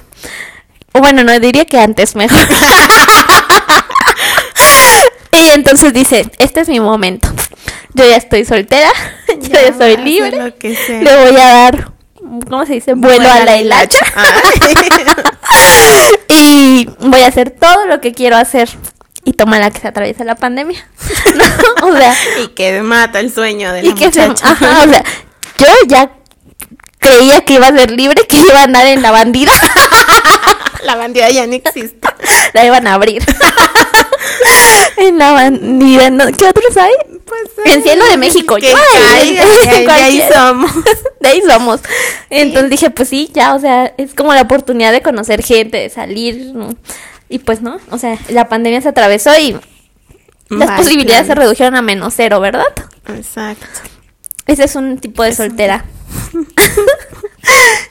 O 0.92 1.00
bueno, 1.00 1.24
no 1.24 1.38
diría 1.38 1.64
que 1.64 1.78
antes 1.78 2.16
mejor. 2.16 2.38
y 5.32 5.48
entonces 5.50 5.92
dice, 5.92 6.30
este 6.38 6.60
es 6.60 6.68
mi 6.68 6.80
momento. 6.80 7.28
Yo 7.94 8.08
ya 8.08 8.16
estoy 8.16 8.44
soltera, 8.44 8.90
yo 9.28 9.52
ya, 9.52 9.72
soy 9.76 9.96
libre. 9.98 10.36
lo 10.36 10.56
que 10.56 10.76
sea. 10.76 11.02
Le 11.02 11.16
voy 11.16 11.36
a 11.40 11.46
dar, 11.46 11.92
¿cómo 12.48 12.66
se 12.66 12.74
dice? 12.74 12.94
Vuelo 12.94 13.30
a 13.30 13.44
la 13.44 13.56
hilacha. 13.56 14.04
y 16.28 16.88
voy 17.00 17.20
a 17.20 17.26
hacer 17.28 17.50
todo 17.50 17.86
lo 17.86 18.00
que 18.00 18.12
quiero 18.12 18.36
hacer. 18.36 18.68
Y 19.24 19.32
toma 19.32 19.58
la 19.58 19.70
que 19.70 19.80
se 19.80 19.88
atraviesa 19.88 20.24
la 20.24 20.36
pandemia. 20.36 20.88
¿No? 21.80 21.88
O 21.88 21.96
sea, 21.96 22.14
y 22.44 22.48
que 22.48 22.80
mata 22.82 23.20
el 23.20 23.32
sueño 23.32 23.72
de 23.72 23.82
la 23.82 23.88
y 23.88 23.94
que 23.94 24.12
se, 24.12 24.26
muchacha. 24.26 24.52
ajá, 24.52 24.84
o 24.84 24.88
sea, 24.88 25.04
yo 25.58 25.66
ya 25.88 26.10
creía 26.98 27.44
que 27.44 27.54
iba 27.54 27.66
a 27.66 27.76
ser 27.76 27.90
libre, 27.90 28.26
que 28.28 28.38
iba 28.38 28.60
a 28.60 28.64
andar 28.64 28.86
en 28.86 29.02
la 29.02 29.10
bandida. 29.10 29.52
la 30.84 30.94
bandida 30.94 31.28
ya 31.30 31.46
no 31.46 31.54
existe. 31.54 31.98
la 32.52 32.64
iban 32.64 32.86
a 32.86 32.94
abrir. 32.94 33.24
en 34.96 35.18
la 35.18 35.32
bandida, 35.32 36.10
¿no? 36.10 36.26
¿qué 36.26 36.46
otros 36.48 36.76
hay? 36.76 36.92
Pues, 37.24 37.66
En 37.66 37.82
Cielo 37.82 38.04
de 38.06 38.16
México. 38.16 38.56
Que 38.56 38.72
caiga, 38.72 39.44
de 39.70 39.90
ahí 39.90 40.22
somos. 40.32 40.72
De 41.20 41.28
ahí 41.28 41.42
somos. 41.46 41.80
Entonces 42.30 42.70
dije, 42.70 42.90
pues 42.90 43.08
sí, 43.08 43.30
ya, 43.32 43.54
o 43.54 43.60
sea, 43.60 43.92
es 43.96 44.14
como 44.14 44.34
la 44.34 44.42
oportunidad 44.42 44.92
de 44.92 45.02
conocer 45.02 45.42
gente, 45.42 45.78
de 45.78 45.90
salir. 45.90 46.52
Y 47.28 47.40
pues 47.40 47.62
no, 47.62 47.78
o 47.90 47.98
sea, 47.98 48.18
la 48.28 48.48
pandemia 48.48 48.80
se 48.80 48.88
atravesó 48.88 49.36
y 49.36 49.56
las 50.48 50.70
posibilidades 50.78 51.26
se 51.26 51.34
redujeron 51.34 51.74
a 51.74 51.82
menos 51.82 52.14
cero, 52.16 52.40
¿verdad? 52.40 52.64
Exacto. 53.08 53.66
Ese 54.46 54.64
es 54.64 54.76
un 54.76 54.98
tipo 54.98 55.24
de 55.24 55.34
soltera. 55.34 55.84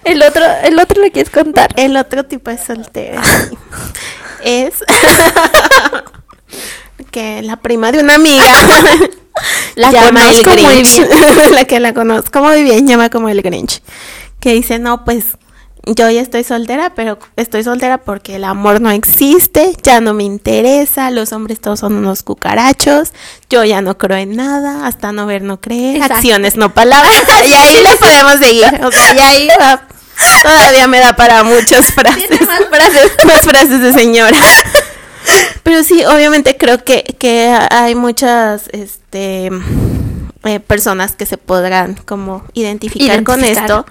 el 0.05 0.23
otro, 0.23 0.45
el 0.63 0.79
otro 0.79 1.03
lo 1.03 1.11
quieres 1.11 1.29
contar. 1.29 1.73
El 1.75 1.97
otro 1.97 2.23
tipo 2.23 2.49
de 2.49 2.57
soltera 2.57 3.21
es 4.45 4.75
que 7.11 7.41
la 7.41 7.57
prima 7.57 7.91
de 7.91 7.99
una 7.99 8.15
amiga 8.15 8.43
La 9.75 9.91
llama 9.91 10.29
el 10.31 10.41
conozco 10.43 10.49
muy 10.49 10.81
Grinch. 10.83 11.01
la 11.51 11.65
que 11.65 11.79
la 11.79 11.93
conozco 11.93 12.41
muy 12.41 12.63
bien 12.63 12.87
llama 12.87 13.09
como 13.09 13.29
el 13.29 13.41
Grinch. 13.41 13.81
Que 14.39 14.53
dice, 14.53 14.79
no, 14.79 15.03
pues 15.03 15.25
yo 15.85 16.09
ya 16.09 16.21
estoy 16.21 16.43
soltera, 16.43 16.93
pero 16.95 17.19
estoy 17.35 17.63
soltera 17.63 17.99
porque 17.99 18.37
el 18.37 18.43
amor 18.43 18.81
no 18.81 18.89
existe, 18.89 19.75
ya 19.83 20.01
no 20.01 20.13
me 20.13 20.23
interesa, 20.23 21.11
los 21.11 21.31
hombres 21.31 21.59
todos 21.61 21.79
son 21.79 21.95
unos 21.95 22.23
cucarachos, 22.23 23.13
yo 23.49 23.63
ya 23.63 23.81
no 23.81 23.97
creo 23.97 24.17
en 24.17 24.35
nada, 24.35 24.87
hasta 24.87 25.11
no 25.11 25.27
ver, 25.27 25.43
no 25.43 25.61
creer, 25.61 25.97
Exacto. 25.97 26.15
acciones, 26.15 26.55
no 26.55 26.73
palabras, 26.73 27.23
y 27.45 27.53
ahí 27.53 27.83
le 27.83 27.95
podemos 27.97 28.33
seguir, 28.39 28.65
o 28.83 28.91
sea, 28.91 29.13
y 29.13 29.19
ahí 29.19 29.47
va, 29.61 29.87
todavía 30.41 30.87
me 30.87 30.99
da 30.99 31.15
para 31.15 31.43
muchas 31.43 31.93
frases, 31.93 32.29
Tiene 32.29 32.45
más 32.47 32.61
frases. 32.67 33.11
más 33.23 33.41
frases 33.41 33.81
de 33.81 33.93
señora. 33.93 34.37
Pero 35.63 35.83
sí, 35.83 36.03
obviamente 36.05 36.57
creo 36.57 36.83
que, 36.83 37.03
que 37.17 37.47
hay 37.71 37.95
muchas 37.95 38.69
este 38.71 39.49
eh, 40.45 40.59
personas 40.59 41.13
que 41.13 41.25
se 41.25 41.37
podrán 41.37 41.95
como 42.05 42.43
identificar, 42.53 43.23
con 43.23 43.43
esto. 43.43 43.85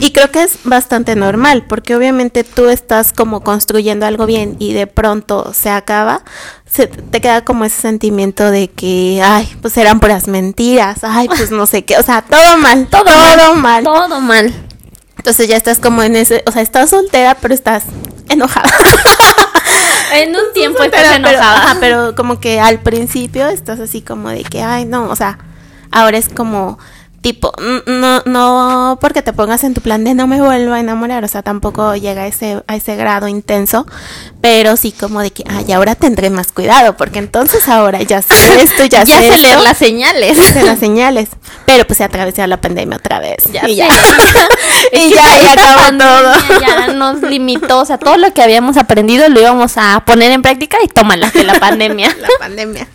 Y 0.00 0.12
creo 0.12 0.30
que 0.30 0.42
es 0.42 0.58
bastante 0.64 1.14
normal, 1.14 1.66
porque 1.68 1.94
obviamente 1.94 2.42
tú 2.42 2.68
estás 2.68 3.12
como 3.12 3.42
construyendo 3.42 4.04
algo 4.06 4.26
bien 4.26 4.56
y 4.58 4.72
de 4.72 4.86
pronto 4.86 5.52
se 5.52 5.70
acaba, 5.70 6.24
se, 6.64 6.88
te 6.88 7.20
queda 7.20 7.44
como 7.44 7.64
ese 7.64 7.82
sentimiento 7.82 8.50
de 8.50 8.68
que, 8.68 9.20
ay, 9.22 9.56
pues 9.60 9.76
eran 9.76 10.00
puras 10.00 10.26
mentiras, 10.26 11.04
ay, 11.04 11.28
pues 11.28 11.50
no 11.50 11.66
sé 11.66 11.84
qué, 11.84 11.96
o 11.98 12.02
sea, 12.02 12.22
todo 12.22 12.56
mal, 12.56 12.86
todo, 12.90 13.54
mal. 13.54 13.84
Todo 13.84 14.20
mal. 14.20 14.52
Entonces 15.16 15.48
ya 15.48 15.56
estás 15.56 15.78
como 15.78 16.02
en 16.02 16.16
ese, 16.16 16.42
o 16.46 16.50
sea, 16.50 16.62
estás 16.62 16.90
soltera, 16.90 17.36
pero 17.40 17.54
estás 17.54 17.84
enojada. 18.28 18.70
En 20.22 20.30
un 20.30 20.52
tiempo 20.52 20.78
Pero- 20.78 20.90
estás 20.96 21.02
pero, 21.16 21.28
enojada. 21.28 21.56
ajá, 21.70 21.76
pero 21.80 22.14
como 22.14 22.40
que 22.40 22.60
al 22.60 22.80
principio 22.80 23.48
estás 23.48 23.80
así 23.80 24.02
como 24.02 24.28
de 24.28 24.42
que, 24.44 24.62
ay, 24.62 24.84
no, 24.84 25.08
o 25.08 25.16
sea, 25.16 25.38
ahora 25.90 26.16
es 26.18 26.28
como 26.28 26.78
tipo, 27.24 27.54
no, 27.86 28.22
no 28.26 28.98
porque 29.00 29.22
te 29.22 29.32
pongas 29.32 29.64
en 29.64 29.72
tu 29.72 29.80
plan 29.80 30.04
de 30.04 30.12
no 30.12 30.26
me 30.26 30.42
vuelvo 30.42 30.74
a 30.74 30.80
enamorar, 30.80 31.24
o 31.24 31.28
sea, 31.28 31.40
tampoco 31.42 31.96
llega 31.96 32.24
a 32.24 32.26
ese, 32.26 32.62
a 32.66 32.76
ese 32.76 32.96
grado 32.96 33.28
intenso, 33.28 33.86
pero 34.42 34.76
sí 34.76 34.92
como 34.92 35.22
de 35.22 35.30
que, 35.30 35.42
ay, 35.48 35.72
ahora 35.72 35.94
tendré 35.94 36.28
más 36.28 36.52
cuidado, 36.52 36.98
porque 36.98 37.20
entonces 37.20 37.66
ahora 37.66 38.02
ya 38.02 38.20
sé 38.20 38.34
esto, 38.62 38.84
ya, 38.84 39.04
ya 39.04 39.22
sé 39.22 39.32
sé 39.32 39.38
leer 39.38 39.60
las 39.60 39.78
señales. 39.78 40.36
ya 40.36 40.52
sé 40.52 40.64
las 40.64 40.78
señales, 40.78 41.30
pero 41.64 41.86
pues 41.86 41.96
se 41.96 42.04
atravesó 42.04 42.46
la 42.46 42.60
pandemia 42.60 42.98
otra 42.98 43.20
vez. 43.20 43.44
Ya 43.50 43.66
y 43.66 43.70
sé. 43.70 43.76
ya, 43.76 43.88
y 44.92 45.08
ya, 45.08 45.40
y 45.40 45.44
esta 45.46 45.72
acabó 45.72 45.96
todo. 45.96 46.60
Ya 46.60 46.92
nos 46.92 47.22
limitó, 47.22 47.80
o 47.80 47.84
sea, 47.86 47.96
todo 47.96 48.18
lo 48.18 48.34
que 48.34 48.42
habíamos 48.42 48.76
aprendido 48.76 49.30
lo 49.30 49.40
íbamos 49.40 49.78
a 49.78 50.04
poner 50.04 50.30
en 50.30 50.42
práctica 50.42 50.76
y 50.84 50.88
tómala 50.88 51.30
de 51.30 51.44
la 51.44 51.58
pandemia. 51.58 52.14
La 52.20 52.28
pandemia. 52.38 52.86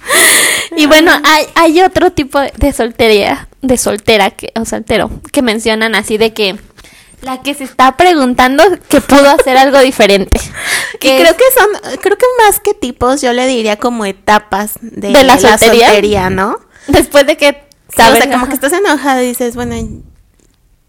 Y 0.77 0.85
bueno, 0.85 1.11
hay, 1.23 1.47
hay 1.55 1.81
otro 1.81 2.11
tipo 2.11 2.39
de 2.39 2.73
soltería, 2.73 3.48
de 3.61 3.77
soltera 3.77 4.31
que, 4.31 4.51
o 4.55 4.65
soltero, 4.65 5.09
que 5.31 5.41
mencionan 5.41 5.95
así 5.95 6.17
de 6.17 6.33
que 6.33 6.57
la 7.21 7.41
que 7.41 7.53
se 7.53 7.65
está 7.65 7.97
preguntando 7.97 8.63
que 8.87 9.01
pudo 9.01 9.29
hacer 9.29 9.57
algo 9.57 9.79
diferente. 9.79 10.39
Que 10.99 11.17
creo 11.17 11.33
que 11.37 11.43
son, 11.57 11.97
creo 12.01 12.17
que 12.17 12.25
más 12.45 12.59
que 12.59 12.73
tipos, 12.73 13.21
yo 13.21 13.31
le 13.31 13.47
diría 13.47 13.77
como 13.77 14.03
etapas 14.03 14.73
de, 14.81 15.13
¿De 15.13 15.23
la 15.23 15.37
soltería? 15.37 16.29
¿no? 16.29 16.59
después 16.87 17.25
de 17.25 17.37
que 17.37 17.69
Sí, 17.89 18.01
o 18.01 18.03
sabes, 18.03 18.23
sea, 18.23 18.31
como 18.31 18.47
que 18.47 18.53
estás 18.53 18.73
enojada 18.73 19.23
y 19.23 19.27
dices, 19.27 19.55
bueno, 19.55 19.75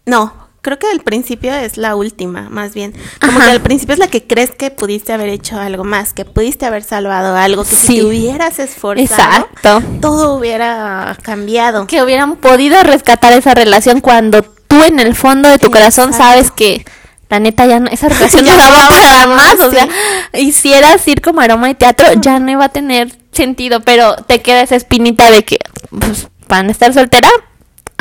no, 0.05 0.40
creo 0.61 0.77
que 0.79 0.87
al 0.87 0.99
principio 1.01 1.53
es 1.53 1.77
la 1.77 1.95
última, 1.95 2.49
más 2.49 2.73
bien. 2.73 2.93
Como 3.19 3.37
Ajá. 3.37 3.45
que 3.45 3.51
al 3.51 3.61
principio 3.61 3.93
es 3.93 3.99
la 3.99 4.07
que 4.07 4.25
crees 4.27 4.51
que 4.51 4.69
pudiste 4.71 5.11
haber 5.13 5.29
hecho 5.29 5.57
algo 5.59 5.83
más, 5.83 6.13
que 6.13 6.23
pudiste 6.25 6.65
haber 6.65 6.83
salvado 6.83 7.35
algo, 7.35 7.63
que 7.63 7.75
Sí. 7.75 7.87
si 7.87 7.95
te 7.97 8.05
hubieras 8.05 8.59
esforzado, 8.59 9.47
Exacto. 9.49 9.83
todo 10.01 10.35
hubiera 10.35 11.17
cambiado. 11.21 11.87
que 11.87 12.01
hubieran 12.03 12.35
podido 12.35 12.81
rescatar 12.83 13.33
esa 13.33 13.53
relación 13.53 14.01
cuando 14.01 14.43
tú 14.43 14.83
en 14.83 14.99
el 14.99 15.15
fondo 15.15 15.49
de 15.49 15.57
tu 15.57 15.71
corazón 15.71 16.13
sabes 16.13 16.51
que 16.51 16.85
la 17.29 17.39
neta 17.39 17.65
ya 17.65 17.79
no, 17.79 17.89
esa 17.89 18.09
relación 18.09 18.45
Ya 18.45 18.55
no 18.57 18.63
daba 18.63 18.89
para 18.89 19.27
más, 19.27 19.59
o 19.61 19.71
sea, 19.71 19.87
hicieras 20.33 21.01
circo, 21.01 21.33
maroma 21.33 21.69
y 21.69 21.75
teatro, 21.75 22.07
ya 22.21 22.39
no 22.39 22.51
iba 22.51 22.65
a 22.65 22.69
tener 22.69 23.11
sentido, 23.31 23.79
pero 23.81 24.15
te 24.27 24.41
queda 24.41 24.61
esa 24.61 24.75
espinita 24.75 25.31
de 25.31 25.43
que, 25.43 25.57
pues, 25.97 26.27
para 26.47 26.63
no 26.63 26.71
estar 26.71 26.93
soltera, 26.93 27.29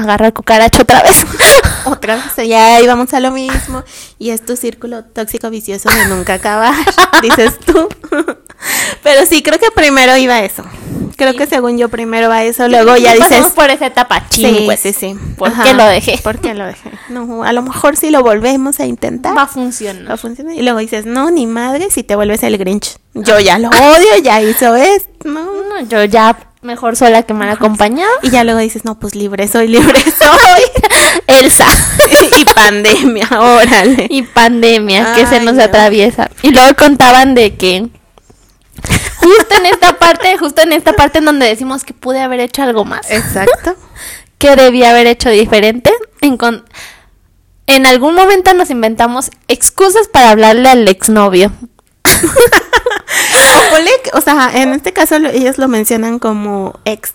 agarra 0.01 0.27
el 0.29 0.33
cucaracho 0.33 0.83
otra 0.83 1.03
vez. 1.03 1.25
Otra 1.87 2.17
vez, 2.17 2.47
ya 2.49 2.79
íbamos 2.83 3.15
a 3.15 3.21
lo 3.21 3.31
mismo. 3.31 3.83
Y 4.19 4.31
es 4.31 4.45
tu 4.45 4.55
círculo 4.55 5.03
tóxico 5.03 5.49
vicioso 5.49 5.89
de 5.89 6.09
nunca 6.09 6.35
acabar, 6.35 6.75
dices 7.23 7.59
tú. 7.59 7.89
Pero 9.03 9.25
sí, 9.27 9.43
creo 9.43 9.59
que 9.59 9.71
primero 9.75 10.15
iba 10.19 10.41
eso. 10.41 10.63
Creo 11.17 11.35
que 11.35 11.47
según 11.47 11.79
yo 11.79 11.89
primero 11.89 12.29
va 12.29 12.43
eso, 12.45 12.69
luego 12.69 12.97
ya 12.97 13.15
dices... 13.15 13.49
Por 13.55 13.71
esa 13.71 13.87
etapa, 13.87 14.25
Sí, 14.31 14.43
chingües. 14.43 14.81
sí, 14.81 14.93
sí. 14.93 15.17
¿Por 15.39 15.49
Ajá. 15.49 15.65
qué 15.65 15.73
lo 15.75 15.85
dejé? 15.87 16.19
¿Por 16.23 16.39
qué 16.39 16.53
lo 16.55 16.67
dejé? 16.67 16.91
No, 17.09 17.45
a 17.45 17.53
lo 17.55 17.63
mejor 17.63 17.97
si 17.97 18.11
lo 18.11 18.23
volvemos 18.23 18.79
a 18.81 18.85
intentar. 18.87 19.33
Va 19.37 19.43
a 19.43 19.45
Va 19.45 19.51
a 19.51 19.53
funcionar. 19.53 20.19
funcionar. 20.19 20.55
Y 20.55 20.63
luego 20.63 20.79
dices, 20.81 21.07
no, 21.07 21.31
ni 21.31 21.47
madre 21.47 21.89
si 21.91 22.03
te 22.03 22.15
vuelves 22.15 22.43
el 22.43 22.57
Grinch. 22.59 22.97
Yo 23.15 23.39
ya 23.41 23.59
lo 23.59 23.69
odio, 23.71 24.19
ya 24.23 24.41
hizo 24.43 24.75
esto. 24.77 25.09
No. 25.25 25.45
No, 25.63 25.81
yo 25.89 26.05
ya 26.05 26.37
mejor 26.63 26.97
sola 26.97 27.23
que 27.23 27.33
mal 27.35 27.49
acompañada. 27.49 28.11
Y 28.23 28.31
ya 28.31 28.45
luego 28.45 28.61
dices, 28.61 28.85
no, 28.85 28.99
pues 28.99 29.15
libre 29.15 29.49
soy, 29.49 29.69
libre 29.69 30.01
soy. 30.03 30.63
Elsa. 31.27 31.67
y 32.39 32.45
pandemia, 32.45 33.29
órale. 33.39 34.07
y 34.11 34.23
pandemia 34.23 35.15
que 35.15 35.27
se 35.27 35.41
nos 35.41 35.55
no. 35.55 35.63
atraviesa. 35.63 36.31
Y 36.43 36.51
luego 36.51 36.75
contaban 36.77 37.35
de 37.35 37.55
que 37.57 37.89
justo 39.17 39.55
en 39.59 39.67
esta 39.67 39.99
parte, 39.99 40.37
justo 40.39 40.63
en 40.63 40.73
esta 40.73 40.93
parte 40.95 41.19
en 41.19 41.27
donde 41.27 41.47
decimos 41.47 41.85
que 41.85 41.95
pude 41.95 42.21
haber 42.21 42.41
hecho 42.41 42.63
algo 42.63 42.85
más, 42.85 43.11
Exacto. 43.11 43.77
que 44.39 44.57
debía 44.57 44.91
haber 44.91 45.07
hecho 45.07 45.29
diferente, 45.31 45.93
en, 46.21 46.37
con- 46.37 46.65
en 47.67 47.87
algún 47.87 48.15
momento 48.15 48.53
nos 48.55 48.71
inventamos 48.71 49.31
excusas 49.49 50.09
para 50.09 50.31
hablarle 50.31 50.69
al 50.69 50.89
exnovio. 50.89 51.53
O, 54.13 54.21
sea, 54.21 54.51
en 54.55 54.73
este 54.73 54.93
caso 54.93 55.19
lo- 55.19 55.31
ellos 55.31 55.59
lo 55.59 55.69
mencionan 55.69 56.19
como 56.19 56.79
ex. 56.85 57.15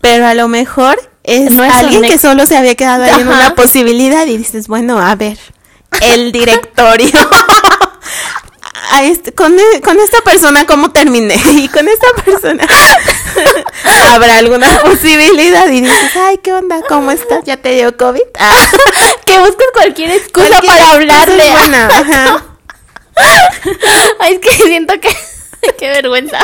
Pero 0.00 0.26
a 0.26 0.34
lo 0.34 0.48
mejor 0.48 0.98
es, 1.22 1.54
No 1.54 1.64
es 1.64 1.70
un 1.72 1.76
alguien 1.78 2.02
que 2.02 2.18
solo 2.18 2.46
se 2.46 2.56
había 2.56 2.74
quedado 2.74 3.04
ahí 3.04 3.20
en 3.20 3.28
una 3.28 3.54
posibilidad 3.54 4.26
y 4.26 4.36
dices, 4.36 4.68
bueno, 4.68 4.98
a 4.98 5.14
ver, 5.14 5.38
el 6.02 6.32
directorio. 6.38 7.10
A 8.90 9.02
este- 9.02 9.32
con, 9.32 9.58
e- 9.58 9.80
con 9.80 9.98
esta 9.98 10.20
persona, 10.20 10.66
¿cómo 10.66 10.90
terminé? 10.90 11.40
Y 11.52 11.68
con 11.68 11.88
esta 11.88 12.06
persona 12.24 12.66
habrá 14.12 14.36
alguna 14.38 14.78
posibilidad. 14.80 15.66
Y 15.68 15.80
dices, 15.80 16.16
ay, 16.16 16.38
¿qué 16.42 16.52
onda? 16.52 16.80
¿Cómo 16.88 17.10
estás? 17.10 17.44
¿Ya 17.44 17.56
te 17.56 17.70
dio 17.70 17.96
COVID? 17.96 18.20
Ah, 18.38 18.54
que 19.24 19.38
buscas 19.38 19.66
cualquier 19.72 20.10
excusa 20.10 20.46
cualquier 20.48 20.72
para 21.08 21.24
es 21.24 21.52
buena, 21.52 21.86
ajá. 21.88 22.44
Ay, 24.20 24.34
es 24.34 24.38
que 24.40 24.50
siento 24.64 24.94
que 25.00 25.08
qué 25.78 25.88
vergüenza. 25.88 26.38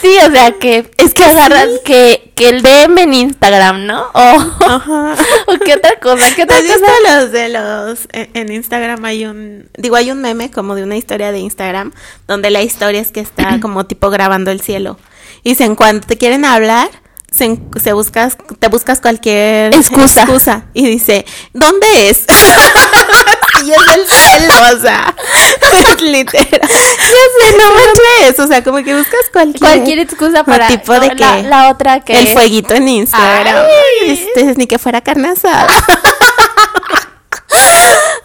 Sí, 0.00 0.16
o 0.24 0.30
sea 0.30 0.52
que 0.52 0.88
es 0.98 1.14
que 1.14 1.24
agarras 1.24 1.68
que, 1.84 2.30
que 2.36 2.48
el 2.48 2.62
DM 2.62 2.98
en 2.98 3.14
Instagram, 3.14 3.86
¿no? 3.86 4.02
O, 4.12 4.20
Ajá. 4.20 5.16
o 5.46 5.58
qué 5.64 5.74
otra 5.74 5.98
cosa, 6.00 6.32
qué 6.36 6.44
otra 6.44 6.56
¿Has 6.56 6.62
visto 6.62 6.78
cosa. 6.80 7.20
los 7.20 7.32
de 7.32 7.48
los 7.48 8.08
en, 8.12 8.30
en 8.34 8.52
Instagram 8.52 9.04
hay 9.04 9.24
un 9.24 9.68
digo 9.76 9.96
hay 9.96 10.10
un 10.12 10.20
meme 10.20 10.50
como 10.50 10.74
de 10.76 10.84
una 10.84 10.96
historia 10.96 11.32
de 11.32 11.40
Instagram 11.40 11.92
donde 12.28 12.50
la 12.50 12.62
historia 12.62 13.00
es 13.00 13.10
que 13.10 13.20
está 13.20 13.58
como 13.60 13.86
tipo 13.86 14.10
grabando 14.10 14.50
el 14.52 14.60
cielo 14.60 14.98
y 15.42 15.50
dicen 15.50 15.74
cuando 15.74 16.06
te 16.06 16.16
quieren 16.18 16.44
hablar 16.44 16.88
se, 17.30 17.58
se 17.82 17.92
buscas 17.92 18.36
te 18.60 18.68
buscas 18.68 19.00
cualquier 19.00 19.74
Excusa. 19.74 20.66
y 20.72 20.86
dice 20.86 21.26
¿dónde 21.52 22.10
es? 22.10 22.26
y 23.64 23.72
es 23.72 23.78
el 23.88 24.50
o 24.76 24.80
sea 24.80 25.14
literal 26.00 26.60
ya 26.60 26.68
sé 26.68 27.56
no 27.58 27.74
manches 27.74 28.40
o 28.40 28.46
sea 28.46 28.62
como 28.62 28.82
que 28.82 28.94
buscas 28.96 29.30
cualquier 29.32 29.60
Cualquier 29.60 29.98
excusa 30.00 30.44
para 30.44 30.68
tipo 30.68 30.92
de 30.94 31.08
no, 31.08 31.14
la, 31.14 31.36
que 31.36 31.42
la 31.42 31.68
otra 31.68 32.00
que 32.00 32.18
el 32.18 32.28
fueguito 32.28 32.74
en 32.74 32.88
Instagram 32.88 33.56
Ay. 33.56 34.10
Este, 34.10 34.54
ni 34.56 34.66
que 34.66 34.78
fuera 34.78 35.00
carne 35.00 35.28
asada 35.28 35.68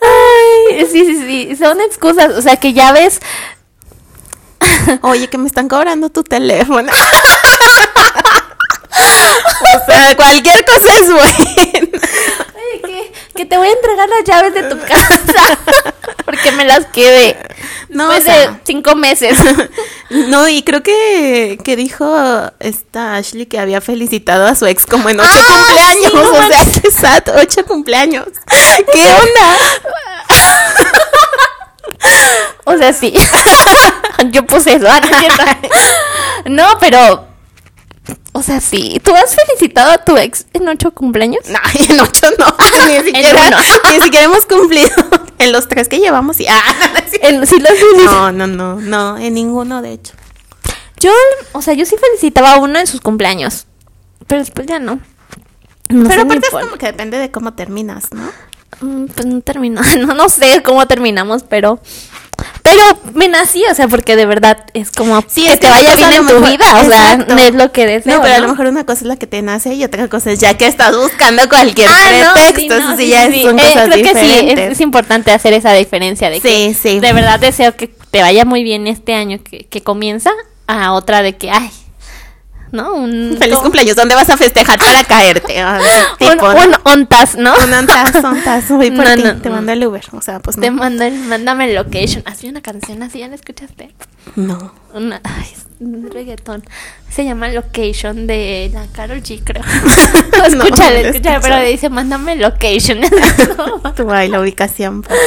Ay, 0.04 0.88
sí, 0.92 1.06
sí, 1.06 1.16
sí, 1.16 1.56
son 1.56 1.80
excusas, 1.82 2.32
o 2.32 2.42
sea 2.42 2.58
que 2.58 2.74
ya 2.74 2.92
ves 2.92 3.20
Oye, 5.02 5.28
que 5.28 5.38
me 5.38 5.48
están 5.48 5.68
cobrando 5.68 6.10
tu 6.10 6.24
teléfono. 6.24 6.92
o 9.62 9.86
sea, 9.86 10.16
cualquier 10.16 10.66
cosa 10.66 10.94
es 11.00 11.12
buena. 11.12 11.91
Que, 13.42 13.46
te 13.48 13.58
voy 13.58 13.68
a 13.68 13.72
entregar 13.72 14.08
las 14.08 14.24
llaves 14.24 14.54
de 14.54 14.64
tu 14.64 14.80
casa 14.88 15.58
porque 16.26 16.52
me 16.52 16.64
las 16.64 16.86
quedé 16.88 17.36
No, 17.90 18.10
o 18.10 18.22
sea, 18.22 18.38
de 18.52 18.60
cinco 18.66 18.96
meses. 18.96 19.38
no, 20.10 20.48
y 20.48 20.62
creo 20.64 20.84
que, 20.84 21.58
que 21.64 21.76
dijo 21.76 22.16
esta 22.60 23.16
Ashley 23.16 23.48
que 23.48 23.58
había 23.60 23.82
felicitado 23.82 24.46
a 24.46 24.54
su 24.56 24.66
ex 24.68 24.86
como 24.86 25.10
en 25.10 25.20
ocho 25.20 25.30
Ah, 25.34 25.66
cumpleaños. 25.66 26.12
sí, 26.12 26.14
no 26.14 26.22
o 26.22 26.48
sea, 26.48 26.82
qué 26.82 26.92
sad, 26.92 27.24
ocho 27.40 27.66
cumpleaños. 27.66 28.28
¿Qué 28.94 29.06
onda? 29.06 29.58
O 32.66 32.78
sea, 32.78 32.94
sí. 32.94 33.14
Yo 34.30 34.46
puse 34.46 34.76
eso. 34.76 34.88
ah. 34.88 35.02
No, 36.46 36.78
pero. 36.80 37.28
O 38.34 38.42
sea, 38.42 38.62
sí. 38.62 39.02
¿Tú 39.04 39.14
has 39.14 39.36
felicitado 39.36 39.92
a 39.92 39.98
tu 40.00 40.16
ex 40.18 40.46
en 40.54 40.68
ocho 40.70 40.92
cumpleaños? 40.92 41.42
No, 41.50 41.60
en 41.90 42.00
ocho 42.00 42.28
no. 42.40 42.46
Ni 42.88 42.96
En 42.96 43.06
siquiera, 43.06 43.50
ni 43.92 44.02
siquiera 44.02 44.26
hemos 44.26 44.46
cumplido. 44.46 44.90
En 45.38 45.52
los 45.52 45.68
tres 45.68 45.90
que 45.90 46.00
llevamos, 46.00 46.38
sí. 46.38 46.46
Ah, 46.50 46.62
no, 46.94 46.98
es 47.00 47.10
cierto. 47.12 47.28
En- 47.28 47.48
sí 47.48 47.60
lo 47.60 47.68
has 47.70 47.76
felicitado. 47.78 48.32
no, 48.32 48.48
no, 48.48 48.76
no, 48.76 48.76
no, 48.82 49.18
en 49.18 49.34
ninguno, 49.34 49.82
de 49.82 49.94
hecho. 49.94 50.14
Yo, 51.00 51.12
o 51.54 51.62
sea, 51.62 51.74
yo 51.74 51.86
sí 51.86 51.96
felicitaba 52.00 52.54
a 52.54 52.58
uno 52.60 52.80
en 52.80 52.88
sus 52.88 53.02
cumpleaños. 53.02 53.66
Pero 54.28 54.40
después 54.42 54.68
ya 54.68 54.80
no. 54.80 55.00
No 55.90 56.08
Pero 56.08 56.24
ni 56.24 56.36
aparte 56.36 56.48
es 56.48 56.54
como 56.64 56.78
que 56.78 56.86
depende 56.86 57.18
de 57.18 57.32
cómo 57.32 57.54
terminas, 57.54 58.12
¿no? 58.14 58.32
Mm, 58.82 59.06
Pues 59.08 59.26
no 59.26 59.42
terminó. 59.42 59.82
No, 60.00 60.14
no 60.14 60.30
sé 60.30 60.62
cómo 60.64 60.88
terminamos, 60.88 61.44
pero. 61.44 61.82
Pero 62.64 62.82
me 63.14 63.28
nací, 63.28 63.64
o 63.70 63.76
sea, 63.76 63.88
porque 63.88 64.16
de 64.16 64.26
verdad 64.26 64.66
es 64.74 64.92
como 64.92 65.22
Sí, 65.28 65.46
que 65.46 65.54
es 65.54 65.60
te 65.60 65.70
vaya 65.70 65.96
bien 65.96 66.12
en 66.12 66.28
tu 66.28 66.34
mejor- 66.40 66.50
vida, 66.50 66.66
o 66.82 66.86
sea, 66.86 67.12
Exacto. 67.14 67.36
no 67.36 67.42
es 67.42 67.54
lo 67.56 67.72
que 67.72 67.86
deseo. 67.86 68.16
No, 68.18 68.22
pero 68.22 68.36
a 68.36 68.40
lo 68.40 68.48
mejor 68.50 68.68
una 68.68 68.86
cosa 68.86 69.02
es 69.02 69.08
la 69.08 69.16
que 69.18 69.28
te 69.28 69.42
nace 69.42 69.74
y 69.74 69.84
otra 69.84 70.08
cosa 70.08 70.32
es 70.32 70.40
ya 70.40 70.56
que 70.58 70.68
estás 70.68 70.96
buscando 70.96 71.48
cualquier 71.50 71.88
Ah, 71.90 72.12
no, 72.24 72.34
pretexto. 72.34 72.74
eso 72.78 72.90
no, 72.90 72.98
sí, 72.98 73.04
sí, 73.04 73.10
ya 73.10 73.32
sí. 73.32 73.42
son 73.44 73.60
Eh, 73.60 73.62
cosas 73.64 73.90
creo 73.90 74.04
que 74.14 74.20
sí, 74.20 74.32
es, 74.50 74.60
es 74.72 74.82
importante 74.82 75.32
hacer 75.32 75.54
esa 75.54 75.74
diferencia 75.74 76.30
de 76.30 76.40
que 76.42 76.74
sí. 76.74 77.00
de 77.00 77.14
verdad 77.14 77.40
deseo 77.40 77.76
que 77.76 77.88
te 77.88 78.22
vaya 78.22 78.46
muy 78.46 78.64
bien 78.64 78.88
este 78.88 79.14
año 79.14 79.40
que, 79.44 79.66
que 79.66 79.82
comienza 79.82 80.32
a 80.68 80.94
otra 80.94 81.22
de 81.22 81.36
que, 81.38 81.50
ay, 81.52 81.70
¿no? 82.72 82.94
Un, 82.94 83.36
Feliz 83.40 83.58
cumpleaños, 83.58 83.96
¿dónde 83.96 84.16
vas 84.16 84.30
a 84.30 84.38
festejar 84.38 84.80
para 84.80 85.04
caerte? 85.08 85.64
Un, 85.64 86.18
tipo, 86.18 86.46
un 86.50 86.76
ontas, 86.84 87.36
¿no? 87.36 87.54
un 87.64 87.74
ontas, 87.74 88.16
ontas, 88.24 88.70
voy 88.70 88.92
por 88.92 89.06
No, 89.06 89.16
ti, 89.16 89.24
no, 89.24 89.42
te 89.42 89.50
no. 89.50 89.56
mando 89.56 89.72
el 89.72 89.86
Uber, 89.86 90.04
o 90.12 90.22
sea, 90.22 90.40
pues 90.40 90.58
Te 90.60 90.72
mando 90.72 91.04
el, 91.04 91.16
mándame 91.20 91.66
el 91.70 91.76
location. 91.76 92.24
Así 92.26 92.48
una 92.50 92.62
canción 92.62 93.02
así, 93.04 93.20
¿ya 93.20 93.28
la 93.28 93.36
escuchaste? 93.36 93.94
No. 94.36 94.74
Una, 94.94 95.22
ay, 95.24 95.48
es 95.54 95.66
un 95.80 96.10
reggaetón. 96.12 96.64
Se 97.10 97.26
llama 97.26 97.50
Location 97.50 98.28
de 98.28 98.70
la 98.74 98.86
Carol 98.94 99.22
G, 99.22 99.42
creo. 99.44 99.64
Escúchale, 100.46 101.10
escúchale, 101.10 101.40
pero 101.42 101.62
dice, 101.62 101.90
mándame 101.90 102.36
location. 102.36 103.00
Tú, 103.96 104.12
ay, 104.12 104.30
la 104.30 104.40
ubicación. 104.40 105.02
pues. 105.02 105.20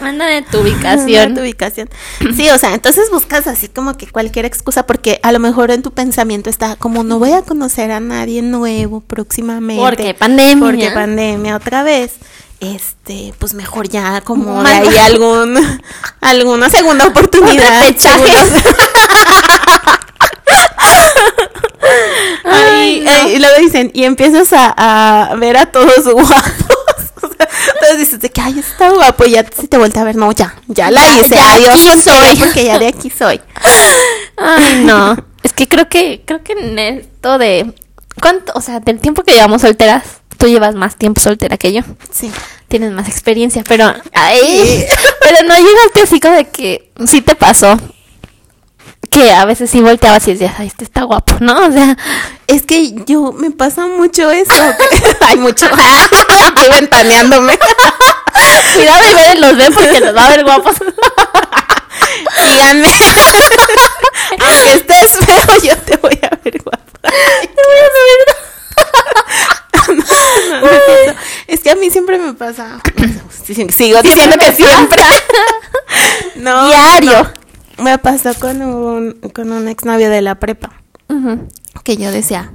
Mándame 0.00 0.42
tu 0.42 0.58
Dame 0.58 0.70
ubicación. 0.70 1.34
tu 1.34 1.40
ubicación. 1.40 1.88
Sí, 2.36 2.48
o 2.50 2.58
sea, 2.58 2.74
entonces 2.74 3.10
buscas 3.10 3.46
así 3.46 3.68
como 3.68 3.96
que 3.96 4.06
cualquier 4.06 4.44
excusa 4.44 4.86
porque 4.86 5.20
a 5.22 5.32
lo 5.32 5.38
mejor 5.38 5.70
en 5.70 5.82
tu 5.82 5.92
pensamiento 5.92 6.50
está 6.50 6.76
como 6.76 7.04
no 7.04 7.18
voy 7.18 7.32
a 7.32 7.42
conocer 7.42 7.90
a 7.90 8.00
nadie 8.00 8.42
nuevo 8.42 9.00
próximamente. 9.00 9.82
Porque 9.82 10.14
pandemia. 10.14 10.64
Porque 10.66 10.90
pandemia 10.90 11.56
otra 11.56 11.82
vez. 11.82 12.12
Este, 12.60 13.32
pues 13.38 13.54
mejor 13.54 13.88
ya 13.88 14.20
como 14.22 14.64
de 14.64 14.70
Manda- 14.70 14.90
ahí 14.90 14.96
algún 14.98 15.56
alguna 16.20 16.68
segunda 16.68 17.06
oportunidad. 17.06 17.84
Ay, 22.44 23.04
Ay, 23.06 23.34
y 23.34 23.38
luego 23.38 23.54
dicen, 23.60 23.90
y 23.94 24.04
empiezas 24.04 24.52
a, 24.52 25.30
a 25.30 25.34
ver 25.36 25.56
a 25.56 25.66
todos 25.66 26.04
guapos. 26.04 26.52
Entonces 27.74 27.98
dices 27.98 28.20
de 28.20 28.30
que, 28.30 28.40
ay, 28.40 28.58
está 28.58 28.90
guapo, 28.90 29.24
y 29.24 29.32
ya 29.32 29.44
se 29.44 29.68
te 29.68 29.76
vuelve 29.78 29.98
a 30.00 30.04
ver, 30.04 30.16
no, 30.16 30.32
ya, 30.32 30.54
ya 30.66 30.90
la 30.90 31.18
hice, 31.18 31.34
ya 31.34 31.54
adiós 31.54 31.74
aquí 31.74 32.02
soy. 32.02 32.36
porque 32.38 32.64
ya 32.64 32.78
de 32.78 32.86
aquí 32.88 33.10
soy. 33.10 33.40
Ay, 34.36 34.84
no. 34.84 35.16
Es 35.42 35.52
que 35.52 35.68
creo 35.68 35.88
que, 35.88 36.22
creo 36.24 36.42
que 36.42 36.52
en 36.52 36.78
esto 36.78 37.38
de. 37.38 37.74
¿Cuánto? 38.20 38.52
O 38.54 38.60
sea, 38.60 38.80
del 38.80 39.00
tiempo 39.00 39.22
que 39.22 39.32
llevamos 39.32 39.62
solteras, 39.62 40.04
tú 40.36 40.46
llevas 40.46 40.74
más 40.74 40.96
tiempo 40.96 41.20
soltera 41.20 41.56
que 41.56 41.72
yo. 41.72 41.82
Sí. 42.10 42.30
Tienes 42.68 42.92
más 42.92 43.08
experiencia, 43.08 43.64
pero. 43.66 43.92
Ay, 44.12 44.84
pero 45.20 45.48
no 45.48 45.54
llegaste 45.54 46.02
así 46.02 46.20
como 46.20 46.34
de 46.34 46.48
que 46.48 46.90
sí 47.06 47.22
te 47.22 47.34
pasó. 47.34 47.78
Que 49.10 49.32
a 49.32 49.44
veces 49.46 49.70
sí 49.70 49.80
volteabas 49.80 50.26
y 50.28 50.32
decías, 50.32 50.54
ay, 50.58 50.66
este 50.66 50.84
está 50.84 51.02
guapo, 51.04 51.34
¿no? 51.40 51.66
O 51.66 51.72
sea, 51.72 51.96
Es 52.46 52.62
que 52.66 52.94
yo, 53.06 53.32
me 53.32 53.50
pasa 53.50 53.86
mucho 53.86 54.30
eso. 54.30 54.52
que- 54.90 55.16
Ay, 55.26 55.36
mucho. 55.36 55.66
Estoy 55.66 56.70
ventaneándome. 56.70 57.58
cuidado 58.74 59.06
de 59.06 59.14
ver 59.14 59.30
en 59.36 59.40
los 59.40 59.56
ven 59.56 59.72
porque 59.72 60.00
los 60.00 60.14
va 60.16 60.24
a 60.24 60.28
ver 60.30 60.44
guapos. 60.44 60.76
Síganme. 62.36 62.88
Aunque 64.40 64.72
estés 64.74 65.18
feo, 65.24 65.62
yo 65.62 65.76
te 65.78 65.96
voy 65.96 66.18
a 66.22 66.30
ver 66.44 66.62
guapo. 66.62 66.82
No, 69.88 69.94
no, 69.94 70.60
no 70.60 70.70
es 70.70 70.82
eso. 71.06 71.14
Es 71.46 71.60
que 71.60 71.70
a 71.70 71.76
mí 71.76 71.90
siempre 71.90 72.18
me 72.18 72.34
pasa. 72.34 72.80
Sigo 73.44 74.02
diciendo 74.02 74.36
que 74.38 74.52
siempre. 74.54 75.02
No, 76.36 76.66
Diario. 76.68 77.32
Me 77.78 77.98
pasó 77.98 78.34
con 78.38 78.62
un, 78.62 79.12
con 79.34 79.52
un 79.52 79.68
exnovio 79.68 80.10
de 80.10 80.22
la 80.22 80.36
prepa. 80.36 80.70
Que 81.84 81.96
yo 81.96 82.10
decía, 82.10 82.52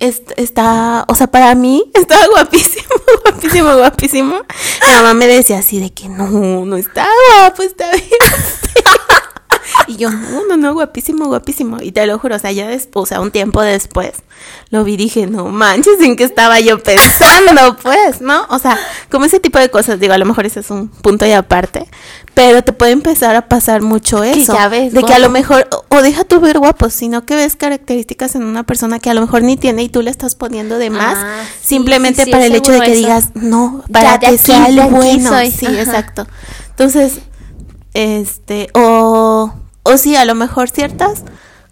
"Est- 0.00 0.32
está, 0.36 1.04
o 1.08 1.14
sea, 1.14 1.28
para 1.28 1.54
mí 1.54 1.84
estaba 1.94 2.26
guapísimo, 2.26 2.84
guapísimo, 3.24 3.74
guapísimo. 3.76 4.34
Mi 4.86 4.92
mamá 4.92 5.14
me 5.14 5.26
decía 5.26 5.58
así 5.58 5.80
de 5.80 5.90
que 5.92 6.08
no, 6.08 6.64
no 6.66 6.76
está 6.76 7.06
guapo, 7.38 7.62
está 7.62 7.90
bien. 7.92 8.04
Y 9.88 9.96
yo, 9.96 10.10
no, 10.10 10.46
no, 10.48 10.56
no, 10.56 10.74
guapísimo, 10.74 11.26
guapísimo. 11.26 11.78
Y 11.80 11.92
te 11.92 12.06
lo 12.06 12.18
juro, 12.18 12.36
o 12.36 12.38
sea, 12.38 12.52
ya 12.52 12.66
después, 12.68 13.02
o 13.04 13.06
sea, 13.06 13.20
un 13.20 13.30
tiempo 13.30 13.62
después, 13.62 14.12
lo 14.70 14.84
vi 14.84 14.94
y 14.94 14.96
dije, 14.96 15.26
no 15.26 15.46
manches, 15.46 16.00
¿en 16.00 16.16
qué 16.16 16.24
estaba 16.24 16.58
yo 16.60 16.82
pensando? 16.82 17.76
Pues, 17.82 18.20
¿no? 18.20 18.46
O 18.50 18.58
sea, 18.58 18.78
como 19.10 19.24
ese 19.26 19.40
tipo 19.40 19.58
de 19.58 19.70
cosas, 19.70 20.00
digo, 20.00 20.12
a 20.14 20.18
lo 20.18 20.24
mejor 20.26 20.46
ese 20.46 20.60
es 20.60 20.70
un 20.70 20.88
punto 20.88 21.24
y 21.26 21.32
aparte, 21.32 21.88
pero 22.34 22.62
te 22.62 22.72
puede 22.72 22.92
empezar 22.92 23.36
a 23.36 23.48
pasar 23.48 23.82
mucho 23.82 24.22
eso. 24.24 24.52
ya 24.54 24.68
ves 24.68 24.92
de 24.92 25.02
que 25.02 25.14
a 25.14 25.18
lo 25.18 25.30
mejor, 25.30 25.68
o- 25.88 26.02
deja 26.02 26.24
tu 26.24 26.40
ver 26.40 26.58
guapo, 26.58 26.90
sino 26.90 27.24
que 27.24 27.34
ves 27.36 27.56
características 27.56 28.34
en 28.34 28.44
una 28.44 28.62
persona 28.64 28.98
que 28.98 29.08
a 29.10 29.14
lo 29.14 29.20
mejor 29.22 29.42
ni 29.42 29.56
tiene 29.56 29.82
y 29.84 29.88
tú 29.88 30.02
le 30.02 30.10
estás 30.10 30.34
poniendo 30.34 30.78
de 30.78 30.90
más, 30.90 31.16
Ah, 31.18 31.42
sí, 31.60 31.68
simplemente 31.76 32.20
sí, 32.22 32.24
sí, 32.26 32.30
para 32.32 32.44
el 32.46 32.54
hecho 32.54 32.72
de 32.72 32.80
que 32.80 32.86
eso. 32.92 32.94
digas, 32.94 33.28
no, 33.34 33.82
para 33.92 34.18
que 34.18 34.26
aquí, 34.26 34.38
sea 34.38 34.66
el 34.66 34.80
bueno. 34.90 35.30
Sí, 35.50 35.66
Ajá. 35.66 35.80
exacto. 35.80 36.26
Entonces, 36.70 37.14
este, 37.94 38.68
o, 38.74 39.52
o 39.86 39.96
sí, 39.96 40.16
a 40.16 40.24
lo 40.24 40.34
mejor 40.34 40.68
ciertas 40.68 41.22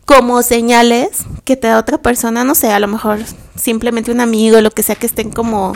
como 0.07 0.42
señales 0.42 1.11
que 1.44 1.57
te 1.57 1.68
da 1.68 1.79
otra 1.79 1.98
persona, 1.98 2.44
no 2.44 2.55
sé, 2.55 2.70
a 2.70 2.79
lo 2.79 2.88
mejor 2.88 3.18
simplemente 3.57 4.11
un 4.11 4.20
amigo, 4.20 4.61
lo 4.61 4.70
que 4.70 4.83
sea 4.83 4.96
que 4.96 5.07
estén 5.07 5.31
como 5.31 5.74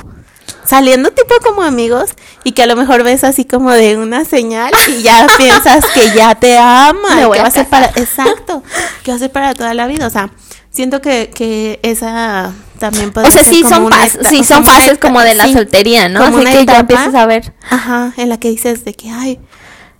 saliendo 0.64 1.10
tipo 1.10 1.34
como 1.42 1.62
amigos 1.62 2.10
y 2.44 2.52
que 2.52 2.62
a 2.62 2.66
lo 2.66 2.76
mejor 2.76 3.02
ves 3.02 3.24
así 3.24 3.44
como 3.44 3.70
de 3.70 3.96
una 3.96 4.24
señal 4.24 4.72
y 4.88 5.02
ya 5.02 5.26
piensas 5.38 5.84
que 5.94 6.12
ya 6.14 6.34
te 6.34 6.58
ama, 6.58 7.14
Me 7.14 7.22
y 7.22 7.24
voy 7.24 7.34
que 7.34 7.40
a 7.40 7.42
va 7.42 7.48
a 7.48 7.52
ser 7.52 7.66
para, 7.68 7.86
exacto, 7.86 8.62
que 9.02 9.10
va 9.10 9.16
a 9.16 9.20
ser 9.20 9.32
para 9.32 9.54
toda 9.54 9.72
la 9.74 9.86
vida, 9.86 10.06
o 10.06 10.10
sea, 10.10 10.30
siento 10.70 11.00
que, 11.00 11.30
que 11.34 11.80
esa 11.82 12.52
también 12.78 13.12
puede 13.12 13.28
O 13.28 13.30
sea, 13.30 13.44
ser 13.44 13.54
sí 13.54 13.62
como 13.62 13.74
son, 13.74 13.84
una 13.84 14.08
sí 14.08 14.44
son 14.44 14.64
fases 14.64 14.98
como 14.98 15.20
de 15.20 15.34
la 15.34 15.46
sí, 15.46 15.54
soltería, 15.54 16.08
¿no? 16.08 16.20
como 16.20 16.36
Así 16.36 16.46
una 16.46 16.52
que 16.52 16.66
ya 16.66 16.78
empiezas 16.80 17.14
a 17.14 17.26
ver. 17.26 17.54
Ajá, 17.70 18.12
en 18.16 18.28
la 18.28 18.38
que 18.38 18.48
dices 18.48 18.84
de 18.84 18.94
que, 18.94 19.10
ay, 19.10 19.40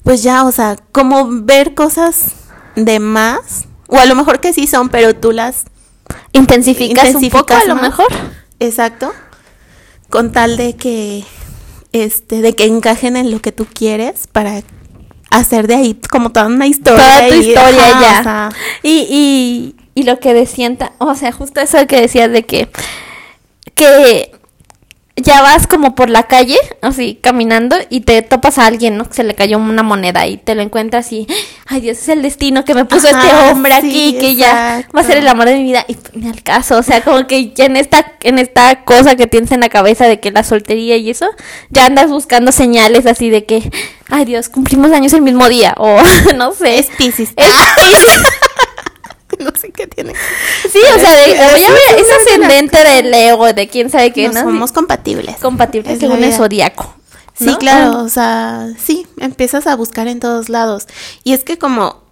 pues 0.04 0.22
ya, 0.22 0.44
o 0.44 0.52
sea, 0.52 0.76
como 0.92 1.26
ver 1.42 1.74
cosas 1.74 2.32
de 2.76 2.98
más, 3.00 3.66
o 3.88 3.98
a 3.98 4.06
lo 4.06 4.14
mejor 4.14 4.40
que 4.40 4.52
sí 4.52 4.66
son, 4.66 4.88
pero 4.88 5.14
tú 5.14 5.32
las 5.32 5.64
Intensificas, 6.32 7.14
un 7.14 7.28
poco 7.30 7.54
a 7.54 7.64
lo 7.64 7.74
más. 7.74 7.82
mejor. 7.82 8.06
Exacto. 8.60 9.12
Con 10.08 10.32
tal 10.32 10.56
de 10.56 10.74
que, 10.76 11.24
este, 11.92 12.40
de 12.40 12.54
que 12.54 12.64
encajen 12.64 13.16
en 13.16 13.30
lo 13.30 13.40
que 13.40 13.52
tú 13.52 13.66
quieres 13.66 14.26
para 14.26 14.62
hacer 15.30 15.66
de 15.66 15.74
ahí 15.74 16.00
como 16.10 16.30
toda 16.32 16.46
una 16.46 16.66
historia. 16.66 17.02
Toda 17.04 17.28
tu 17.28 17.34
y- 17.34 17.38
historia 17.48 17.88
ajá, 17.90 18.00
ya. 18.00 18.20
o 18.20 18.22
sea, 18.22 18.48
Y, 18.82 19.06
y, 19.10 19.76
y 20.00 20.04
lo 20.04 20.18
que 20.18 20.32
decían, 20.32 20.78
o 20.98 21.14
sea, 21.14 21.32
justo 21.32 21.60
eso 21.60 21.86
que 21.86 22.00
decías 22.00 22.30
de 22.32 22.46
que, 22.46 22.70
que 23.74 24.32
ya 25.22 25.42
vas 25.42 25.66
como 25.66 25.94
por 25.94 26.10
la 26.10 26.24
calle, 26.24 26.56
así 26.82 27.18
caminando, 27.20 27.76
y 27.90 28.00
te 28.00 28.22
topas 28.22 28.58
a 28.58 28.66
alguien, 28.66 28.96
¿no? 28.96 29.04
Que 29.08 29.14
se 29.14 29.24
le 29.24 29.34
cayó 29.34 29.58
una 29.58 29.82
moneda 29.82 30.26
y 30.26 30.36
te 30.36 30.54
lo 30.54 30.62
encuentras 30.62 31.12
y, 31.12 31.26
ay 31.66 31.80
Dios, 31.80 31.98
es 31.98 32.08
el 32.08 32.22
destino 32.22 32.64
que 32.64 32.74
me 32.74 32.84
puso 32.84 33.08
Ajá, 33.08 33.20
este 33.22 33.50
hombre 33.50 33.72
sí, 33.80 33.88
aquí, 33.88 34.16
que 34.18 34.34
ya 34.36 34.84
va 34.96 35.00
a 35.00 35.04
ser 35.04 35.18
el 35.18 35.28
amor 35.28 35.46
de 35.48 35.56
mi 35.56 35.64
vida. 35.64 35.84
Y 35.88 35.96
ni 36.14 36.28
al 36.28 36.42
caso, 36.42 36.78
o 36.78 36.82
sea, 36.82 37.02
como 37.02 37.26
que 37.26 37.50
ya 37.52 37.66
en 37.66 37.76
esta, 37.76 38.12
en 38.22 38.38
esta 38.38 38.84
cosa 38.84 39.16
que 39.16 39.26
tienes 39.26 39.52
en 39.52 39.60
la 39.60 39.68
cabeza 39.68 40.06
de 40.06 40.20
que 40.20 40.30
la 40.30 40.44
soltería 40.44 40.96
y 40.96 41.10
eso, 41.10 41.26
ya 41.70 41.84
andas 41.86 42.10
buscando 42.10 42.52
señales 42.52 43.06
así 43.06 43.30
de 43.30 43.44
que, 43.44 43.70
ay 44.08 44.24
Dios, 44.24 44.48
cumplimos 44.48 44.92
años 44.92 45.12
el 45.12 45.22
mismo 45.22 45.48
día, 45.48 45.74
o 45.76 45.98
no 46.36 46.52
sé. 46.52 46.78
es 46.78 46.86
Pisces. 46.96 47.30
Es- 47.36 47.46
no 49.44 49.52
sé 49.58 49.70
qué 49.70 49.86
tiene. 49.86 50.12
Sí, 50.70 50.78
o 50.94 50.98
sea, 50.98 51.12
de, 51.12 51.32
Es- 51.32 51.40
es- 51.40 51.68
mira, 51.68 52.16
ascendente 52.20 52.78
de 52.84 53.02
Leo, 53.02 53.52
de 53.52 53.68
quién 53.68 53.90
sabe 53.90 54.12
qué, 54.12 54.28
No 54.28 54.34
¿no? 54.34 54.40
somos 54.42 54.72
compatibles. 54.72 55.36
compatibles 55.38 55.94
Es 55.94 56.00
según 56.00 56.22
el 56.24 56.32
zodiaco. 56.32 56.94
Sí, 57.38 57.54
claro, 57.60 57.92
Ah. 57.98 58.02
o 58.02 58.08
sea, 58.08 58.68
sí, 58.84 59.06
empiezas 59.18 59.66
a 59.68 59.76
buscar 59.76 60.08
en 60.08 60.18
todos 60.18 60.48
lados. 60.48 60.86
Y 61.22 61.34
es 61.34 61.44
que 61.44 61.56
como, 61.56 62.02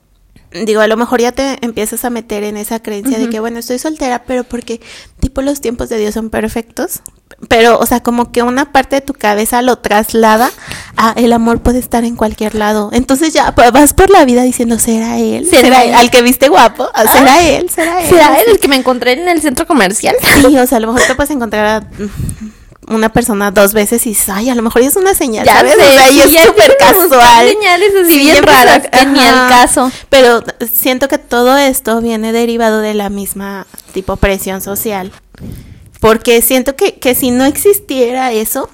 digo, 0.53 0.81
a 0.81 0.87
lo 0.87 0.97
mejor 0.97 1.21
ya 1.21 1.33
te 1.33 1.59
empiezas 1.65 2.05
a 2.05 2.11
meter 2.11 2.45
en 2.45 2.57
esa 2.57 2.81
creencia 2.81 3.19
de 3.19 3.29
que, 3.29 3.41
bueno, 3.41 3.59
estoy 3.59 3.79
soltera, 3.79 4.25
pero 4.27 4.45
porque 4.45 4.81
tipo 5.21 5.43
los 5.43 5.61
tiempos 5.61 5.89
de 5.89 5.99
Dios 5.99 6.15
son 6.15 6.31
perfectos. 6.31 7.01
Pero, 7.49 7.79
o 7.79 7.87
sea, 7.87 8.03
como 8.03 8.33
que 8.33 8.43
una 8.43 8.73
parte 8.73 8.97
de 8.97 9.03
tu 9.03 9.13
cabeza 9.13 9.61
lo 9.61 9.77
traslada 9.77 10.51
a 10.97 11.13
el 11.17 11.33
amor 11.33 11.61
puede 11.61 11.79
estar 11.79 12.05
en 12.05 12.17
cualquier 12.17 12.55
lado. 12.55 12.91
Entonces 12.93 13.33
ya 13.35 13.51
vas 13.51 13.93
por 13.93 14.11
la 14.11 14.25
vida 14.25 14.43
diciendo, 14.43 14.79
¿será 14.79 15.19
él? 15.19 15.47
¿Será 15.47 15.63
¿Será, 15.63 15.85
él? 15.85 15.95
Al 15.95 16.11
que 16.11 16.23
viste 16.23 16.49
guapo, 16.49 16.89
Ah, 16.95 17.05
¿será 17.13 17.43
él? 17.43 17.69
¿Será 17.69 18.03
él? 18.03 18.09
¿Será 18.09 18.41
él 18.41 18.45
el 18.53 18.61
que 18.61 18.69
me 18.69 18.77
encontré 18.77 19.13
en 19.13 19.29
el 19.29 19.43
centro 19.43 19.67
comercial? 19.67 20.17
Sí, 20.41 20.57
o 20.57 20.67
sea, 20.67 20.79
a 20.79 20.81
lo 20.81 20.93
mejor 20.93 21.07
te 21.07 21.15
puedes 21.15 21.31
encontrar 21.31 21.67
a 21.67 21.89
una 22.89 23.09
persona 23.09 23.51
dos 23.51 23.73
veces 23.73 24.07
y 24.07 24.11
dices, 24.11 24.29
ay, 24.29 24.49
a 24.51 24.55
lo 24.55 24.63
mejor 24.63 24.83
es 24.83 24.95
una 24.97 25.15
señal, 25.15 25.45
Ya 25.45 25.57
¿sabes? 25.57 25.75
sé, 25.75 25.83
o 25.83 25.91
sea, 25.93 26.11
y 26.11 26.21
es 26.21 26.45
súper 26.47 26.77
casual. 26.79 27.49
señales 27.49 27.91
así 28.03 28.13
Sí, 28.13 28.19
bien 28.21 28.43
raras 28.43 28.83
ni 29.09 29.21
al 29.21 29.49
caso. 29.49 29.91
Pero 30.09 30.43
siento 30.73 31.09
que 31.09 31.19
todo 31.19 31.57
esto 31.57 32.01
viene 32.01 32.33
derivado 32.33 32.81
de 32.81 32.95
la 32.95 33.09
misma 33.11 33.67
tipo 33.93 34.17
presión 34.17 34.61
social. 34.61 35.13
Porque 36.01 36.43
siento 36.43 36.77
que, 36.77 36.95
que 36.99 37.15
si 37.15 37.31
no 37.31 37.45
existiera 37.45 38.31
eso, 38.33 38.69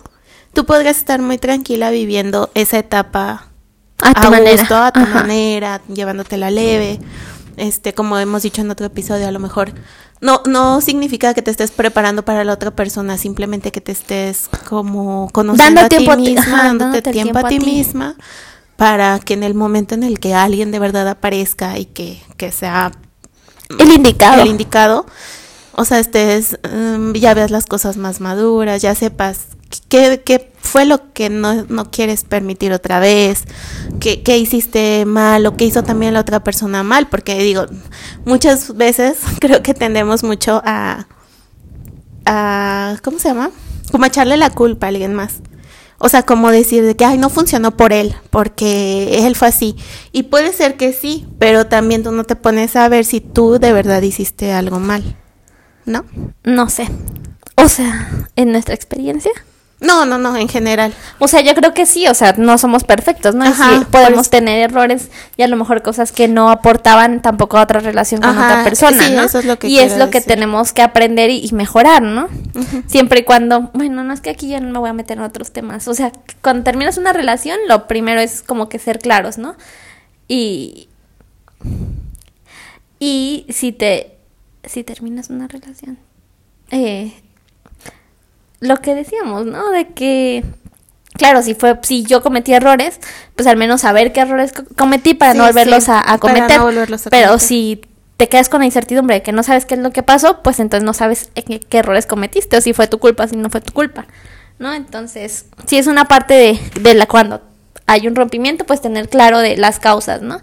tú 0.52 0.66
podrías 0.66 0.98
estar 0.98 1.20
muy 1.22 1.38
tranquila 1.38 1.90
viviendo 1.90 2.50
esa 2.54 2.78
etapa 2.78 3.48
A 4.02 4.12
tu 4.14 4.30
manera. 4.30 4.56
gusto, 4.60 4.76
a 4.76 4.92
tu 4.92 5.00
Ajá. 5.00 5.14
manera, 5.14 5.80
llevándotela 5.92 6.50
leve. 6.50 6.98
Este, 7.56 7.94
como 7.94 8.18
hemos 8.18 8.42
dicho 8.42 8.60
en 8.60 8.70
otro 8.70 8.86
episodio, 8.86 9.28
a 9.28 9.30
lo 9.30 9.38
mejor 9.38 9.72
no 10.22 10.40
no 10.46 10.80
significa 10.80 11.34
que 11.34 11.42
te 11.42 11.50
estés 11.50 11.70
preparando 11.70 12.24
para 12.24 12.44
la 12.44 12.54
otra 12.54 12.70
persona, 12.70 13.18
simplemente 13.18 13.72
que 13.72 13.82
te 13.82 13.92
estés 13.92 14.48
como 14.68 15.28
conociendo 15.32 15.82
Dando 15.82 15.96
a 15.96 15.98
ti 15.98 16.16
misma, 16.16 16.40
ajá, 16.40 16.62
dándote 16.68 17.02
tiempo, 17.12 17.32
tiempo 17.32 17.46
a 17.46 17.48
ti 17.48 17.60
misma 17.60 18.16
para 18.76 19.18
que 19.20 19.34
en 19.34 19.42
el 19.42 19.54
momento 19.54 19.94
en 19.94 20.02
el 20.02 20.18
que 20.18 20.34
alguien 20.34 20.70
de 20.70 20.78
verdad 20.78 21.06
aparezca 21.08 21.78
y 21.78 21.86
que, 21.86 22.22
que 22.36 22.50
sea 22.52 22.92
El 23.78 23.92
indicado. 23.92 24.42
el 24.42 24.48
indicado, 24.48 25.06
O 25.74 25.84
sea, 25.84 25.98
estés, 25.98 26.58
mm, 26.64 27.12
ya 27.12 27.34
veas 27.34 27.50
las 27.50 27.66
cosas 27.66 27.96
más 27.96 28.20
maduras, 28.20 28.82
ya 28.82 28.94
sepas 28.94 29.46
qué, 29.88 30.22
qué 30.24 30.51
fue 30.72 30.86
lo 30.86 31.12
que 31.12 31.28
no, 31.28 31.66
no 31.68 31.90
quieres 31.90 32.24
permitir 32.24 32.72
otra 32.72 32.98
vez, 32.98 33.44
qué, 34.00 34.22
qué 34.22 34.38
hiciste 34.38 35.04
mal 35.04 35.44
o 35.44 35.54
qué 35.54 35.66
hizo 35.66 35.84
también 35.84 36.14
la 36.14 36.20
otra 36.20 36.42
persona 36.42 36.82
mal, 36.82 37.08
porque 37.08 37.38
digo, 37.42 37.66
muchas 38.24 38.74
veces 38.74 39.18
creo 39.38 39.62
que 39.62 39.74
tendemos 39.74 40.24
mucho 40.24 40.62
a, 40.64 41.08
a 42.24 42.96
¿cómo 43.02 43.18
se 43.18 43.28
llama? 43.28 43.50
Como 43.90 44.04
a 44.04 44.06
echarle 44.06 44.38
la 44.38 44.48
culpa 44.48 44.86
a 44.86 44.88
alguien 44.88 45.12
más. 45.12 45.40
O 45.98 46.08
sea, 46.08 46.22
como 46.22 46.50
decir 46.50 46.82
de 46.84 46.96
que, 46.96 47.04
ay, 47.04 47.18
no 47.18 47.28
funcionó 47.28 47.76
por 47.76 47.92
él, 47.92 48.14
porque 48.30 49.26
él 49.26 49.36
fue 49.36 49.48
así. 49.48 49.76
Y 50.10 50.22
puede 50.22 50.54
ser 50.54 50.78
que 50.78 50.94
sí, 50.94 51.26
pero 51.38 51.66
también 51.66 52.02
tú 52.02 52.12
no 52.12 52.24
te 52.24 52.34
pones 52.34 52.76
a 52.76 52.88
ver 52.88 53.04
si 53.04 53.20
tú 53.20 53.58
de 53.58 53.74
verdad 53.74 54.00
hiciste 54.00 54.54
algo 54.54 54.80
mal. 54.80 55.18
¿No? 55.84 56.06
No 56.44 56.70
sé. 56.70 56.88
O 57.56 57.68
sea, 57.68 58.26
en 58.36 58.52
nuestra 58.52 58.74
experiencia. 58.74 59.32
No, 59.82 60.04
no, 60.06 60.16
no, 60.16 60.36
en 60.36 60.48
general. 60.48 60.94
O 61.18 61.28
sea, 61.28 61.40
yo 61.40 61.54
creo 61.54 61.74
que 61.74 61.84
sí, 61.86 62.06
o 62.08 62.14
sea, 62.14 62.34
no 62.38 62.56
somos 62.56 62.84
perfectos, 62.84 63.34
¿no? 63.34 63.44
Ajá, 63.44 63.78
sí 63.80 63.84
podemos 63.90 64.14
pues- 64.14 64.30
tener 64.30 64.70
errores 64.70 65.10
y 65.36 65.42
a 65.42 65.48
lo 65.48 65.56
mejor 65.56 65.82
cosas 65.82 66.12
que 66.12 66.28
no 66.28 66.50
aportaban 66.50 67.20
tampoco 67.20 67.58
a 67.58 67.62
otra 67.62 67.80
relación 67.80 68.20
con 68.20 68.30
Ajá, 68.30 68.46
otra 68.52 68.64
persona, 68.64 69.02
sí, 69.06 69.12
¿no? 69.14 69.22
eso 69.24 69.40
es 69.40 69.44
lo 69.44 69.58
que 69.58 69.68
y 69.68 69.78
es 69.80 69.98
lo 69.98 70.08
que 70.10 70.20
tenemos 70.20 70.72
que 70.72 70.82
aprender 70.82 71.30
y, 71.30 71.44
y 71.44 71.52
mejorar, 71.52 72.02
¿no? 72.02 72.28
Siempre 72.86 73.20
y 73.20 73.24
cuando, 73.24 73.70
bueno, 73.74 74.04
no 74.04 74.12
es 74.14 74.20
que 74.20 74.30
aquí 74.30 74.48
ya 74.48 74.60
no 74.60 74.70
me 74.70 74.78
voy 74.78 74.90
a 74.90 74.92
meter 74.94 75.18
en 75.18 75.24
otros 75.24 75.50
temas, 75.52 75.88
o 75.88 75.94
sea, 75.94 76.12
cuando 76.42 76.62
terminas 76.62 76.96
una 76.96 77.12
relación, 77.12 77.58
lo 77.68 77.86
primero 77.88 78.20
es 78.20 78.42
como 78.42 78.68
que 78.68 78.78
ser 78.78 78.98
claros, 79.00 79.36
¿no? 79.38 79.56
Y 80.28 80.88
y 82.98 83.46
si 83.50 83.72
te 83.72 84.16
si 84.64 84.84
terminas 84.84 85.28
una 85.30 85.48
relación 85.48 85.98
eh, 86.70 87.12
lo 88.62 88.76
que 88.80 88.94
decíamos, 88.94 89.44
¿no? 89.46 89.70
De 89.70 89.88
que, 89.88 90.44
claro, 91.14 91.42
si 91.42 91.54
fue, 91.54 91.78
si 91.82 92.04
yo 92.04 92.22
cometí 92.22 92.52
errores, 92.54 92.98
pues 93.36 93.46
al 93.48 93.56
menos 93.56 93.82
saber 93.82 94.12
qué 94.12 94.20
errores 94.20 94.52
co- 94.52 94.64
cometí 94.76 95.14
para 95.14 95.32
Sí, 95.32 95.38
no 95.38 95.44
volverlos 95.46 95.84
sí, 95.84 95.90
a, 95.90 95.98
a 96.00 96.18
para 96.18 96.18
cometer. 96.18 96.58
no 96.58 96.64
volverlos 96.64 97.06
a 97.06 97.10
Pero 97.10 97.28
cometer. 97.28 97.46
si 97.48 97.80
te 98.16 98.28
quedas 98.28 98.48
con 98.48 98.60
la 98.60 98.66
incertidumbre 98.66 99.16
de 99.16 99.22
que 99.22 99.32
no 99.32 99.42
sabes 99.42 99.66
qué 99.66 99.74
es 99.74 99.80
lo 99.80 99.90
que 99.90 100.02
pasó, 100.04 100.42
pues 100.42 100.60
entonces 100.60 100.84
no 100.84 100.94
sabes 100.94 101.30
qué, 101.34 101.58
qué 101.60 101.78
errores 101.78 102.06
cometiste, 102.06 102.56
o 102.56 102.60
si 102.60 102.72
fue 102.72 102.86
tu 102.86 102.98
culpa, 102.98 103.26
si 103.26 103.36
no 103.36 103.50
fue 103.50 103.60
tu 103.60 103.72
culpa, 103.72 104.06
¿no? 104.60 104.72
Entonces, 104.72 105.46
sí 105.66 105.76
es 105.76 105.88
una 105.88 106.04
parte 106.04 106.34
de, 106.34 106.60
de 106.80 106.94
la 106.94 107.06
cuando 107.06 107.42
hay 107.86 108.06
un 108.06 108.14
rompimiento, 108.14 108.64
pues 108.64 108.80
tener 108.80 109.08
claro 109.08 109.38
de 109.40 109.56
las 109.56 109.80
causas, 109.80 110.22
¿no? 110.22 110.40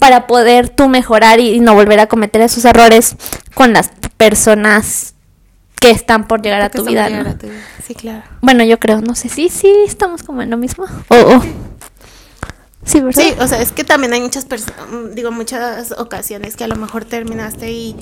Para 0.00 0.26
poder 0.26 0.70
tú 0.70 0.88
mejorar 0.88 1.38
y, 1.38 1.50
y 1.54 1.60
no 1.60 1.74
volver 1.74 2.00
a 2.00 2.08
cometer 2.08 2.40
esos 2.42 2.64
errores 2.64 3.14
con 3.54 3.72
las 3.72 3.90
personas 4.16 5.14
que 5.80 5.90
están 5.90 6.28
por 6.28 6.42
llegar 6.42 6.60
a 6.62 6.70
tu 6.70 6.84
vida, 6.84 7.00
va 7.02 7.06
a 7.06 7.10
¿no? 7.10 7.16
llegar 7.18 7.34
a 7.34 7.38
tu 7.38 7.46
vida. 7.48 7.60
Sí, 7.86 7.94
claro. 7.94 8.22
Bueno, 8.42 8.62
yo 8.64 8.78
creo, 8.78 9.00
no 9.00 9.14
sé, 9.14 9.28
sí, 9.28 9.48
sí, 9.48 9.72
estamos 9.86 10.22
como 10.22 10.42
en 10.42 10.50
lo 10.50 10.56
mismo. 10.56 10.84
O, 11.08 11.16
o- 11.16 11.42
Sí, 12.82 12.98
¿verdad? 13.00 13.22
Sí, 13.22 13.34
o 13.38 13.46
sea, 13.46 13.60
es 13.60 13.72
que 13.72 13.84
también 13.84 14.14
hay 14.14 14.22
muchas 14.22 14.46
personas, 14.46 15.14
digo, 15.14 15.30
muchas 15.30 15.92
ocasiones 15.92 16.56
que 16.56 16.64
a 16.64 16.66
lo 16.66 16.76
mejor 16.76 17.04
terminaste 17.04 17.70
y, 17.70 17.94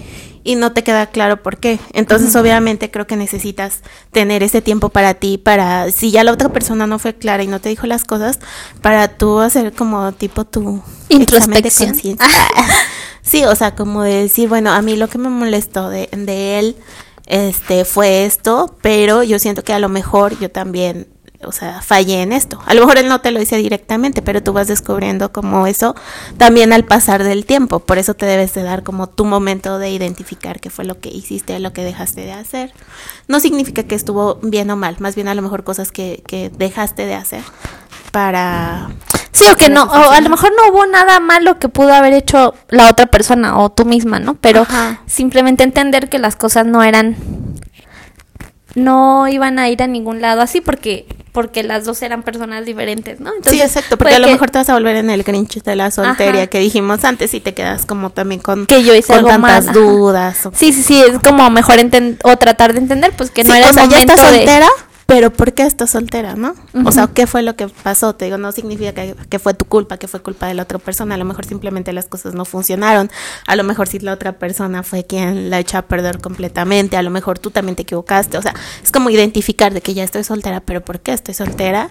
y 0.45 0.55
no 0.55 0.73
te 0.73 0.85
queda 0.85 1.07
claro 1.09 1.43
por 1.43 1.57
qué. 1.59 1.81
Entonces, 1.93 2.35
obviamente, 2.37 2.89
creo 2.91 3.07
que 3.07 3.17
necesitas 3.17 3.81
tener 4.13 4.45
ese 4.45 4.63
tiempo 4.63 4.89
para 4.89 5.15
ti, 5.15 5.37
para, 5.37 5.91
si 5.91 6.13
ya 6.13 6.23
la 6.23 6.31
otra 6.33 6.51
persona 6.51 6.87
no 6.87 7.01
fue 7.01 7.13
clara 7.15 7.43
y 7.43 7.49
no 7.49 7.61
te 7.61 7.69
dijo 7.71 7.89
las 7.89 8.05
cosas, 8.05 8.39
para 8.81 9.09
tú 9.09 9.41
hacer 9.41 9.73
como 9.73 10.13
tipo 10.13 10.45
tu 10.45 10.81
de 11.09 11.17
Introspección. 11.17 11.91
conciencia. 11.91 12.29
sí, 13.23 13.45
o 13.45 13.57
sea, 13.57 13.75
como 13.75 14.03
de 14.05 14.23
decir, 14.23 14.49
bueno, 14.49 14.71
a 14.73 14.81
mí 14.81 14.95
lo 14.97 15.09
que 15.09 15.19
me 15.19 15.29
molestó 15.29 15.91
de, 15.91 16.09
de 16.13 16.61
él, 16.61 16.77
este, 17.29 17.85
fue 17.85 18.25
esto, 18.25 18.75
pero 18.83 19.23
yo 19.23 19.39
siento 19.39 19.63
que 19.63 19.73
a 19.73 19.79
lo 19.79 19.89
mejor 19.89 20.39
yo 20.39 20.51
también 20.51 21.07
o 21.45 21.53
sea, 21.53 21.83
fallé 21.83 22.23
en 22.23 22.33
esto. 22.33 22.59
A 22.67 22.75
lo 22.75 22.81
mejor 22.81 22.99
él 22.99 23.09
no 23.09 23.21
te 23.21 23.31
lo 23.31 23.39
dice 23.39 23.57
directamente, 23.59 24.23
pero 24.23 24.43
tú 24.43 24.53
vas 24.53 24.67
descubriendo 24.67 25.33
como 25.33 25.67
eso 25.69 25.95
también 26.37 26.73
al 26.73 26.85
pasar 26.85 27.23
del 27.23 27.47
tiempo. 27.47 27.79
Por 27.79 27.99
eso 27.99 28.15
te 28.15 28.27
debes 28.27 28.55
de 28.55 28.63
dar 28.63 28.83
como 28.83 29.09
tu 29.09 29.25
momento 29.25 29.79
de 29.79 29.91
identificar 29.91 30.59
qué 30.59 30.69
fue 30.71 30.85
lo 30.85 30.99
que 30.99 31.11
hiciste, 31.11 31.59
lo 31.61 31.73
que 31.73 31.85
dejaste 31.85 32.23
de 32.23 32.33
hacer. 32.33 32.73
No 33.29 33.39
significa 33.39 33.85
que 33.85 33.95
estuvo 33.95 34.37
bien 34.43 34.71
o 34.71 34.77
mal, 34.77 34.97
más 34.99 35.15
bien 35.15 35.29
a 35.29 35.35
lo 35.35 35.43
mejor 35.43 35.63
cosas 35.63 35.93
que, 35.93 36.25
que 36.27 36.51
dejaste 36.51 37.07
de 37.07 37.15
hacer 37.15 37.43
para... 38.23 38.89
Sí, 39.31 39.45
o 39.49 39.55
que 39.57 39.69
no, 39.71 39.85
o 39.85 40.11
a 40.11 40.21
lo 40.21 40.29
mejor 40.31 40.51
no 40.57 40.73
hubo 40.73 40.85
nada 40.87 41.21
malo 41.21 41.61
que 41.61 41.69
pudo 41.69 41.95
haber 41.95 42.13
hecho 42.15 42.53
la 42.69 42.91
otra 42.91 43.07
persona 43.07 43.57
o 43.59 43.71
tú 43.71 43.85
misma, 43.85 44.19
¿no? 44.19 44.35
Pero 44.35 44.63
Ajá. 44.63 45.01
simplemente 45.07 45.63
entender 45.63 46.09
que 46.09 46.19
las 46.19 46.35
cosas 46.35 46.67
no 46.67 46.83
eran, 46.83 47.15
no 48.75 49.29
iban 49.29 49.61
a 49.61 49.69
ir 49.69 49.83
a 49.85 49.87
ningún 49.87 50.21
lado 50.21 50.41
así 50.41 50.61
porque, 50.61 51.07
porque 51.31 51.63
las 51.63 51.85
dos 51.85 52.03
eran 52.03 52.25
personas 52.25 52.65
diferentes, 52.67 53.21
¿no? 53.21 53.31
sí, 53.49 53.61
exacto, 53.61 53.97
porque 53.97 54.15
a 54.17 54.19
lo 54.19 54.27
que- 54.27 54.33
mejor 54.33 54.51
te 54.51 54.59
vas 54.59 54.69
a 54.71 54.75
volver 54.75 54.97
en 54.97 55.11
el 55.11 55.23
grinch 55.23 55.63
de 55.63 55.77
la 55.77 55.93
soltería 55.93 56.43
Ajá. 56.43 56.47
que 56.49 56.59
dijimos 56.59 57.05
antes 57.05 57.33
y 57.35 57.39
te 57.41 57.55
quedas 57.55 57.87
como 57.87 58.11
también 58.11 58.41
con, 58.41 58.67
Que 58.67 58.83
yo 58.83 58.93
hice 58.95 59.09
con 59.09 59.19
algo 59.19 59.29
tantas 59.29 59.67
mal, 59.67 59.75
dudas. 59.75 60.47
o- 60.47 60.53
Sí, 60.57 60.73
sí, 60.73 60.83
sí, 60.83 61.01
es 61.01 61.21
como 61.21 61.49
mejor 61.51 61.77
o 62.25 62.37
tratar 62.37 62.73
de 62.73 62.81
entender, 62.81 63.13
pues 63.17 63.31
que 63.31 63.45
no 63.45 63.53
Sí, 63.53 63.59
era 63.59 63.67
o 63.67 63.71
el 63.71 63.75
sea, 63.75 63.85
ya 63.85 63.91
momento 63.91 64.15
estás 64.15 64.31
de- 64.33 64.37
soltera, 64.39 64.69
pero 65.09 65.33
¿por 65.33 65.55
qué 65.55 65.63
estás 65.63 65.89
soltera, 65.93 66.35
no? 66.37 66.55
O 66.85 66.93
sea, 66.93 67.07
¿qué 67.07 67.27
fue 67.27 67.41
lo 67.43 67.57
que 67.57 67.67
pasó? 67.69 68.15
Te 68.15 68.27
digo, 68.27 68.37
no 68.37 68.53
significa 68.53 68.93
que, 68.93 69.15
que 69.31 69.39
fue 69.39 69.55
tu 69.55 69.65
culpa, 69.65 69.97
que 69.97 70.07
fue 70.07 70.21
culpa 70.21 70.47
de 70.49 70.53
la 70.53 70.65
otra 70.65 70.79
persona. 70.79 71.15
A 71.15 71.19
lo 71.19 71.25
mejor 71.25 71.47
simplemente 71.47 71.95
las 71.95 72.05
cosas 72.05 72.35
no 72.35 72.45
funcionaron. 72.45 73.11
A 73.47 73.57
lo 73.57 73.65
mejor 73.65 73.89
si 73.89 73.99
la 74.01 74.13
otra 74.13 74.33
persona 74.39 74.83
fue 74.83 75.05
quien 75.05 75.49
la 75.49 75.61
echó 75.61 75.79
a 75.79 75.83
perder 75.83 76.21
completamente. 76.21 76.99
A 76.99 77.03
lo 77.03 77.09
mejor 77.09 77.39
tú 77.39 77.51
también 77.51 77.75
te 77.75 77.85
equivocaste. 77.85 78.37
O 78.37 78.43
sea, 78.43 78.53
es 78.85 78.93
como 78.93 79.09
identificar 79.09 79.73
de 79.73 79.81
que 79.81 79.95
ya 79.95 80.05
estoy 80.05 80.25
soltera, 80.25 80.61
pero 80.61 80.83
¿por 80.85 81.01
qué 81.01 81.15
estoy 81.15 81.33
soltera? 81.33 81.89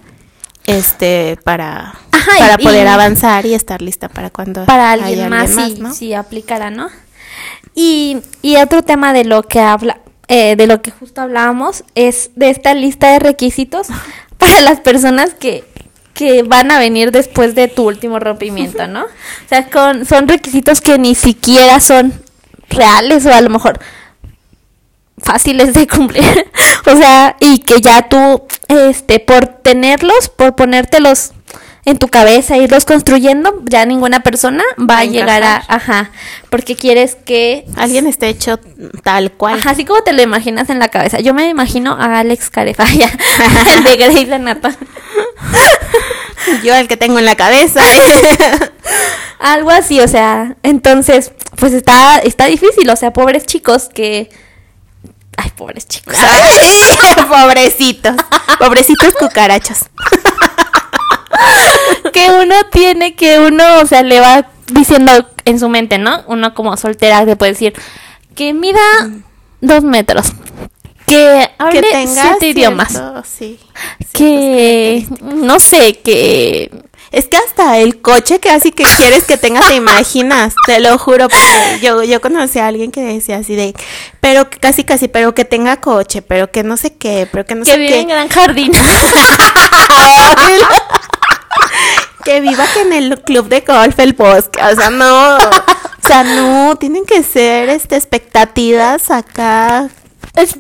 Este, 0.68 1.40
para, 1.44 1.96
Ajá, 2.12 2.32
y- 2.38 2.40
para 2.40 2.58
poder 2.60 2.86
y- 2.86 2.90
avanzar 2.90 3.48
y 3.48 3.56
estar 3.56 3.82
lista 3.82 4.10
para 4.10 4.30
cuando 4.30 4.64
para 4.66 4.92
haya 4.92 5.06
alguien 5.06 5.30
más, 5.30 5.50
sí, 5.50 5.78
¿no? 5.80 5.92
sí 5.92 6.14
aplicara, 6.14 6.70
¿no? 6.70 6.90
Y, 7.74 8.18
y 8.44 8.58
otro 8.58 8.84
tema 8.84 9.12
de 9.14 9.24
lo 9.26 9.42
que 9.44 9.60
habla, 9.60 10.02
eh, 10.28 10.56
de 10.56 10.68
lo 10.68 10.82
que 10.82 10.92
justo 10.92 11.22
hablábamos, 11.22 11.84
es 11.96 12.32
de 12.36 12.50
esta 12.50 12.74
lista 12.74 13.12
de 13.12 13.20
requisitos 13.20 13.88
para 14.38 14.62
las 14.62 14.80
personas 14.80 15.34
que, 15.34 15.64
que 16.14 16.44
van 16.44 16.72
a 16.72 16.80
venir 16.80 17.12
después 17.12 17.56
de 17.56 17.68
tu 17.68 17.88
último 17.88 18.20
rompimiento, 18.20 18.88
¿no? 18.88 19.04
O 19.04 19.50
sea, 19.50 19.70
con, 19.70 20.06
son 20.06 20.28
requisitos 20.28 20.82
que 20.82 20.98
ni 20.98 21.16
siquiera 21.16 21.80
son 21.80 22.14
reales 22.70 23.26
o 23.26 23.34
a 23.34 23.42
lo 23.42 23.50
mejor 23.50 23.80
fáciles 25.18 25.74
de 25.74 25.88
cumplir. 25.96 26.52
o 26.86 26.96
sea, 26.96 27.36
y 27.40 27.60
que 27.60 27.82
ya 27.82 28.10
tú, 28.10 28.44
este, 28.68 29.20
por 29.20 29.48
tenerlos, 29.48 30.30
por 30.30 30.56
ponértelos 30.56 31.32
en 31.88 31.98
tu 31.98 32.10
cabeza, 32.10 32.58
irlos 32.58 32.84
construyendo, 32.84 33.64
ya 33.64 33.86
ninguna 33.86 34.20
persona 34.20 34.62
va 34.78 34.98
a 34.98 35.00
a 35.00 35.06
llegar 35.06 35.42
a, 35.44 35.64
ajá, 35.70 36.12
porque 36.50 36.76
quieres 36.76 37.16
que, 37.16 37.66
Alguien 37.78 38.08
esté 38.08 38.28
hecho 38.28 38.60
tal 39.04 39.32
cual. 39.32 39.58
ajá, 39.58 39.70
así 39.70 39.86
como 39.86 40.02
te 40.04 40.12
lo 40.12 40.22
imaginas 40.22 40.70
en 40.70 40.80
la 40.80 40.90
cabeza. 40.90 41.22
Yo 41.22 41.34
me 41.34 41.48
imagino 41.48 41.94
a 41.94 42.20
Alex 42.20 42.50
Carefaya, 42.50 43.10
el 43.78 43.84
de 43.86 43.96
Grey's 43.96 44.30
Anatomy. 44.30 44.76
Yo 46.64 46.76
el 46.76 46.90
que 46.90 46.98
tengo 46.98 47.20
en 47.20 47.26
la 47.26 47.36
cabeza. 47.36 47.82
Algo 49.40 49.70
así, 49.70 50.02
o 50.02 50.10
sea, 50.10 50.58
entonces, 50.64 51.32
pues 51.56 51.72
está, 51.72 52.18
está 52.18 52.48
difícil, 52.48 52.90
o 52.90 52.98
sea, 52.98 53.14
pobres 53.14 53.46
chicos 53.46 53.88
que, 53.88 54.30
ay, 55.38 55.52
pobres 55.56 55.88
chicos. 55.88 56.18
Ay, 56.20 57.16
pobrecitos. 57.30 58.16
Pobrecitos 58.60 59.14
cucarachos. 59.18 59.86
que 62.14 62.30
uno 62.32 62.56
tiene 62.72 63.16
que 63.16 63.40
uno, 63.40 63.64
o 63.82 63.86
sea, 63.86 64.04
le 64.04 64.20
va 64.20 64.48
diciendo 64.72 65.12
en 65.46 65.60
su 65.60 65.70
mente, 65.70 65.98
¿no? 65.98 66.24
Uno 66.28 66.54
como 66.54 66.76
soltera 66.78 67.24
le 67.24 67.36
puede 67.36 67.54
decir 67.54 67.74
que 68.36 68.54
mida 68.54 68.80
dos 69.62 69.84
metros, 69.84 70.28
que 71.08 71.50
hable 71.58 71.82
que 71.82 71.88
tenga 71.90 72.22
siete 72.22 72.50
idiomas, 72.50 73.02
sí, 73.26 73.60
que 74.14 75.08
no 75.22 75.60
sé, 75.60 76.00
que 76.00 76.70
Es 77.10 77.28
que 77.30 77.38
hasta 77.38 77.78
el 77.80 78.02
coche 78.02 78.40
que 78.40 78.50
así 78.50 78.72
que 78.72 78.84
quieres 78.98 79.24
que 79.24 79.38
tenga 79.38 79.62
te 79.62 79.76
imaginas, 79.76 80.54
te 80.66 80.82
lo 80.82 80.98
juro, 80.98 81.30
porque 81.30 81.80
yo, 81.82 82.04
yo 82.04 82.20
conocí 82.20 82.60
a 82.60 82.68
alguien 82.68 82.92
que 82.92 83.02
decía 83.02 83.38
así 83.38 83.56
de, 83.56 83.74
pero 84.20 84.50
que 84.50 84.60
casi 84.60 84.84
casi, 84.84 85.08
pero 85.08 85.34
que 85.34 85.46
tenga 85.46 85.78
coche, 85.78 86.22
pero 86.22 86.52
que 86.52 86.64
no 86.64 86.76
sé 86.76 86.96
qué, 86.98 87.28
pero 87.32 87.46
que 87.46 87.56
no 87.56 87.64
que 87.64 87.72
sé 87.72 87.78
vive 87.78 87.94
qué. 87.94 88.00
en 88.02 88.08
gran 88.10 88.28
jardín. 88.28 88.72
que 92.28 92.42
viva 92.42 92.66
que 92.74 92.82
en 92.82 92.92
el 92.92 93.22
club 93.22 93.48
de 93.48 93.62
golf 93.62 93.98
el 94.00 94.12
bosque, 94.12 94.60
o 94.62 94.76
sea, 94.76 94.90
no, 94.90 95.38
o 95.38 96.08
sea, 96.08 96.24
no, 96.26 96.76
tienen 96.76 97.06
que 97.06 97.24
ser 97.24 97.70
este 97.70 97.96
expectativas 97.96 99.10
acá. 99.12 99.88
Es- 100.36 100.58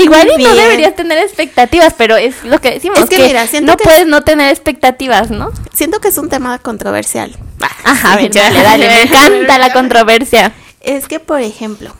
igual 0.00 0.30
y 0.38 0.42
no 0.42 0.54
deberías 0.54 0.94
tener 0.94 1.18
expectativas, 1.18 1.94
pero 1.98 2.16
es 2.16 2.44
lo 2.44 2.60
que 2.60 2.70
decimos, 2.70 3.00
Es 3.00 3.08
que 3.10 3.18
mira, 3.18 3.46
siento 3.48 3.72
no 3.72 3.76
que 3.76 3.82
puedes 3.84 4.06
no 4.06 4.22
tener 4.22 4.50
expectativas, 4.50 5.30
¿no? 5.30 5.50
Siento 5.74 5.98
que 6.00 6.08
es 6.08 6.16
un 6.18 6.28
tema 6.28 6.58
controversial. 6.60 7.36
Ajá, 7.84 8.20
Ya. 8.20 8.44
dale, 8.44 8.62
dale, 8.62 8.88
me 8.88 9.02
encanta 9.02 9.58
la 9.58 9.72
controversia. 9.72 10.52
Es 10.80 11.08
que, 11.08 11.18
por 11.18 11.40
ejemplo, 11.40 11.92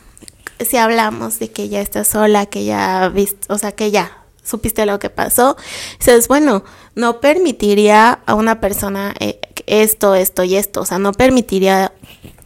si 0.59 0.77
hablamos 0.77 1.37
de 1.37 1.51
que 1.51 1.67
ya 1.67 1.81
estás 1.81 2.07
sola, 2.07 2.45
que 2.45 2.63
ya 2.63 3.11
o 3.49 3.57
sea, 3.57 3.73
que 3.73 3.91
ya 3.91 4.09
supiste 4.43 4.85
lo 4.85 4.99
que 4.99 5.09
pasó, 5.09 5.57
dices, 5.99 6.27
bueno, 6.27 6.63
no 6.95 7.19
permitiría 7.21 8.19
a 8.25 8.33
una 8.35 8.59
persona 8.59 9.13
eh, 9.19 9.39
esto, 9.67 10.15
esto 10.15 10.43
y 10.43 10.55
esto, 10.55 10.81
o 10.81 10.85
sea, 10.85 10.99
no 10.99 11.13
permitiría 11.13 11.91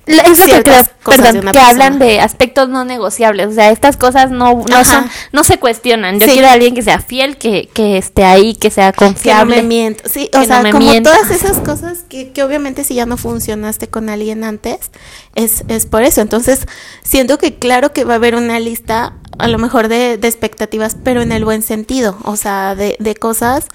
es 0.08 0.40
que, 0.40 0.64
perdón, 1.04 1.52
que 1.52 1.60
hablan 1.60 1.98
de 1.98 2.20
aspectos 2.20 2.70
no 2.70 2.86
negociables, 2.86 3.48
o 3.48 3.52
sea, 3.52 3.72
estas 3.72 3.98
cosas 3.98 4.30
no, 4.30 4.64
no 4.70 4.86
son, 4.86 5.10
no 5.32 5.44
se 5.44 5.58
cuestionan. 5.58 6.20
Yo 6.20 6.28
quiero 6.28 6.48
a 6.48 6.52
alguien 6.52 6.76
que 6.76 6.84
sea 6.84 7.00
fiel, 7.00 7.38
que, 7.38 7.70
que 7.74 7.98
esté 7.98 8.24
ahí, 8.24 8.56
que 8.56 8.70
sea 8.70 8.94
confiable. 8.94 9.56
Que 9.56 9.62
no 9.62 9.68
me 9.68 9.68
mienta. 9.68 10.08
Sí, 10.08 10.30
o 10.34 10.44
sea, 10.44 10.70
como 10.72 11.02
todas 11.02 11.32
esas 11.32 11.58
cosas 11.60 12.04
que, 12.08 12.32
que 12.32 12.44
obviamente 12.44 12.84
si 12.84 12.94
ya 12.94 13.06
no 13.06 13.18
funcionaste 13.18 13.88
con 13.88 14.10
alguien 14.10 14.44
antes, 14.44 14.92
es, 15.34 15.64
es 15.68 15.88
por 15.88 16.04
eso. 16.04 16.22
Entonces, 16.22 16.68
siento 17.04 17.40
que 17.40 17.56
claro 17.56 17.92
que 17.92 18.04
va 18.04 18.14
a 18.14 18.18
haber 18.18 18.36
una 18.36 18.60
lista, 18.60 19.14
a 19.38 19.48
lo 19.48 19.58
mejor 19.58 19.88
de, 19.88 20.18
de 20.18 20.28
expectativas, 20.28 20.96
pero 21.04 21.22
en 21.22 21.32
el 21.32 21.46
buen 21.46 21.62
sentido, 21.62 22.18
o 22.24 22.36
sea, 22.36 22.76
de, 22.76 22.96
de 23.00 23.16
cosas 23.16 23.68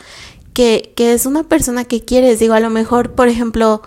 que, 0.52 0.92
que 0.96 1.12
es 1.12 1.26
una 1.26 1.44
persona 1.44 1.84
que 1.84 2.04
quieres. 2.04 2.38
Digo, 2.38 2.54
a 2.54 2.60
lo 2.60 2.70
mejor, 2.70 3.12
por 3.12 3.28
ejemplo, 3.28 3.82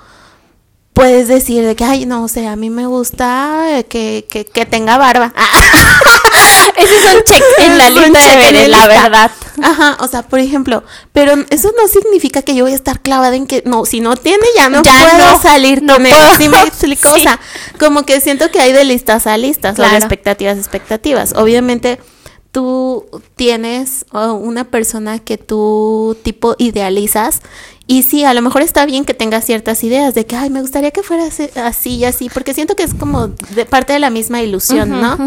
puedes 0.93 1.27
decir 1.27 1.65
de 1.65 1.75
que, 1.75 1.83
ay, 1.83 2.05
no, 2.05 2.23
o 2.23 2.27
sea, 2.27 2.53
a 2.53 2.55
mí 2.55 2.69
me 2.69 2.85
gusta 2.85 3.83
que, 3.89 4.25
que, 4.29 4.45
que 4.45 4.65
tenga 4.65 4.97
barba. 4.97 5.33
Ese 6.77 6.97
es 6.97 7.15
un 7.15 7.23
check 7.23 7.43
en 7.59 7.77
la 7.77 7.89
lista 7.89 8.51
de, 8.51 8.67
la 8.67 8.87
verdad. 8.87 9.31
Ajá, 9.61 9.97
o 9.99 10.07
sea, 10.07 10.23
por 10.23 10.39
ejemplo, 10.39 10.83
pero 11.11 11.33
eso 11.49 11.71
no 11.79 11.87
significa 11.87 12.41
que 12.41 12.55
yo 12.55 12.63
voy 12.63 12.73
a 12.73 12.75
estar 12.75 13.01
clavada 13.01 13.35
en 13.35 13.45
que, 13.45 13.63
no, 13.65 13.85
si 13.85 13.99
no 13.99 14.15
tiene 14.15 14.45
ya 14.55 14.69
no 14.69 14.81
puedo 14.81 15.41
salir 15.41 15.83
no 15.83 15.97
puedo. 15.97 16.37
¿Sí 16.37 16.49
me 16.49 16.61
explico? 16.63 17.11
O 17.11 17.17
sea, 17.17 17.39
como 17.79 18.03
que 18.03 18.19
siento 18.21 18.49
que 18.51 18.59
hay 18.59 18.73
de 18.73 18.83
listas 18.83 19.27
a 19.27 19.37
listas, 19.37 19.75
claro. 19.75 19.91
o 19.91 19.93
de 19.93 19.99
expectativas 19.99 20.57
a 20.57 20.59
expectativas. 20.59 21.33
Obviamente 21.35 21.99
tú 22.51 23.05
tienes 23.35 24.05
una 24.11 24.63
persona 24.65 25.19
que 25.19 25.37
tú 25.37 26.15
tipo 26.23 26.55
idealizas 26.59 27.41
y 27.85 28.03
sí, 28.03 28.23
a 28.23 28.33
lo 28.33 28.41
mejor 28.41 28.61
está 28.61 28.85
bien 28.85 29.03
que 29.03 29.13
tengas 29.13 29.43
ciertas 29.43 29.83
ideas 29.83 30.13
de 30.13 30.25
que, 30.25 30.37
ay, 30.37 30.49
me 30.49 30.61
gustaría 30.61 30.91
que 30.91 31.03
fuera 31.03 31.25
así 31.65 31.95
y 31.95 32.05
así, 32.05 32.29
porque 32.29 32.53
siento 32.53 32.75
que 32.75 32.83
es 32.83 32.93
como 32.93 33.27
de 33.27 33.65
parte 33.65 33.91
de 33.91 33.99
la 33.99 34.09
misma 34.09 34.41
ilusión, 34.41 34.89
¿no? 34.89 35.17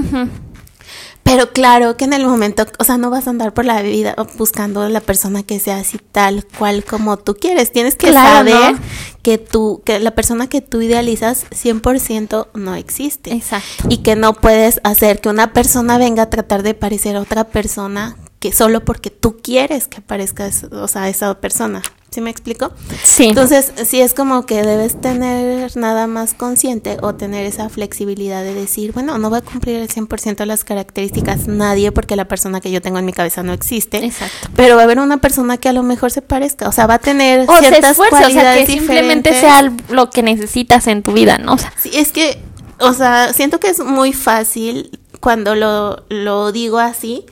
Pero 1.27 1.53
claro 1.53 1.97
que 1.97 2.05
en 2.05 2.13
el 2.13 2.25
momento, 2.25 2.65
o 2.79 2.85
sea, 2.85 2.99
no 2.99 3.11
vas 3.11 3.27
a 3.27 3.31
andar 3.31 3.53
por 3.53 3.65
la 3.65 3.83
vida 3.83 4.15
buscando 4.39 4.89
la 4.89 5.01
persona 5.01 5.43
que 5.43 5.59
sea 5.59 5.79
así 5.79 5.99
tal 6.13 6.47
cual 6.57 6.85
como 6.85 7.17
tú 7.17 7.35
quieres. 7.35 7.73
Tienes 7.73 7.97
que 7.97 8.13
saber 8.13 8.77
que 9.23 9.37
tú, 9.37 9.83
que 9.85 9.99
la 9.99 10.13
persona 10.13 10.47
que 10.47 10.61
tú 10.61 10.81
idealizas 10.81 11.47
100% 11.51 12.47
no 12.55 12.77
existe. 12.77 13.35
Exacto. 13.35 13.89
Y 13.89 13.99
que 13.99 14.15
no 14.15 14.35
puedes 14.35 14.81
hacer 14.85 15.21
que 15.21 15.29
una 15.29 15.53
persona 15.53 15.99
venga 15.99 16.23
a 16.23 16.31
tratar 16.31 16.63
de 16.63 16.75
parecer 16.75 17.17
a 17.17 17.23
otra 17.23 17.43
persona 17.43 18.17
que 18.39 18.53
solo 18.53 18.85
porque 18.85 19.11
tú 19.11 19.39
quieres 19.43 19.89
que 19.89 20.01
parezca, 20.01 20.49
o 20.71 20.87
sea, 20.87 21.09
esa 21.09 21.41
persona. 21.41 21.83
¿Sí 22.17 22.23
me 22.23 22.31
explico? 22.31 22.73
Sí. 23.05 23.25
Entonces, 23.25 23.75
sí 23.85 24.01
es 24.01 24.15
como 24.15 24.47
que 24.47 24.63
debes 24.63 24.99
tener 24.99 25.77
nada 25.77 26.07
más 26.07 26.33
consciente 26.33 26.97
o 27.03 27.15
tener 27.15 27.45
esa 27.45 27.69
flexibilidad 27.69 28.43
de 28.43 28.55
decir, 28.55 28.93
bueno, 28.93 29.19
no 29.19 29.29
va 29.29 29.37
a 29.37 29.41
cumplir 29.43 29.77
el 29.77 29.89
100% 29.91 30.47
las 30.47 30.65
características 30.65 31.47
nadie 31.47 31.93
porque 31.93 32.17
la 32.17 32.25
persona 32.25 32.63
que 32.63 32.71
yo 32.71 32.81
tengo 32.81 32.99
en 32.99 33.05
mi 33.05 33.13
cabeza 33.13 33.43
no 33.43 33.53
existe. 33.53 34.03
Exacto. 34.03 34.49
Pero 34.57 34.77
va 34.77 34.81
a 34.81 34.85
haber 34.85 34.99
una 34.99 35.19
persona 35.19 35.59
que 35.59 35.69
a 35.69 35.75
lo 35.75 35.83
mejor 35.83 36.11
se 36.11 36.23
parezca, 36.23 36.67
o 36.67 36.73
sea, 36.73 36.87
va 36.87 36.95
a 36.95 36.99
tener 37.01 37.45
o 37.47 37.55
ciertas 37.59 37.99
cualidades 37.99 38.35
o 38.35 38.41
sea, 38.41 38.55
que 38.55 38.67
simplemente 38.67 39.39
sea 39.39 39.71
lo 39.91 40.09
que 40.09 40.23
necesitas 40.23 40.87
en 40.87 41.03
tu 41.03 41.13
vida, 41.13 41.37
¿no? 41.37 41.53
O 41.53 41.59
sea, 41.59 41.71
sí, 41.77 41.91
es 41.93 42.13
que, 42.13 42.41
o 42.81 42.95
sea, 42.95 43.35
siento 43.35 43.61
que 43.61 43.69
es 43.69 43.81
muy 43.81 44.15
fácil 44.15 44.99
cuando 45.21 45.55
lo, 45.55 46.05
lo 46.09 46.51
digo 46.51 46.79
así, 46.79 47.27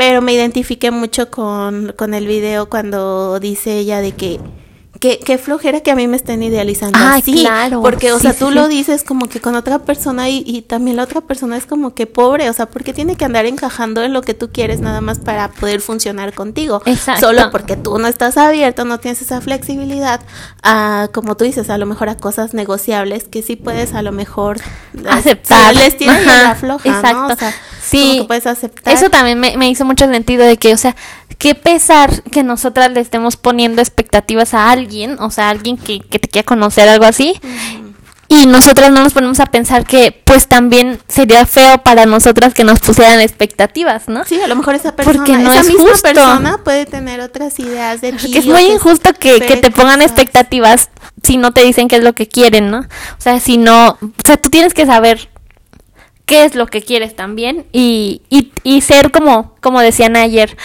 pero 0.00 0.22
me 0.22 0.32
identifiqué 0.32 0.90
mucho 0.90 1.30
con, 1.30 1.92
con 1.94 2.14
el 2.14 2.26
video 2.26 2.70
cuando 2.70 3.38
dice 3.38 3.76
ella 3.76 4.00
de 4.00 4.12
que 4.12 4.40
qué, 4.98 5.36
flojera 5.36 5.80
que 5.80 5.90
a 5.90 5.94
mí 5.94 6.08
me 6.08 6.16
estén 6.16 6.42
idealizando 6.42 6.98
así. 6.98 7.42
Claro. 7.42 7.82
Porque, 7.82 8.10
o 8.12 8.18
sea, 8.18 8.32
tú 8.32 8.50
lo 8.50 8.66
dices 8.68 9.04
como 9.04 9.28
que 9.28 9.42
con 9.42 9.56
otra 9.56 9.80
persona 9.80 10.30
y, 10.30 10.42
y, 10.46 10.62
también 10.62 10.96
la 10.96 11.02
otra 11.02 11.20
persona 11.20 11.58
es 11.58 11.66
como 11.66 11.94
que 11.94 12.06
pobre, 12.06 12.48
o 12.48 12.52
sea, 12.54 12.64
porque 12.64 12.94
tiene 12.94 13.16
que 13.16 13.26
andar 13.26 13.44
encajando 13.44 14.02
en 14.02 14.14
lo 14.14 14.22
que 14.22 14.32
tú 14.32 14.48
quieres 14.50 14.80
nada 14.80 15.02
más 15.02 15.18
para 15.18 15.50
poder 15.50 15.82
funcionar 15.82 16.32
contigo. 16.32 16.80
Exacto. 16.86 17.26
Solo 17.26 17.50
porque 17.50 17.76
tú 17.76 17.98
no 17.98 18.06
estás 18.06 18.38
abierto, 18.38 18.86
no 18.86 19.00
tienes 19.00 19.20
esa 19.20 19.42
flexibilidad 19.42 20.22
a, 20.62 21.08
como 21.12 21.36
tú 21.36 21.44
dices, 21.44 21.68
a 21.68 21.76
lo 21.76 21.84
mejor 21.84 22.08
a 22.08 22.16
cosas 22.16 22.54
negociables 22.54 23.24
que 23.28 23.42
sí 23.42 23.56
puedes 23.56 23.92
a 23.92 24.00
lo 24.00 24.12
mejor 24.12 24.62
aceptar. 25.10 25.74
Les 25.76 25.98
tiene 25.98 26.24
la 26.24 26.54
floja, 26.54 26.88
Exacto. 26.88 27.28
¿no? 27.28 27.34
O 27.34 27.36
sea, 27.36 27.54
Sí, 27.90 28.24
puedes 28.26 28.46
aceptar. 28.46 28.94
Eso 28.94 29.10
también 29.10 29.40
me, 29.40 29.68
hizo 29.68 29.84
mucho 29.84 30.06
sentido 30.06 30.44
de 30.44 30.56
que, 30.56 30.72
o 30.72 30.76
sea, 30.76 30.94
qué 31.38 31.54
pesar 31.54 32.22
que 32.24 32.42
nosotras 32.42 32.90
le 32.92 33.00
estemos 33.00 33.36
poniendo 33.36 33.82
expectativas 33.82 34.54
a 34.54 34.70
alguien, 34.70 35.16
o 35.18 35.30
sea, 35.30 35.50
alguien 35.50 35.76
que, 35.76 36.00
que 36.00 36.18
te 36.18 36.28
quiera 36.28 36.46
conocer, 36.46 36.88
algo 36.88 37.04
así. 37.04 37.40
Y 38.32 38.46
nosotras 38.46 38.92
no 38.92 39.02
nos 39.02 39.12
ponemos 39.12 39.40
a 39.40 39.46
pensar 39.46 39.84
que, 39.84 40.22
pues 40.24 40.46
también 40.46 41.00
sería 41.08 41.46
feo 41.46 41.78
para 41.82 42.06
nosotras 42.06 42.54
que 42.54 42.62
nos 42.62 42.78
pusieran 42.78 43.20
expectativas, 43.20 44.06
¿no? 44.06 44.24
Sí, 44.24 44.40
a 44.40 44.46
lo 44.46 44.54
mejor 44.54 44.76
esa 44.76 44.94
persona, 44.94 45.16
Porque 45.16 45.32
no 45.32 45.50
esa 45.50 45.62
es 45.62 45.66
misma 45.66 45.90
justo. 45.90 46.02
persona 46.02 46.60
puede 46.62 46.86
tener 46.86 47.20
otras 47.20 47.58
ideas 47.58 48.00
de 48.00 48.12
ti. 48.12 48.18
Porque 48.22 48.38
es 48.38 48.46
muy 48.46 48.62
injusto 48.66 49.12
que, 49.14 49.40
que 49.40 49.56
te 49.56 49.72
pongan 49.72 50.00
expectativas 50.00 50.90
si 51.24 51.38
no 51.38 51.52
te 51.52 51.64
dicen 51.64 51.88
qué 51.88 51.96
es 51.96 52.04
lo 52.04 52.12
que 52.12 52.28
quieren, 52.28 52.70
¿no? 52.70 52.78
O 52.78 53.20
sea, 53.20 53.40
si 53.40 53.58
no, 53.58 53.98
o 54.00 54.24
sea, 54.24 54.36
tú 54.36 54.48
tienes 54.48 54.74
que 54.74 54.86
saber 54.86 55.29
qué 56.30 56.44
es 56.44 56.54
lo 56.54 56.68
que 56.68 56.80
quieres 56.80 57.16
también 57.16 57.66
y, 57.72 58.22
y, 58.30 58.52
y 58.62 58.82
ser 58.82 59.10
como, 59.10 59.56
como 59.60 59.80
decían 59.80 60.14
ayer, 60.14 60.56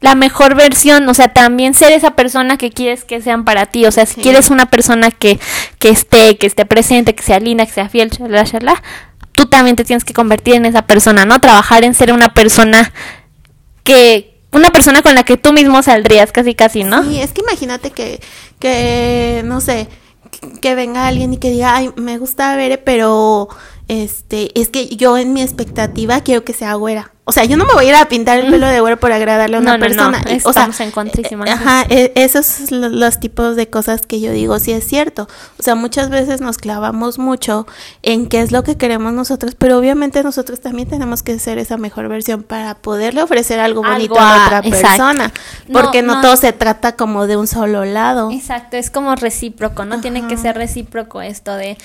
la 0.00 0.16
mejor 0.16 0.56
versión, 0.56 1.08
o 1.08 1.14
sea, 1.14 1.32
también 1.32 1.74
ser 1.74 1.92
esa 1.92 2.16
persona 2.16 2.56
que 2.56 2.70
quieres 2.72 3.04
que 3.04 3.22
sean 3.22 3.44
para 3.44 3.66
ti, 3.66 3.86
o 3.86 3.92
sea, 3.92 4.04
si 4.04 4.20
quieres 4.20 4.50
una 4.50 4.66
persona 4.66 5.12
que, 5.12 5.38
que 5.78 5.90
esté, 5.90 6.38
que 6.38 6.48
esté 6.48 6.66
presente, 6.66 7.14
que 7.14 7.22
sea 7.22 7.38
linda, 7.38 7.64
que 7.64 7.70
sea 7.70 7.88
fiel, 7.88 8.10
shalala, 8.10 8.42
shalala, 8.42 8.82
tú 9.30 9.46
también 9.46 9.76
te 9.76 9.84
tienes 9.84 10.04
que 10.04 10.12
convertir 10.12 10.56
en 10.56 10.66
esa 10.66 10.88
persona, 10.88 11.24
¿no? 11.24 11.40
Trabajar 11.40 11.84
en 11.84 11.94
ser 11.94 12.12
una 12.12 12.34
persona 12.34 12.92
que, 13.84 14.40
una 14.50 14.70
persona 14.70 15.02
con 15.02 15.14
la 15.14 15.22
que 15.22 15.36
tú 15.36 15.52
mismo 15.52 15.84
saldrías 15.84 16.32
casi 16.32 16.56
casi, 16.56 16.82
¿no? 16.82 17.04
Sí, 17.04 17.20
es 17.20 17.30
que 17.30 17.42
imagínate 17.42 17.92
que, 17.92 18.20
que, 18.58 19.42
no 19.44 19.60
sé, 19.60 19.86
que 20.60 20.74
venga 20.74 21.06
alguien 21.06 21.32
y 21.32 21.36
que 21.36 21.50
diga, 21.50 21.76
ay, 21.76 21.90
me 21.94 22.18
gusta 22.18 22.56
ver, 22.56 22.82
pero 22.82 23.48
este, 23.88 24.58
es 24.58 24.68
que 24.68 24.88
yo 24.96 25.18
en 25.18 25.32
mi 25.32 25.42
expectativa 25.42 26.20
quiero 26.20 26.44
que 26.44 26.52
sea 26.52 26.74
güera. 26.74 27.12
O 27.24 27.30
sea, 27.30 27.44
yo 27.44 27.56
no 27.56 27.64
me 27.64 27.72
voy 27.72 27.86
a 27.86 27.88
ir 27.88 27.94
a 27.94 28.06
pintar 28.06 28.40
el 28.40 28.50
pelo 28.50 28.66
de 28.66 28.80
güero 28.80 28.98
por 28.98 29.12
agradarle 29.12 29.56
a 29.56 29.60
una 29.60 29.76
no, 29.76 29.78
persona. 29.78 30.20
No, 30.20 30.50
o 30.50 30.52
sea, 30.52 30.68
en 30.80 31.48
ajá, 31.48 31.86
e, 31.88 32.12
esos 32.16 32.44
son 32.44 32.98
los 32.98 33.20
tipos 33.20 33.54
de 33.54 33.70
cosas 33.70 34.02
que 34.02 34.20
yo 34.20 34.32
digo, 34.32 34.58
sí 34.58 34.72
es 34.72 34.84
cierto. 34.84 35.28
O 35.56 35.62
sea, 35.62 35.76
muchas 35.76 36.10
veces 36.10 36.40
nos 36.40 36.58
clavamos 36.58 37.20
mucho 37.20 37.68
en 38.02 38.28
qué 38.28 38.40
es 38.40 38.50
lo 38.50 38.64
que 38.64 38.76
queremos 38.76 39.12
nosotros, 39.12 39.54
pero 39.56 39.78
obviamente 39.78 40.24
nosotros 40.24 40.60
también 40.60 40.88
tenemos 40.88 41.22
que 41.22 41.38
ser 41.38 41.58
esa 41.58 41.76
mejor 41.76 42.08
versión 42.08 42.42
para 42.42 42.74
poderle 42.74 43.22
ofrecer 43.22 43.60
algo 43.60 43.82
bonito 43.84 44.18
a, 44.18 44.34
a 44.34 44.46
otra 44.46 44.62
persona. 44.62 45.32
Porque 45.72 46.02
no, 46.02 46.20
todo 46.22 46.36
se 46.36 46.52
trata 46.52 46.96
como 46.96 47.28
de 47.28 47.36
un 47.36 47.46
solo 47.46 47.84
lado. 47.84 48.32
Exacto, 48.32 48.76
es 48.76 48.90
como 48.90 49.14
recíproco, 49.14 49.84
¿no? 49.84 50.00
Tiene 50.00 50.26
que 50.26 50.36
ser 50.36 50.56
recíproco 50.56 51.22
esto 51.22 51.54
de... 51.54 51.78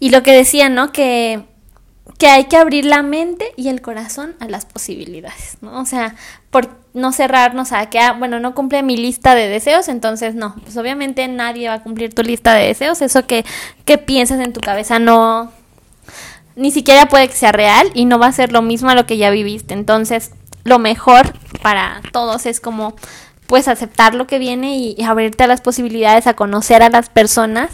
Y 0.00 0.10
lo 0.10 0.22
que 0.22 0.32
decía, 0.32 0.68
¿no? 0.68 0.92
Que 0.92 1.44
que 2.18 2.26
hay 2.26 2.44
que 2.44 2.56
abrir 2.56 2.84
la 2.84 3.02
mente 3.02 3.52
y 3.56 3.68
el 3.68 3.80
corazón 3.80 4.34
a 4.40 4.48
las 4.48 4.66
posibilidades, 4.66 5.58
¿no? 5.60 5.80
O 5.80 5.86
sea, 5.86 6.16
por 6.50 6.68
no 6.92 7.12
cerrarnos 7.12 7.72
a 7.72 7.88
que, 7.90 8.00
ah, 8.00 8.12
bueno, 8.12 8.40
no 8.40 8.54
cumple 8.54 8.82
mi 8.82 8.96
lista 8.96 9.36
de 9.36 9.48
deseos, 9.48 9.86
entonces 9.88 10.34
no, 10.34 10.56
pues 10.64 10.76
obviamente 10.76 11.26
nadie 11.28 11.68
va 11.68 11.74
a 11.74 11.82
cumplir 11.82 12.12
tu 12.12 12.22
lista 12.22 12.54
de 12.54 12.66
deseos, 12.66 13.02
eso 13.02 13.24
que, 13.26 13.44
que 13.84 13.98
piensas 13.98 14.40
en 14.40 14.52
tu 14.52 14.60
cabeza 14.60 14.98
no, 14.98 15.52
ni 16.56 16.72
siquiera 16.72 17.06
puede 17.06 17.28
que 17.28 17.36
sea 17.36 17.52
real 17.52 17.88
y 17.94 18.04
no 18.04 18.18
va 18.18 18.26
a 18.26 18.32
ser 18.32 18.50
lo 18.50 18.62
mismo 18.62 18.90
a 18.90 18.96
lo 18.96 19.06
que 19.06 19.16
ya 19.16 19.30
viviste, 19.30 19.74
entonces 19.74 20.32
lo 20.64 20.80
mejor 20.80 21.32
para 21.62 22.00
todos 22.12 22.46
es 22.46 22.58
como, 22.58 22.96
pues 23.46 23.68
aceptar 23.68 24.14
lo 24.14 24.26
que 24.26 24.40
viene 24.40 24.76
y, 24.76 24.96
y 24.98 25.04
abrirte 25.04 25.44
a 25.44 25.46
las 25.46 25.60
posibilidades, 25.60 26.26
a 26.26 26.34
conocer 26.34 26.82
a 26.82 26.90
las 26.90 27.10
personas, 27.10 27.70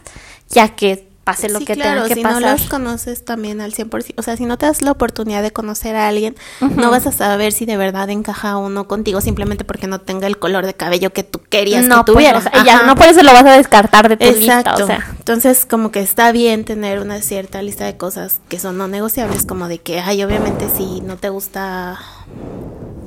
ya 0.50 0.68
que 0.68 1.08
pase 1.24 1.48
lo 1.48 1.58
que 1.60 1.74
tenga 1.74 2.06
que 2.06 2.14
si 2.14 2.22
pasar. 2.22 2.42
no 2.42 2.50
los 2.52 2.68
conoces 2.68 3.24
también 3.24 3.60
al 3.60 3.72
100%, 3.72 4.14
o 4.16 4.22
sea, 4.22 4.36
si 4.36 4.44
no 4.44 4.58
te 4.58 4.66
das 4.66 4.82
la 4.82 4.92
oportunidad 4.92 5.42
de 5.42 5.52
conocer 5.52 5.96
a 5.96 6.06
alguien, 6.06 6.36
no 6.60 6.90
vas 6.90 7.06
a 7.06 7.12
saber 7.12 7.52
si 7.52 7.64
de 7.66 7.76
verdad 7.76 8.10
encaja 8.10 8.56
uno 8.58 8.86
contigo 8.86 9.20
simplemente 9.20 9.64
porque 9.64 9.86
no 9.86 10.00
tenga 10.00 10.26
el 10.26 10.38
color 10.38 10.66
de 10.66 10.74
cabello 10.74 11.12
que 11.12 11.22
tú 11.24 11.40
querías 11.48 11.86
no, 11.86 12.04
que 12.04 12.12
tuviera. 12.12 12.40
Pues, 12.40 12.64
ya, 12.64 12.82
no 12.82 12.94
por 12.94 13.06
eso 13.06 13.22
lo 13.22 13.32
vas 13.32 13.46
a 13.46 13.52
descartar 13.56 14.08
de 14.08 14.16
tu 14.18 14.24
Exacto. 14.26 14.70
lista, 14.70 14.84
o 14.84 14.86
sea. 14.86 15.06
Entonces, 15.18 15.66
como 15.66 15.90
que 15.90 16.00
está 16.00 16.30
bien 16.30 16.64
tener 16.64 17.00
una 17.00 17.20
cierta 17.22 17.62
lista 17.62 17.86
de 17.86 17.96
cosas 17.96 18.40
que 18.48 18.58
son 18.58 18.76
no 18.76 18.86
negociables, 18.86 19.46
como 19.46 19.66
de 19.68 19.78
que, 19.78 20.00
ay, 20.00 20.22
obviamente 20.22 20.68
si 20.76 21.00
no 21.00 21.16
te 21.16 21.30
gusta 21.30 21.98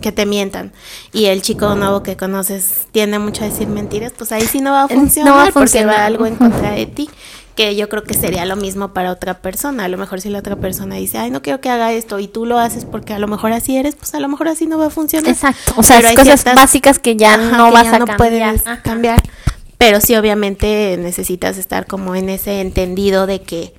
que 0.02 0.12
te 0.12 0.26
mientan 0.26 0.74
y 1.12 1.26
el 1.26 1.42
chico 1.42 1.74
nuevo 1.76 2.04
que 2.04 2.16
conoces 2.18 2.88
tiende 2.92 3.18
mucho 3.20 3.44
a 3.44 3.48
decir 3.48 3.68
mentiras, 3.68 4.14
pues 4.18 4.32
ahí 4.32 4.44
sí 4.44 4.62
no 4.62 4.72
va 4.72 4.84
a 4.84 4.88
funcionar, 4.88 5.32
no 5.32 5.38
va 5.38 5.44
a 5.44 5.46
porque 5.46 5.60
funcionar. 5.60 5.96
va 5.96 6.06
algo 6.06 6.26
en 6.28 6.36
contra 6.36 6.72
de 6.72 6.86
ti 6.86 7.10
que 7.58 7.76
yo 7.76 7.90
creo 7.90 8.04
que 8.04 8.14
sería 8.14 8.46
lo 8.46 8.56
mismo 8.56 8.94
para 8.94 9.12
otra 9.12 9.40
persona. 9.42 9.84
A 9.86 9.88
lo 9.90 9.98
mejor 9.98 10.22
si 10.22 10.30
la 10.30 10.40
otra 10.40 10.56
persona 10.56 10.96
dice, 10.96 11.18
ay, 11.18 11.30
no 11.32 11.42
quiero 11.42 11.60
que 11.60 11.70
haga 11.70 11.92
esto 11.92 12.20
y 12.20 12.28
tú 12.30 12.46
lo 12.46 12.60
haces 12.60 12.86
porque 12.86 13.12
a 13.14 13.20
lo 13.20 13.28
mejor 13.28 13.52
así 13.52 13.76
eres, 13.76 13.96
pues 13.96 14.14
a 14.14 14.20
lo 14.22 14.30
mejor 14.30 14.48
así 14.48 14.68
no 14.68 14.78
va 14.78 14.86
a 14.86 14.90
funcionar. 14.90 15.30
Exacto. 15.32 15.74
O 15.76 15.84
sea, 15.84 15.98
Pero 15.98 16.08
hay 16.10 16.16
cosas 16.16 16.42
ciertas- 16.42 16.56
básicas 16.56 17.00
que 17.00 17.18
ya 17.18 17.34
Ajá, 17.34 17.58
no 17.58 17.66
que 17.66 17.72
vas 17.74 17.84
ya 17.84 17.96
a 17.96 18.00
no 18.00 18.06
cambiar. 18.06 18.18
puedes 18.18 18.68
Ajá. 18.68 18.82
cambiar. 18.84 19.22
Pero 19.78 20.00
sí, 20.02 20.16
obviamente 20.16 20.96
necesitas 21.00 21.58
estar 21.58 21.86
como 21.88 22.16
en 22.16 22.30
ese 22.30 22.62
entendido 22.62 23.26
de 23.28 23.42
que 23.42 23.74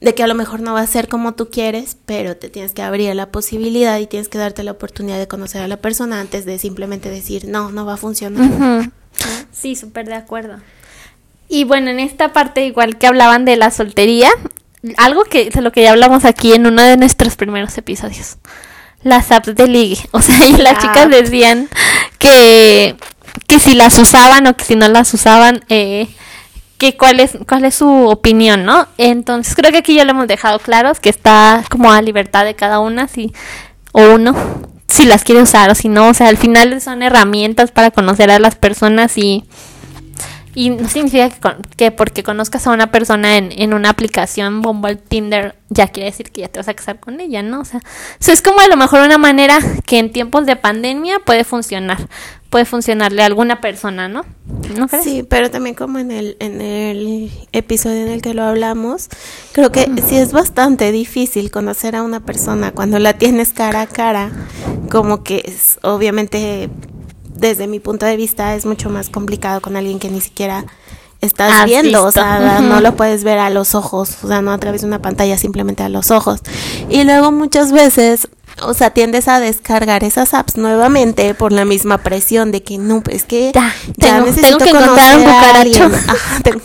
de 0.00 0.14
que 0.14 0.22
a 0.22 0.26
lo 0.26 0.34
mejor 0.34 0.60
no 0.60 0.74
va 0.74 0.80
a 0.82 0.86
ser 0.86 1.08
como 1.08 1.32
tú 1.34 1.48
quieres, 1.48 1.96
pero 2.04 2.36
te 2.36 2.50
tienes 2.50 2.72
que 2.74 2.82
abrir 2.82 3.10
a 3.10 3.14
la 3.14 3.30
posibilidad 3.30 3.98
y 3.98 4.06
tienes 4.06 4.28
que 4.28 4.36
darte 4.36 4.62
la 4.62 4.72
oportunidad 4.72 5.18
de 5.18 5.26
conocer 5.26 5.62
a 5.62 5.68
la 5.68 5.78
persona 5.78 6.20
antes 6.20 6.44
de 6.44 6.58
simplemente 6.58 7.08
decir, 7.08 7.46
no, 7.48 7.70
no 7.72 7.86
va 7.86 7.94
a 7.94 7.96
funcionar. 7.96 8.50
Ujú. 8.50 8.90
Sí, 9.52 9.74
súper 9.74 10.06
de 10.06 10.14
acuerdo. 10.14 10.58
Y 11.48 11.64
bueno, 11.64 11.90
en 11.90 12.00
esta 12.00 12.32
parte 12.32 12.66
igual 12.66 12.98
que 12.98 13.06
hablaban 13.06 13.44
de 13.44 13.56
la 13.56 13.70
soltería, 13.70 14.30
algo 14.96 15.24
que 15.24 15.50
de 15.50 15.60
lo 15.62 15.72
que 15.72 15.82
ya 15.82 15.90
hablamos 15.90 16.24
aquí 16.24 16.52
en 16.52 16.66
uno 16.66 16.82
de 16.82 16.96
nuestros 16.96 17.36
primeros 17.36 17.76
episodios. 17.78 18.36
Las 19.02 19.30
apps 19.30 19.54
de 19.54 19.68
ligue. 19.68 19.98
O 20.12 20.20
sea, 20.22 20.46
y 20.46 20.56
las 20.56 20.78
Ah. 20.78 20.80
chicas 20.80 21.08
decían 21.10 21.68
que, 22.18 22.96
que 23.46 23.58
si 23.58 23.74
las 23.74 23.98
usaban 23.98 24.46
o 24.46 24.56
que 24.56 24.64
si 24.64 24.74
no 24.76 24.88
las 24.88 25.12
usaban, 25.14 25.64
eh, 25.68 26.08
que 26.78 26.96
cuál 26.96 27.20
es, 27.20 27.38
cuál 27.48 27.64
es 27.64 27.74
su 27.76 27.88
opinión, 27.88 28.64
¿no? 28.64 28.86
Entonces 28.98 29.54
creo 29.54 29.70
que 29.72 29.78
aquí 29.78 29.94
ya 29.94 30.04
lo 30.04 30.10
hemos 30.10 30.26
dejado 30.26 30.58
claros, 30.58 31.00
que 31.00 31.08
está 31.08 31.64
como 31.70 31.90
a 31.92 32.02
libertad 32.02 32.44
de 32.44 32.54
cada 32.54 32.80
una, 32.80 33.08
si, 33.08 33.32
o 33.92 34.02
uno, 34.14 34.34
si 34.88 35.06
las 35.06 35.24
quiere 35.24 35.42
usar 35.42 35.70
o 35.70 35.74
si 35.74 35.88
no. 35.88 36.08
O 36.08 36.14
sea, 36.14 36.28
al 36.28 36.36
final 36.36 36.80
son 36.80 37.02
herramientas 37.02 37.70
para 37.70 37.90
conocer 37.90 38.30
a 38.30 38.38
las 38.38 38.56
personas 38.56 39.16
y, 39.16 39.44
y 40.56 40.70
no 40.70 40.88
significa 40.88 41.28
que, 41.30 41.38
con- 41.38 41.62
que 41.76 41.90
porque 41.92 42.22
conozcas 42.24 42.66
a 42.66 42.72
una 42.72 42.90
persona 42.90 43.36
en, 43.36 43.52
en 43.52 43.74
una 43.74 43.90
aplicación, 43.90 44.62
Bumble, 44.62 44.96
Tinder, 44.96 45.54
ya 45.68 45.86
quiere 45.88 46.10
decir 46.10 46.32
que 46.32 46.40
ya 46.40 46.48
te 46.48 46.58
vas 46.58 46.66
a 46.68 46.74
casar 46.74 46.98
con 46.98 47.20
ella, 47.20 47.42
¿no? 47.42 47.60
O 47.60 47.64
sea, 47.64 47.80
eso 48.18 48.32
es 48.32 48.40
como 48.42 48.58
a 48.60 48.66
lo 48.66 48.76
mejor 48.76 49.00
una 49.02 49.18
manera 49.18 49.58
que 49.84 49.98
en 49.98 50.10
tiempos 50.10 50.46
de 50.46 50.56
pandemia 50.56 51.18
puede 51.20 51.44
funcionar. 51.44 52.08
Puede 52.48 52.64
funcionarle 52.64 53.22
a 53.22 53.26
alguna 53.26 53.60
persona, 53.60 54.08
¿no? 54.08 54.24
¿No 54.78 54.86
crees? 54.88 55.04
Sí, 55.04 55.24
pero 55.28 55.50
también 55.50 55.74
como 55.74 55.98
en 55.98 56.10
el, 56.12 56.36
en 56.38 56.60
el 56.60 57.30
episodio 57.52 58.02
en 58.02 58.08
el 58.08 58.22
que 58.22 58.34
lo 58.34 58.44
hablamos, 58.44 59.08
creo 59.52 59.72
que 59.72 59.90
sí 60.08 60.16
es 60.16 60.32
bastante 60.32 60.90
difícil 60.92 61.50
conocer 61.50 61.96
a 61.96 62.02
una 62.02 62.20
persona 62.20 62.70
cuando 62.70 62.98
la 63.00 63.14
tienes 63.14 63.52
cara 63.52 63.82
a 63.82 63.86
cara, 63.88 64.30
como 64.90 65.22
que 65.24 65.42
es 65.44 65.78
obviamente 65.82 66.70
desde 67.38 67.66
mi 67.66 67.80
punto 67.80 68.06
de 68.06 68.16
vista 68.16 68.54
es 68.54 68.66
mucho 68.66 68.90
más 68.90 69.08
complicado 69.10 69.60
con 69.60 69.76
alguien 69.76 69.98
que 69.98 70.08
ni 70.10 70.20
siquiera 70.20 70.64
estás 71.20 71.52
Has 71.60 71.64
viendo, 71.66 72.04
o 72.04 72.12
sea, 72.12 72.60
no 72.60 72.80
lo 72.80 72.94
puedes 72.96 73.24
ver 73.24 73.38
a 73.38 73.50
los 73.50 73.74
ojos, 73.74 74.18
o 74.22 74.28
sea, 74.28 74.42
no 74.42 74.52
a 74.52 74.58
través 74.58 74.82
de 74.82 74.86
una 74.86 75.00
pantalla, 75.00 75.38
simplemente 75.38 75.82
a 75.82 75.88
los 75.88 76.10
ojos. 76.10 76.40
Y 76.90 77.04
luego 77.04 77.32
muchas 77.32 77.72
veces, 77.72 78.28
o 78.62 78.74
sea, 78.74 78.90
tiendes 78.90 79.26
a 79.26 79.40
descargar 79.40 80.04
esas 80.04 80.34
apps 80.34 80.56
nuevamente 80.56 81.34
por 81.34 81.52
la 81.52 81.64
misma 81.64 81.98
presión 81.98 82.52
de 82.52 82.62
que 82.62 82.78
no, 82.78 83.02
es 83.10 83.24
que 83.24 83.50
Ya, 83.54 83.74
ya 83.96 84.14
tengo- 84.16 84.26
necesito 84.26 84.58
tengo 84.58 84.78
que 84.78 84.84
encontrar 84.84 85.16
un 85.16 85.22
conocer 85.24 85.28
a 85.28 85.60
alguien. 85.60 85.94
Ajá, 86.08 86.40
tengo- 86.42 86.60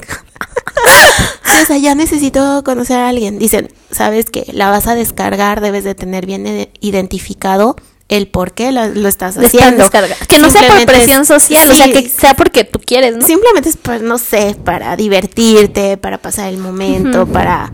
Sí, 1.46 1.58
o 1.64 1.66
sea, 1.66 1.78
ya 1.78 1.96
necesito 1.96 2.64
conocer 2.64 2.98
a 2.98 3.10
alguien. 3.10 3.40
Dicen, 3.40 3.72
sabes 3.92 4.26
que 4.30 4.46
la 4.54 4.70
vas 4.70 4.88
a 4.88 4.96
descargar, 4.96 5.62
debes 5.62 5.84
de 5.84 5.96
tener 5.96 6.26
bien 6.26 6.46
ide- 6.46 6.72
identificado 6.82 7.76
el 8.12 8.28
por 8.28 8.54
qué 8.54 8.72
lo, 8.72 8.86
lo 8.90 9.08
estás 9.08 9.38
haciendo. 9.38 9.90
Que 10.28 10.38
no 10.38 10.50
sea 10.52 10.68
por 10.68 10.86
presión 10.86 11.22
es- 11.22 11.28
social, 11.28 11.72
o 11.72 11.74
sea, 11.74 11.92
que 11.92 12.08
sea 12.10 12.34
porque 12.36 12.64
tú 12.66 12.80
quieres, 12.86 13.16
¿no? 13.16 13.26
Simplemente 13.26 13.70
es, 13.70 13.78
pues, 13.78 14.02
no 14.02 14.18
sé, 14.20 14.56
para 14.64 14.96
divertirte, 14.96 15.98
para 15.98 16.18
pasar 16.20 16.50
el 16.50 16.58
momento, 16.58 17.26
para 17.26 17.72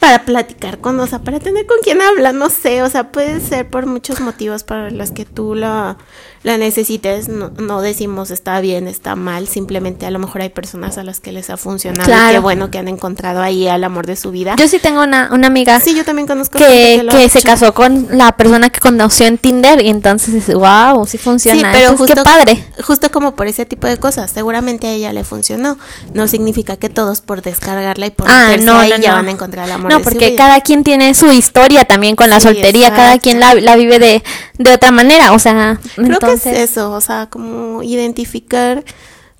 para 0.00 0.24
platicar 0.24 0.78
con, 0.78 0.98
o 1.00 1.06
sea, 1.08 1.18
para 1.20 1.40
tener 1.40 1.66
con 1.66 1.78
quien 1.82 2.00
hablar, 2.00 2.32
no 2.32 2.50
sé, 2.50 2.82
o 2.82 2.88
sea, 2.90 3.10
puede 3.10 3.40
ser 3.40 3.68
por 3.68 3.86
muchos 3.86 4.20
motivos 4.20 4.62
para 4.62 4.90
los 4.90 5.10
que 5.10 5.24
tú 5.24 5.56
la, 5.56 5.98
la 6.42 6.56
necesites, 6.56 7.28
no, 7.28 7.50
no 7.58 7.80
decimos 7.80 8.30
está 8.30 8.60
bien, 8.60 8.86
está 8.88 9.16
mal, 9.16 9.48
simplemente 9.48 10.06
a 10.06 10.10
lo 10.10 10.18
mejor 10.18 10.42
hay 10.42 10.48
personas 10.50 10.96
a 10.98 11.02
las 11.04 11.20
que 11.20 11.32
les 11.32 11.50
ha 11.50 11.56
funcionado 11.56 12.02
y 12.08 12.12
Claro. 12.12 12.32
qué 12.34 12.38
bueno 12.38 12.70
que 12.70 12.78
han 12.78 12.88
encontrado 12.88 13.42
ahí 13.42 13.66
al 13.68 13.82
amor 13.84 14.06
de 14.06 14.16
su 14.16 14.30
vida. 14.30 14.54
Yo 14.56 14.68
sí 14.68 14.78
tengo 14.78 15.02
una, 15.02 15.30
una 15.32 15.48
amiga 15.48 15.80
sí, 15.80 15.94
yo 15.94 16.04
también 16.04 16.26
conozco 16.28 16.58
que, 16.58 17.06
que 17.10 17.28
se 17.28 17.42
casó 17.42 17.74
con 17.74 18.06
la 18.12 18.32
persona 18.32 18.70
que 18.70 18.80
conoció 18.80 19.26
en 19.26 19.38
Tinder 19.38 19.82
y 19.82 19.88
entonces 19.88 20.32
dice, 20.34 20.54
wow, 20.54 21.04
sí 21.06 21.18
funciona. 21.18 21.58
Sí, 21.58 21.66
pero 21.72 21.90
Entonces, 21.90 21.98
justo, 21.98 22.14
qué 22.14 22.22
padre. 22.22 22.64
justo 22.84 23.10
como 23.10 23.34
por 23.34 23.46
ese 23.48 23.66
tipo 23.66 23.86
de 23.86 23.96
cosas, 23.98 24.30
seguramente 24.30 24.86
a 24.86 24.92
ella 24.92 25.12
le 25.12 25.24
funcionó. 25.24 25.76
No 26.14 26.28
significa 26.28 26.76
que 26.76 26.88
todos 26.88 27.20
por 27.20 27.42
descargarla 27.42 28.06
y 28.06 28.10
por 28.10 28.28
Ah, 28.30 28.56
no, 28.60 28.78
ahí 28.78 28.90
no, 28.90 28.96
ya 28.98 29.10
no. 29.10 29.16
van 29.16 29.28
a 29.28 29.30
encontrar 29.30 29.66
el 29.66 29.72
amor 29.72 29.90
No, 29.90 29.98
de 29.98 30.04
su 30.04 30.10
porque 30.10 30.28
vida. 30.30 30.36
cada 30.36 30.60
quien 30.60 30.84
tiene 30.84 31.14
su 31.14 31.30
historia 31.32 31.84
también 31.84 32.14
con 32.16 32.30
la 32.30 32.40
Sí, 32.40 32.46
soltería, 32.48 32.90
cada 32.94 33.18
quien 33.18 33.40
la, 33.40 33.54
la 33.54 33.76
vive 33.76 33.98
de, 33.98 34.22
de 34.58 34.72
otra 34.72 34.90
manera, 34.90 35.32
o 35.32 35.38
sea, 35.38 35.78
Creo 35.94 36.06
entonces... 36.06 36.27
que 36.28 36.34
es 36.62 36.70
eso, 36.70 36.92
o 36.92 37.00
sea, 37.00 37.28
como 37.30 37.82
identificar 37.82 38.84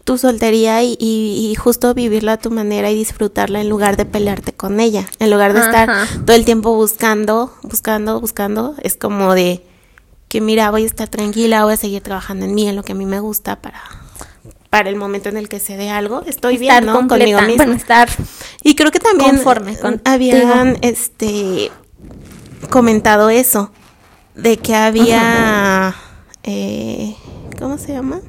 tu 0.04 0.16
soltería 0.16 0.82
y, 0.82 0.96
y- 0.98 1.50
y 1.50 1.54
justo 1.54 1.92
vivirla 1.94 2.32
a 2.34 2.36
tu 2.38 2.50
manera 2.50 2.90
y 2.90 2.94
disfrutarla 2.94 3.60
en 3.60 3.68
lugar 3.68 3.96
de 3.98 4.06
pelearte 4.06 4.52
con 4.54 4.80
ella. 4.80 5.04
En 5.18 5.30
lugar 5.30 5.52
de 5.52 5.60
estar 5.60 5.88
todo 6.24 6.34
el 6.34 6.44
tiempo 6.46 6.74
buscando, 6.74 7.52
buscando, 7.62 8.18
buscando, 8.20 8.74
es 8.82 8.96
como 8.96 9.34
de 9.34 9.62
que 10.28 10.40
mira, 10.40 10.70
voy 10.70 10.84
a 10.84 10.86
estar 10.86 11.08
tranquila, 11.08 11.64
voy 11.64 11.74
a 11.74 11.76
seguir 11.76 12.02
trabajando 12.02 12.44
en 12.46 12.54
mí, 12.54 12.66
en 12.68 12.76
lo 12.76 12.82
que 12.82 12.92
a 12.92 12.94
mí 12.94 13.04
me 13.06 13.20
gusta 13.20 13.56
para 13.60 13.82
para 14.70 14.90
el 14.90 14.96
momento 14.96 15.30
en 15.30 15.38
el 15.38 15.48
que 15.48 15.60
se 15.60 15.78
dé 15.78 15.88
algo, 15.88 16.22
estoy 16.26 16.56
estar 16.56 16.82
bien, 16.82 16.86
¿no? 16.86 16.92
completa, 16.98 17.24
Conmigo 17.24 17.40
misma. 17.42 17.56
bueno, 17.64 17.72
estar 17.74 18.08
Y 18.62 18.74
creo 18.74 18.90
que 18.90 18.98
también 19.00 19.36
conforme 19.36 19.76
habían 20.04 20.76
este 20.82 21.70
comentado 22.70 23.30
eso 23.30 23.72
de 24.34 24.58
que 24.58 24.74
había 24.74 25.94
eh, 26.50 27.14
¿cómo 27.58 27.76
se 27.78 27.92
llama? 27.92 28.20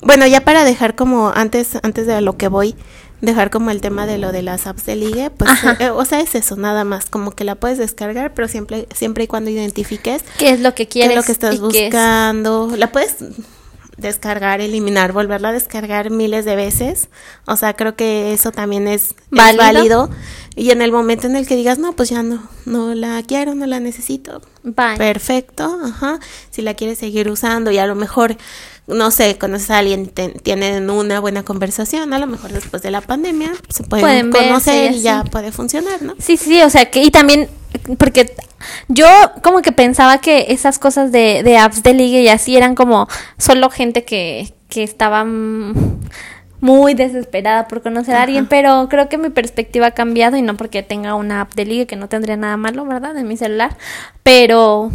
Bueno, 0.00 0.26
ya 0.26 0.42
para 0.42 0.64
dejar 0.64 0.94
como 0.94 1.30
antes 1.34 1.76
antes 1.82 2.06
de 2.06 2.20
lo 2.20 2.36
que 2.36 2.46
voy 2.48 2.76
dejar 3.20 3.50
como 3.50 3.70
el 3.72 3.80
tema 3.80 4.06
de 4.06 4.16
lo 4.16 4.30
de 4.30 4.42
las 4.42 4.68
apps 4.68 4.86
de 4.86 4.94
ligue, 4.94 5.30
pues 5.30 5.50
eh, 5.80 5.90
o 5.90 6.04
sea, 6.04 6.20
es 6.20 6.36
eso 6.36 6.54
nada 6.54 6.84
más, 6.84 7.06
como 7.06 7.32
que 7.32 7.42
la 7.42 7.56
puedes 7.56 7.76
descargar, 7.76 8.32
pero 8.32 8.46
siempre 8.46 8.86
siempre 8.94 9.24
y 9.24 9.26
cuando 9.26 9.50
identifiques 9.50 10.22
qué 10.38 10.50
es 10.50 10.60
lo 10.60 10.72
que 10.74 10.86
qué 10.86 11.00
quieres 11.00 11.10
es 11.10 11.16
lo 11.16 11.22
que 11.24 11.32
estás 11.32 11.50
qué 11.50 11.56
es- 11.56 11.60
buscando. 11.60 12.72
La 12.76 12.92
puedes 12.92 13.16
descargar, 13.96 14.60
eliminar, 14.60 15.10
volverla 15.12 15.48
a 15.48 15.52
descargar 15.52 16.10
miles 16.10 16.44
de 16.44 16.54
veces. 16.54 17.08
O 17.48 17.56
sea, 17.56 17.74
creo 17.74 17.96
que 17.96 18.32
eso 18.32 18.52
también 18.52 18.86
es 18.86 19.06
es 19.10 19.16
¿Válido? 19.56 20.08
Y 20.56 20.70
en 20.70 20.82
el 20.82 20.90
momento 20.92 21.26
en 21.26 21.36
el 21.36 21.46
que 21.46 21.54
digas, 21.56 21.78
no, 21.78 21.92
pues 21.92 22.08
ya 22.10 22.22
no, 22.22 22.42
no 22.66 22.94
la 22.94 23.22
quiero, 23.22 23.54
no 23.54 23.66
la 23.66 23.78
necesito. 23.80 24.42
Bye. 24.64 24.96
Perfecto, 24.96 25.78
ajá. 25.84 26.18
Si 26.50 26.62
la 26.62 26.74
quieres 26.74 26.98
seguir 26.98 27.30
usando 27.30 27.70
y 27.70 27.78
a 27.78 27.86
lo 27.86 27.94
mejor, 27.94 28.36
no 28.86 29.10
sé, 29.10 29.38
conoces 29.38 29.70
a 29.70 29.78
alguien, 29.78 30.08
te- 30.08 30.30
tienen 30.30 30.90
una 30.90 31.20
buena 31.20 31.44
conversación, 31.44 32.12
a 32.12 32.18
lo 32.18 32.26
mejor 32.26 32.52
después 32.52 32.82
de 32.82 32.90
la 32.90 33.00
pandemia 33.00 33.52
se 33.68 33.84
pueden, 33.84 34.04
Pueden 34.04 34.30
conocer 34.32 34.92
y 34.92 35.00
ya 35.00 35.22
puede 35.24 35.52
funcionar, 35.52 36.02
¿no? 36.02 36.14
Sí, 36.18 36.36
sí, 36.36 36.60
o 36.62 36.70
sea, 36.70 36.90
que 36.90 37.02
y 37.02 37.10
también 37.10 37.48
porque 37.98 38.34
yo 38.88 39.06
como 39.42 39.62
que 39.62 39.72
pensaba 39.72 40.18
que 40.20 40.46
esas 40.48 40.78
cosas 40.78 41.12
de, 41.12 41.42
de 41.44 41.58
apps 41.58 41.82
de 41.82 41.94
ligue 41.94 42.22
y 42.22 42.28
así 42.28 42.56
eran 42.56 42.74
como 42.74 43.06
solo 43.38 43.70
gente 43.70 44.04
que, 44.04 44.52
que 44.68 44.82
estaba 44.82 45.24
mm, 45.24 46.00
muy 46.60 46.94
desesperada 46.94 47.68
por 47.68 47.82
conocer 47.82 48.16
a 48.16 48.22
alguien, 48.22 48.46
pero 48.46 48.88
creo 48.88 49.08
que 49.08 49.18
mi 49.18 49.30
perspectiva 49.30 49.88
ha 49.88 49.90
cambiado 49.92 50.36
y 50.36 50.42
no 50.42 50.56
porque 50.56 50.82
tenga 50.82 51.14
una 51.14 51.42
app 51.42 51.54
de 51.54 51.64
ligue 51.64 51.86
que 51.86 51.96
no 51.96 52.08
tendría 52.08 52.36
nada 52.36 52.56
malo, 52.56 52.84
¿verdad? 52.84 53.16
En 53.16 53.28
mi 53.28 53.36
celular, 53.36 53.76
pero 54.22 54.90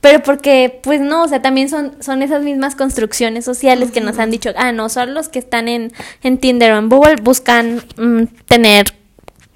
pero 0.00 0.22
porque, 0.22 0.80
pues 0.82 1.00
no, 1.00 1.24
o 1.24 1.28
sea, 1.28 1.42
también 1.42 1.68
son, 1.68 1.94
son 2.00 2.22
esas 2.22 2.42
mismas 2.42 2.74
construcciones 2.74 3.44
sociales 3.44 3.90
que 3.90 4.00
nos 4.00 4.18
han 4.18 4.30
dicho, 4.30 4.50
ah, 4.56 4.72
no, 4.72 4.88
son 4.88 5.12
los 5.12 5.28
que 5.28 5.38
están 5.38 5.68
en, 5.68 5.92
en 6.22 6.38
Tinder 6.38 6.72
o 6.72 6.78
en 6.78 6.88
Google 6.88 7.16
buscan 7.22 7.82
mm, 7.98 8.24
tener 8.46 8.94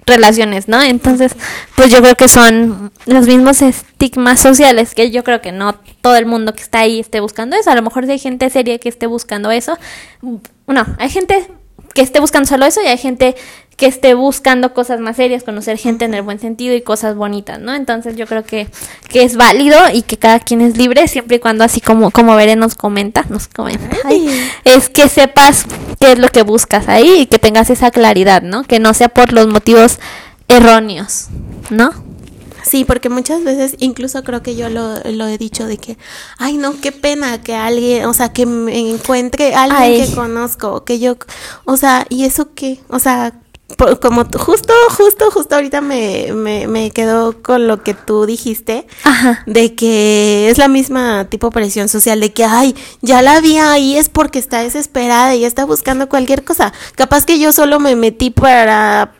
relaciones, 0.05 0.67
¿no? 0.67 0.81
Entonces, 0.83 1.31
pues 1.75 1.89
yo 1.89 1.99
creo 2.01 2.15
que 2.15 2.27
son 2.27 2.91
los 3.07 3.25
mismos 3.25 3.63
estigmas 3.63 4.39
sociales 4.39 4.93
que 4.93 5.09
yo 5.09 5.23
creo 5.23 5.41
que 5.41 5.51
no 5.51 5.73
todo 6.01 6.15
el 6.15 6.27
mundo 6.27 6.53
que 6.53 6.61
está 6.61 6.79
ahí 6.79 6.99
esté 6.99 7.19
buscando 7.21 7.55
eso. 7.55 7.71
A 7.71 7.75
lo 7.75 7.81
mejor 7.81 8.05
sí 8.05 8.11
hay 8.11 8.19
gente 8.19 8.49
seria 8.51 8.77
que 8.77 8.89
esté 8.89 9.07
buscando 9.07 9.49
eso. 9.49 9.79
No, 10.67 10.85
hay 10.97 11.09
gente 11.09 11.47
que 11.93 12.01
esté 12.01 12.19
buscando 12.19 12.47
solo 12.47 12.65
eso 12.65 12.81
y 12.81 12.87
hay 12.87 12.97
gente 12.97 13.35
que 13.77 13.87
esté 13.87 14.13
buscando 14.13 14.73
cosas 14.73 14.99
más 14.99 15.17
serias, 15.17 15.43
conocer 15.43 15.77
gente 15.77 16.05
en 16.05 16.13
el 16.13 16.21
buen 16.21 16.39
sentido 16.39 16.75
y 16.75 16.81
cosas 16.81 17.15
bonitas, 17.15 17.59
¿no? 17.59 17.75
Entonces 17.75 18.15
yo 18.15 18.25
creo 18.25 18.43
que, 18.43 18.67
que 19.09 19.23
es 19.23 19.35
válido 19.35 19.77
y 19.93 20.01
que 20.01 20.17
cada 20.17 20.39
quien 20.39 20.61
es 20.61 20.77
libre 20.77 21.07
siempre 21.07 21.37
y 21.37 21.39
cuando 21.39 21.63
así 21.63 21.81
como, 21.81 22.11
como 22.11 22.35
Beren 22.35 22.59
nos 22.59 22.75
comenta, 22.75 23.25
nos 23.29 23.47
comenta, 23.47 23.97
ay, 24.05 24.29
es 24.63 24.89
que 24.89 25.09
sepas 25.09 25.65
qué 25.99 26.13
es 26.13 26.19
lo 26.19 26.29
que 26.29 26.43
buscas 26.43 26.87
ahí 26.87 27.21
y 27.21 27.25
que 27.25 27.37
tengas 27.37 27.69
esa 27.69 27.91
claridad, 27.91 28.41
¿no? 28.41 28.63
Que 28.63 28.79
no 28.79 28.93
sea 28.93 29.09
por 29.09 29.33
los 29.33 29.47
motivos 29.47 29.99
erróneos, 30.47 31.27
¿no? 31.69 31.91
Sí, 32.67 32.83
porque 32.85 33.09
muchas 33.09 33.43
veces, 33.43 33.75
incluso 33.79 34.23
creo 34.23 34.41
que 34.41 34.55
yo 34.55 34.69
lo, 34.69 34.95
lo 35.03 35.27
he 35.27 35.37
dicho 35.37 35.65
de 35.67 35.77
que, 35.77 35.97
ay, 36.37 36.57
no, 36.57 36.79
qué 36.81 36.91
pena 36.91 37.41
que 37.41 37.53
alguien, 37.55 38.05
o 38.05 38.13
sea, 38.13 38.33
que 38.33 38.45
me 38.45 38.77
encuentre 38.89 39.53
alguien 39.55 39.81
Ay. 40.01 40.07
que 40.09 40.15
conozco, 40.15 40.83
que 40.83 40.99
yo, 40.99 41.15
o 41.65 41.77
sea, 41.77 42.05
¿y 42.09 42.25
eso 42.25 42.49
qué? 42.55 42.79
O 42.89 42.99
sea, 42.99 43.33
por- 43.77 43.99
como 43.99 44.23
justo, 44.25 44.73
justo, 44.97 45.31
justo 45.31 45.55
ahorita 45.55 45.81
me, 45.81 46.31
me, 46.33 46.67
me 46.67 46.91
quedo 46.91 47.41
con 47.41 47.67
lo 47.67 47.81
que 47.83 47.93
tú 47.93 48.25
dijiste, 48.25 48.87
Ajá. 49.03 49.43
de 49.47 49.73
que 49.75 50.49
es 50.49 50.57
la 50.57 50.67
misma 50.67 51.25
tipo 51.29 51.49
presión 51.51 51.89
social 51.89 52.19
de 52.19 52.31
que, 52.33 52.45
ay, 52.45 52.75
ya 53.01 53.21
la 53.21 53.41
vi 53.41 53.57
ahí 53.57 53.97
es 53.97 54.09
porque 54.09 54.39
está 54.39 54.61
desesperada 54.61 55.35
y 55.35 55.45
está 55.45 55.65
buscando 55.65 56.07
cualquier 56.09 56.43
cosa. 56.43 56.73
Capaz 56.95 57.25
que 57.25 57.39
yo 57.39 57.51
solo 57.51 57.79
me 57.79 57.95
metí 57.95 58.29
para 58.29 59.13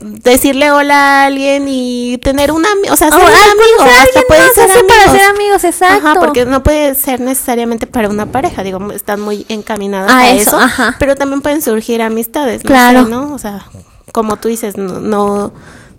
decirle 0.00 0.70
hola 0.70 1.22
a 1.22 1.26
alguien 1.26 1.64
y 1.66 2.18
tener 2.18 2.52
un 2.52 2.64
amigo, 2.66 2.92
o 2.92 2.96
sea, 2.96 3.10
ser 3.10 3.18
O 3.20 3.22
un 3.22 3.32
amigo, 3.32 3.80
hasta 3.80 4.02
alguien 4.02 4.24
puede 4.28 4.40
más, 4.42 4.52
ser 4.52 4.64
así 4.64 4.78
para 4.86 5.02
amigos. 5.04 5.18
ser 5.20 5.30
amigos, 5.34 5.64
exacto. 5.64 6.08
Ajá, 6.08 6.20
porque 6.20 6.44
no 6.44 6.62
puede 6.62 6.94
ser 6.94 7.20
necesariamente 7.20 7.86
para 7.86 8.08
una 8.08 8.26
pareja, 8.26 8.62
digo, 8.62 8.92
están 8.92 9.20
muy 9.20 9.46
encaminadas 9.48 10.10
A 10.10 10.18
a, 10.18 10.30
eso, 10.30 10.42
eso, 10.42 10.58
ajá. 10.60 10.96
pero 10.98 11.16
también 11.16 11.40
pueden 11.40 11.62
surgir 11.62 12.02
amistades, 12.02 12.64
no 12.64 12.68
Claro. 12.68 13.04
sé, 13.04 13.10
¿no? 13.10 13.32
O 13.34 13.38
sea, 13.38 13.64
como 14.12 14.36
tú 14.36 14.48
dices, 14.48 14.76
no, 14.76 15.00
no, 15.00 15.52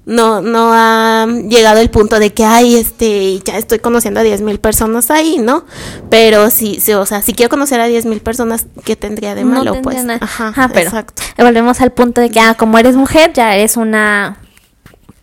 no, 0.05 0.41
no 0.41 0.71
ha 0.73 1.25
llegado 1.47 1.79
el 1.79 1.89
punto 1.89 2.19
de 2.19 2.33
que, 2.33 2.43
ay, 2.43 2.75
este, 2.75 3.39
ya 3.39 3.57
estoy 3.57 3.79
conociendo 3.79 4.19
a 4.19 4.23
10 4.23 4.41
mil 4.41 4.59
personas 4.59 5.09
ahí, 5.11 5.37
¿no? 5.39 5.65
Pero 6.09 6.49
sí, 6.49 6.79
sí, 6.81 6.93
o 6.93 7.05
sea, 7.05 7.21
si 7.21 7.33
quiero 7.33 7.49
conocer 7.49 7.79
a 7.79 7.85
10 7.85 8.05
mil 8.05 8.19
personas, 8.19 8.65
¿qué 8.83 8.95
tendría 8.97 9.33
de 9.35 9.43
No 9.45 9.63
malo? 9.63 9.81
pues, 9.81 10.03
nada. 10.03 10.19
ajá, 10.21 10.49
Ajá, 10.49 10.69
pero 10.73 10.89
exacto. 10.89 11.23
volvemos 11.37 11.79
al 11.79 11.91
punto 11.91 12.19
de 12.19 12.29
que, 12.29 12.39
ah, 12.41 12.55
como 12.55 12.77
eres 12.79 12.95
mujer, 12.95 13.31
ya 13.33 13.55
eres 13.55 13.77
una... 13.77 14.37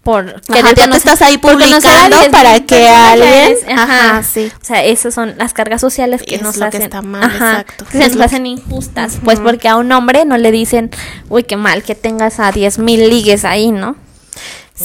Por 0.03 0.31
Ajá, 0.31 0.41
querer 0.47 0.64
ya 0.64 0.74
te 0.74 0.81
conocer- 0.81 0.97
estás 0.97 1.20
ahí 1.20 1.37
publicando 1.37 2.16
10,000 2.16 2.31
para 2.31 2.59
que 2.61 2.89
alguien- 2.89 3.57
ajá, 3.78 3.83
ajá, 4.12 4.22
sí. 4.22 4.51
O 4.62 4.64
sea, 4.64 4.83
esas 4.83 5.12
son 5.12 5.35
las 5.37 5.53
cargas 5.53 5.83
sociales 5.83 6.22
que 6.26 6.37
Es 6.37 6.43
nos 6.43 6.57
lo 6.57 6.62
que 6.62 6.68
hacen... 6.68 6.83
está 6.85 7.03
mal, 7.03 7.22
ajá, 7.22 7.61
exacto. 7.61 7.85
que 7.93 7.99
nos 8.09 8.18
hacen 8.18 8.47
injustas. 8.47 9.18
Pues 9.22 9.41
porque 9.41 9.68
a 9.68 9.76
un 9.76 9.93
hombre 9.93 10.24
no 10.24 10.39
le 10.39 10.53
dicen, 10.53 10.91
uy, 11.28 11.43
qué 11.43 11.59
mal 11.59 11.83
que 11.83 11.95
tengas 11.95 12.41
a 12.41 12.51
10 12.51 12.78
mil 12.78 13.11
ligues 13.11 13.45
ahí, 13.45 13.72
¿no? 13.72 13.95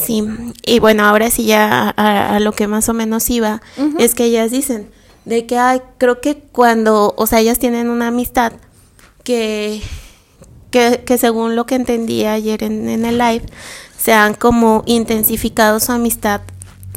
Sí, 0.04 0.24
y 0.66 0.80
bueno, 0.80 1.06
ahora 1.06 1.30
sí 1.30 1.46
ya 1.46 1.94
a, 1.96 2.36
a 2.36 2.40
lo 2.40 2.52
que 2.52 2.68
más 2.68 2.90
o 2.90 2.94
menos 2.94 3.30
iba, 3.30 3.62
es 4.00 4.14
que 4.16 4.26
ellas 4.26 4.52
dicen 4.52 4.90
de 5.26 5.46
que 5.46 5.58
ay, 5.58 5.82
creo 5.98 6.22
que 6.22 6.38
cuando, 6.52 7.14
o 7.18 7.28
sea, 7.28 7.40
ellas 7.40 7.60
tienen 7.60 7.90
una 7.90 8.08
amistad 8.08 8.54
que, 9.24 9.82
que, 10.72 11.04
que 11.06 11.18
según 11.18 11.56
lo 11.56 11.66
que 11.66 11.76
entendí 11.76 12.26
ayer 12.26 12.64
en, 12.64 12.88
en 12.90 13.06
el 13.06 13.18
live, 13.18 13.46
se 13.98 14.14
han 14.14 14.36
como 14.36 14.84
intensificado 14.86 15.80
su 15.80 15.92
amistad 15.92 16.42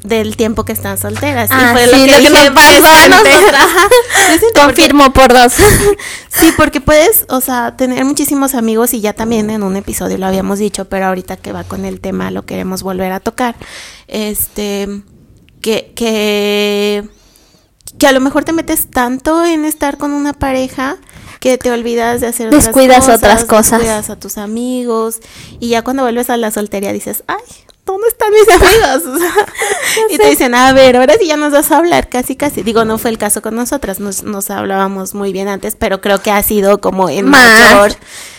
del 0.05 0.37
tiempo 0.37 0.65
que 0.65 0.73
están 0.73 0.97
solteras. 0.99 1.51
Ah, 1.53 1.71
y 1.71 1.73
fue 1.73 1.85
sí, 1.87 1.91
lo 1.91 1.97
que, 1.97 2.07
lo 2.07 2.15
que 2.15 2.21
dije, 2.21 2.51
nos 2.51 2.51
pasó 2.55 2.87
a 2.89 3.09
nosotras. 3.09 3.67
Porque- 4.15 4.61
Confirmo 4.61 5.13
por 5.13 5.33
dos. 5.33 5.53
Sí, 6.31 6.53
porque 6.57 6.81
puedes, 6.81 7.25
o 7.31 7.41
sea, 7.41 7.77
tener 7.77 8.05
muchísimos 8.05 8.55
amigos 8.55 8.95
y 8.95 9.01
ya 9.01 9.13
también 9.13 9.51
en 9.51 9.65
un 9.65 9.75
episodio 9.77 10.19
lo 10.19 10.27
habíamos 10.27 10.61
dicho, 10.61 10.85
pero 10.85 11.07
ahorita 11.07 11.37
que 11.37 11.53
va 11.53 11.65
con 11.65 11.85
el 11.85 12.01
tema 12.01 12.31
lo 12.31 12.45
queremos 12.47 12.83
volver 12.85 13.11
a 13.11 13.19
tocar. 13.19 13.57
Este, 14.07 14.89
que, 15.61 15.93
que, 15.97 17.09
que 17.99 18.07
a 18.07 18.13
lo 18.13 18.21
mejor 18.21 18.45
te 18.45 18.53
metes 18.53 18.89
tanto 18.91 19.45
en 19.45 19.65
estar 19.65 19.99
con 19.99 20.13
una 20.13 20.33
pareja 20.33 20.97
que 21.41 21.59
te 21.59 21.71
olvidas 21.73 22.21
de 22.21 22.29
hacer 22.29 22.51
Descuidas 22.51 23.05
otras 23.05 23.17
otras 23.19 23.45
cosas. 23.45 23.71
descuidas 23.81 24.11
a 24.11 24.17
tus 24.19 24.39
amigos 24.39 25.19
y 25.59 25.69
ya 25.71 25.83
cuando 25.83 26.03
vuelves 26.05 26.31
a 26.31 26.37
la 26.37 26.51
soltería 26.53 26.93
dices, 26.93 27.25
ay, 27.27 27.37
¿dónde 27.93 28.09
están 28.09 28.31
mis 28.31 28.49
amigos? 28.49 29.03
O 29.15 29.19
sea, 29.19 29.47
y 30.11 30.19
te 30.19 30.29
dicen, 30.29 30.55
a 30.55 30.73
ver, 30.73 30.97
ahora 30.97 31.15
sí 31.19 31.27
ya 31.27 31.37
nos 31.37 31.53
vas 31.53 31.71
a 31.73 31.79
hablar, 31.79 32.09
casi, 32.09 32.37
casi. 32.37 32.63
Digo, 32.63 32.85
no 32.85 32.99
fue 32.99 33.11
el 33.11 33.19
caso 33.19 33.43
con 33.43 33.55
nosotras, 33.57 33.99
nos, 34.01 34.23
nos 34.23 34.51
hablábamos 34.51 35.15
muy 35.15 35.33
bien 35.33 35.49
antes, 35.49 35.77
pero 35.77 36.01
creo 36.01 36.21
que 36.23 36.31
ha 36.31 36.43
sido 36.43 36.81
como 36.81 37.09
en 37.09 37.27
Más. 37.29 37.41
mayor 37.75 37.93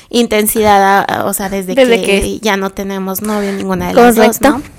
intensidad, 0.09 1.27
o 1.27 1.33
sea, 1.33 1.49
desde, 1.49 1.75
Desde 1.75 2.01
que, 2.01 2.21
que- 2.21 2.39
ya 2.39 2.57
no 2.57 2.69
tenemos 2.71 3.21
novio 3.21 3.51
ninguna 3.51 3.89
de 3.89 3.93
las 3.93 4.15
dos, 4.15 4.25
Correcto. 4.39 4.49
¿no? 4.49 4.78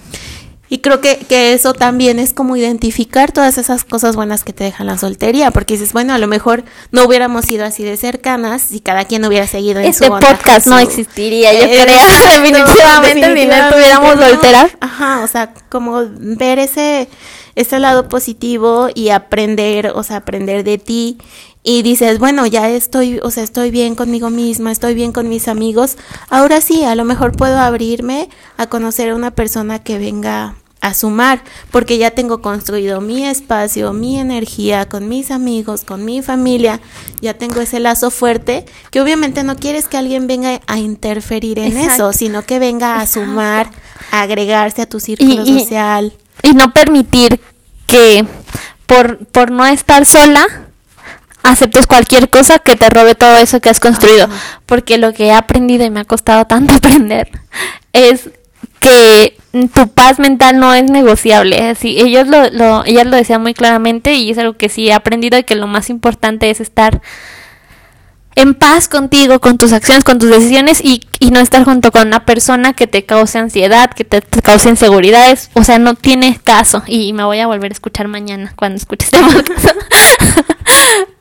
Y 0.73 0.79
creo 0.79 1.01
que, 1.01 1.19
que 1.19 1.53
eso 1.53 1.75
también 1.75 2.21
es 2.21 2.33
como 2.33 2.57
identificar 2.57 3.33
todas 3.33 3.59
esas 3.59 3.83
cosas 3.85 4.15
buenas 4.15 4.45
que 4.45 4.53
te 4.53 4.63
deja 4.63 4.85
la 4.85 4.97
soltería, 4.97 5.51
porque 5.51 5.75
dices, 5.75 5.93
bueno, 5.93 6.15
a 6.15 6.19
lo 6.19 6.29
mejor 6.29 6.63
no 6.93 7.05
hubiéramos 7.05 7.45
sido 7.45 7.65
así 7.65 7.83
de 7.83 7.97
cercanas 7.97 8.63
si 8.63 8.79
cada 8.79 9.05
quien 9.05 9.25
hubiera 9.25 9.49
seguido 9.49 9.81
en 9.81 9.87
Este 9.87 10.07
su 10.07 10.13
onda 10.13 10.29
podcast 10.29 10.69
no 10.69 10.79
existiría, 10.79 11.53
yo 11.53 11.65
Eh, 11.65 11.81
creo, 11.83 11.97
exacto, 11.97 12.29
definitivamente, 12.41 13.15
si 13.15 13.21
no 13.21 13.27
definitivamente, 13.27 13.67
estuviéramos 13.67 14.17
¿no? 14.17 14.29
solteras. 14.29 14.71
Ajá, 14.81 15.23
o 15.25 15.27
sea, 15.27 15.55
como 15.69 16.05
ver 16.09 16.61
ese, 16.61 17.09
ese 17.57 17.79
lado 17.81 18.09
positivo 18.09 18.89
y 18.95 19.09
aprender, 19.09 19.93
o 19.95 20.05
sea, 20.05 20.19
aprender 20.19 20.63
de 20.63 20.79
ti. 20.79 21.19
Y 21.63 21.83
dices, 21.83 22.19
bueno, 22.19 22.47
ya 22.47 22.71
estoy, 22.71 23.19
o 23.23 23.31
sea, 23.31 23.43
estoy 23.43 23.71
bien 23.71 23.95
conmigo 23.95 24.31
misma, 24.31 24.73
estoy 24.73 24.95
bien 24.95 25.13
con 25.13 25.29
mis 25.29 25.47
amigos. 25.47 25.99
Ahora 26.31 26.61
sí, 26.63 26.85
a 26.85 26.95
lo 26.95 27.05
mejor 27.05 27.33
puedo 27.33 27.59
abrirme 27.59 28.31
a 28.57 28.69
conocer 28.69 29.11
a 29.11 29.15
una 29.15 29.33
persona 29.33 29.79
que 29.81 29.99
venga 29.99 30.55
a 30.83 30.95
sumar, 30.95 31.43
porque 31.71 31.99
ya 31.99 32.11
tengo 32.13 32.41
construido 32.41 33.01
mi 33.01 33.27
espacio, 33.27 33.93
mi 33.93 34.19
energía 34.19 34.89
con 34.89 35.09
mis 35.09 35.31
amigos, 35.31 35.85
con 35.85 36.05
mi 36.05 36.23
familia, 36.23 36.81
ya 37.21 37.35
tengo 37.35 37.61
ese 37.61 37.81
lazo 37.81 38.11
fuerte, 38.11 38.65
que 38.91 39.01
obviamente 39.01 39.43
no 39.43 39.57
quieres 39.57 39.89
que 39.89 39.99
alguien 39.99 40.27
venga 40.27 40.61
a 40.67 40.79
interferir 40.79 41.59
en 41.59 41.77
Exacto. 41.77 41.93
eso, 42.11 42.13
sino 42.19 42.43
que 42.45 42.59
venga 42.59 43.01
a 43.01 43.07
sumar, 43.07 43.71
a 44.11 44.23
agregarse 44.23 44.83
a 44.83 44.87
tu 44.89 45.01
círculo 45.01 45.45
Y- 45.45 45.51
y- 45.57 45.61
social. 45.61 46.13
Y 46.43 46.55
no 46.55 46.73
permitir 46.73 47.41
que 47.87 48.25
por, 48.87 49.19
por 49.27 49.51
no 49.51 49.67
estar 49.67 50.07
sola 50.07 50.47
aceptes 51.43 51.87
cualquier 51.87 52.29
cosa 52.31 52.59
que 52.59 52.77
te 52.77 52.89
robe 52.89 53.15
todo 53.15 53.37
eso 53.37 53.61
que 53.61 53.69
has 53.71 53.81
construido. 53.81 54.29
Porque 54.67 54.97
lo 54.99 55.13
que 55.13 55.27
he 55.27 55.33
aprendido 55.33 55.85
y 55.85 55.91
me 55.91 56.01
ha 56.01 56.05
costado 56.05 56.47
tanto 56.47 56.75
aprender 56.77 57.31
es 57.93 58.31
que 58.81 59.37
tu 59.53 59.89
paz 59.89 60.19
mental 60.19 60.59
no 60.59 60.75
es 60.75 60.91
negociable. 60.91 61.71
Así, 61.71 61.99
ellos 61.99 62.29
lo, 62.29 62.51
lo, 62.51 62.85
ellas 62.85 63.07
lo 63.07 63.17
decían 63.17 63.43
muy 63.43 63.55
claramente 63.55 64.15
y 64.15 64.31
es 64.31 64.39
algo 64.39 64.55
que 64.55 64.69
sí 64.69 64.89
he 64.89 64.93
aprendido 64.93 65.39
y 65.39 65.45
que 65.45 65.57
lo 65.57 65.67
más 65.67 65.91
importante 65.91 66.51
es 66.51 66.61
estar 66.61 67.01
en 68.37 68.55
paz 68.55 68.89
contigo, 68.89 69.41
con 69.41 69.59
tus 69.59 69.73
acciones, 69.73 70.05
con 70.05 70.19
tus 70.19 70.31
decisiones 70.31 70.81
y, 70.83 71.03
y 71.19 71.31
no 71.31 71.41
estar 71.41 71.65
junto 71.65 71.91
con 71.91 72.07
una 72.07 72.25
persona 72.25 72.73
que 72.73 72.87
te 72.87 73.05
cause 73.05 73.39
ansiedad, 73.39 73.91
que 73.91 74.05
te, 74.05 74.21
te 74.21 74.41
cause 74.41 74.69
inseguridades. 74.69 75.51
O 75.55 75.65
sea, 75.65 75.79
no 75.79 75.95
tiene 75.95 76.39
caso. 76.43 76.83
Y 76.87 77.13
me 77.13 77.25
voy 77.25 77.41
a 77.41 77.47
volver 77.47 77.73
a 77.73 77.75
escuchar 77.75 78.09
mañana 78.09 78.53
cuando 78.57 78.77
escuches 78.77 79.11
este 79.13 79.21
podcast. 79.33 79.77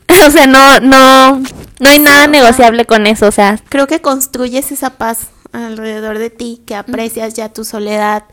o 0.27 0.31
sea, 0.31 0.45
no, 0.45 0.79
no, 0.81 1.41
no 1.79 1.89
hay 1.89 1.99
nada 1.99 2.27
negociable 2.27 2.85
con 2.85 3.07
eso. 3.07 3.27
O 3.27 3.31
sea, 3.31 3.59
Creo 3.69 3.87
que 3.87 4.01
construyes 4.01 4.71
esa 4.71 4.91
paz 4.91 5.29
alrededor 5.51 6.17
de 6.17 6.29
ti, 6.29 6.61
que 6.65 6.75
aprecias 6.75 7.33
ya 7.33 7.49
tu 7.49 7.65
soledad, 7.65 8.23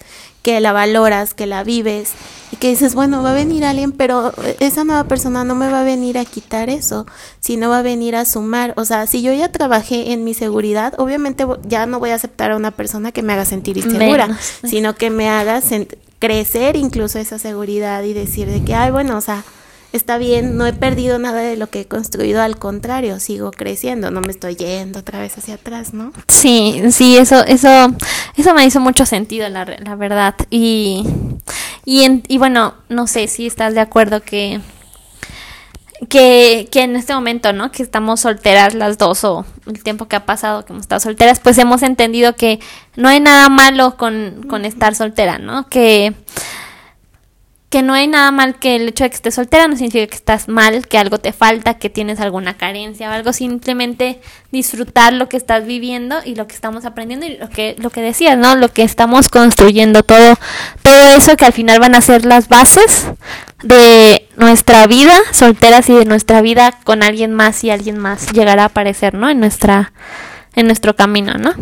que 0.42 0.60
la 0.60 0.72
valoras, 0.72 1.34
que 1.34 1.46
la 1.46 1.64
vives 1.64 2.12
y 2.52 2.56
que 2.56 2.68
dices, 2.68 2.94
bueno, 2.94 3.22
va 3.22 3.32
a 3.32 3.34
venir 3.34 3.64
alguien, 3.64 3.90
pero 3.90 4.32
esa 4.60 4.84
nueva 4.84 5.04
persona 5.04 5.42
no 5.42 5.56
me 5.56 5.68
va 5.68 5.80
a 5.80 5.84
venir 5.84 6.18
a 6.18 6.24
quitar 6.24 6.70
eso, 6.70 7.04
sino 7.40 7.68
va 7.68 7.80
a 7.80 7.82
venir 7.82 8.14
a 8.14 8.24
sumar. 8.24 8.72
O 8.76 8.84
sea, 8.84 9.08
si 9.08 9.22
yo 9.22 9.32
ya 9.32 9.50
trabajé 9.50 10.12
en 10.12 10.22
mi 10.22 10.34
seguridad, 10.34 10.94
obviamente 10.98 11.44
ya 11.64 11.86
no 11.86 11.98
voy 11.98 12.10
a 12.10 12.14
aceptar 12.14 12.52
a 12.52 12.56
una 12.56 12.70
persona 12.70 13.10
que 13.10 13.22
me 13.22 13.32
haga 13.32 13.44
sentir 13.44 13.76
insegura, 13.76 14.28
Menos. 14.28 14.40
sino 14.64 14.94
que 14.94 15.10
me 15.10 15.28
haga 15.28 15.60
crecer 16.20 16.76
incluso 16.76 17.18
esa 17.18 17.38
seguridad 17.38 18.02
y 18.04 18.12
decir 18.12 18.48
de 18.48 18.62
que, 18.62 18.74
ay, 18.74 18.92
bueno, 18.92 19.16
o 19.16 19.20
sea, 19.20 19.42
está 19.92 20.18
bien, 20.18 20.56
no 20.56 20.66
he 20.66 20.72
perdido 20.72 21.18
nada 21.18 21.40
de 21.40 21.56
lo 21.56 21.68
que 21.70 21.80
he 21.80 21.86
construido, 21.86 22.42
al 22.42 22.58
contrario, 22.58 23.18
sigo 23.20 23.50
creciendo, 23.50 24.10
no 24.10 24.20
me 24.20 24.30
estoy 24.30 24.56
yendo 24.56 24.98
otra 25.00 25.20
vez 25.20 25.36
hacia 25.38 25.54
atrás, 25.54 25.94
¿no? 25.94 26.12
Sí, 26.28 26.82
sí, 26.90 27.16
eso, 27.16 27.44
eso, 27.46 27.68
eso 28.36 28.54
me 28.54 28.64
hizo 28.66 28.80
mucho 28.80 29.06
sentido, 29.06 29.48
la, 29.48 29.64
la 29.64 29.94
verdad. 29.96 30.34
Y, 30.50 31.04
y, 31.84 32.02
en- 32.04 32.22
y 32.28 32.38
bueno, 32.38 32.74
no 32.88 33.06
sé 33.06 33.26
si 33.28 33.46
estás 33.46 33.74
de 33.74 33.80
acuerdo 33.80 34.20
que, 34.22 34.60
que, 36.10 36.68
que 36.70 36.82
en 36.82 36.94
este 36.96 37.14
momento, 37.14 37.52
¿no? 37.54 37.70
Que 37.72 37.82
estamos 37.82 38.20
solteras 38.20 38.74
las 38.74 38.98
dos 38.98 39.24
o 39.24 39.46
el 39.66 39.82
tiempo 39.82 40.06
que 40.08 40.16
ha 40.16 40.26
pasado 40.26 40.64
que 40.64 40.72
hemos 40.72 40.82
estado 40.82 41.00
solteras, 41.00 41.40
pues 41.40 41.56
hemos 41.58 41.82
entendido 41.82 42.36
que 42.36 42.60
no 42.96 43.08
hay 43.08 43.20
nada 43.20 43.48
malo 43.48 43.96
con, 43.96 44.44
con 44.48 44.64
estar 44.66 44.94
soltera, 44.94 45.38
¿no? 45.38 45.68
Que, 45.68 46.14
que 47.76 47.82
no 47.82 47.92
hay 47.92 48.06
nada 48.06 48.30
mal 48.30 48.58
que 48.58 48.74
el 48.74 48.88
hecho 48.88 49.04
de 49.04 49.10
que 49.10 49.16
estés 49.16 49.34
soltera 49.34 49.68
no 49.68 49.76
significa 49.76 50.06
que 50.06 50.14
estás 50.14 50.48
mal, 50.48 50.88
que 50.88 50.96
algo 50.96 51.18
te 51.18 51.34
falta, 51.34 51.74
que 51.74 51.90
tienes 51.90 52.20
alguna 52.20 52.56
carencia 52.56 53.10
o 53.10 53.12
algo, 53.12 53.34
simplemente 53.34 54.18
disfrutar 54.50 55.12
lo 55.12 55.28
que 55.28 55.36
estás 55.36 55.66
viviendo 55.66 56.16
y 56.24 56.36
lo 56.36 56.46
que 56.46 56.54
estamos 56.54 56.86
aprendiendo 56.86 57.26
y 57.26 57.36
lo 57.36 57.50
que 57.50 57.76
lo 57.78 57.90
que 57.90 58.00
decías, 58.00 58.38
¿no? 58.38 58.56
Lo 58.56 58.72
que 58.72 58.82
estamos 58.82 59.28
construyendo, 59.28 60.02
todo 60.04 60.38
todo 60.82 61.16
eso 61.18 61.36
que 61.36 61.44
al 61.44 61.52
final 61.52 61.78
van 61.78 61.94
a 61.94 62.00
ser 62.00 62.24
las 62.24 62.48
bases 62.48 63.08
de 63.62 64.26
nuestra 64.38 64.86
vida 64.86 65.12
solteras 65.32 65.90
y 65.90 65.96
de 65.96 66.06
nuestra 66.06 66.40
vida 66.40 66.78
con 66.82 67.02
alguien 67.02 67.34
más 67.34 67.62
y 67.62 67.68
alguien 67.68 67.98
más 67.98 68.32
llegará 68.32 68.62
a 68.62 68.66
aparecer, 68.66 69.12
¿no? 69.12 69.28
En 69.28 69.38
nuestra 69.38 69.92
en 70.54 70.64
nuestro 70.64 70.96
camino, 70.96 71.34
¿no? 71.34 71.52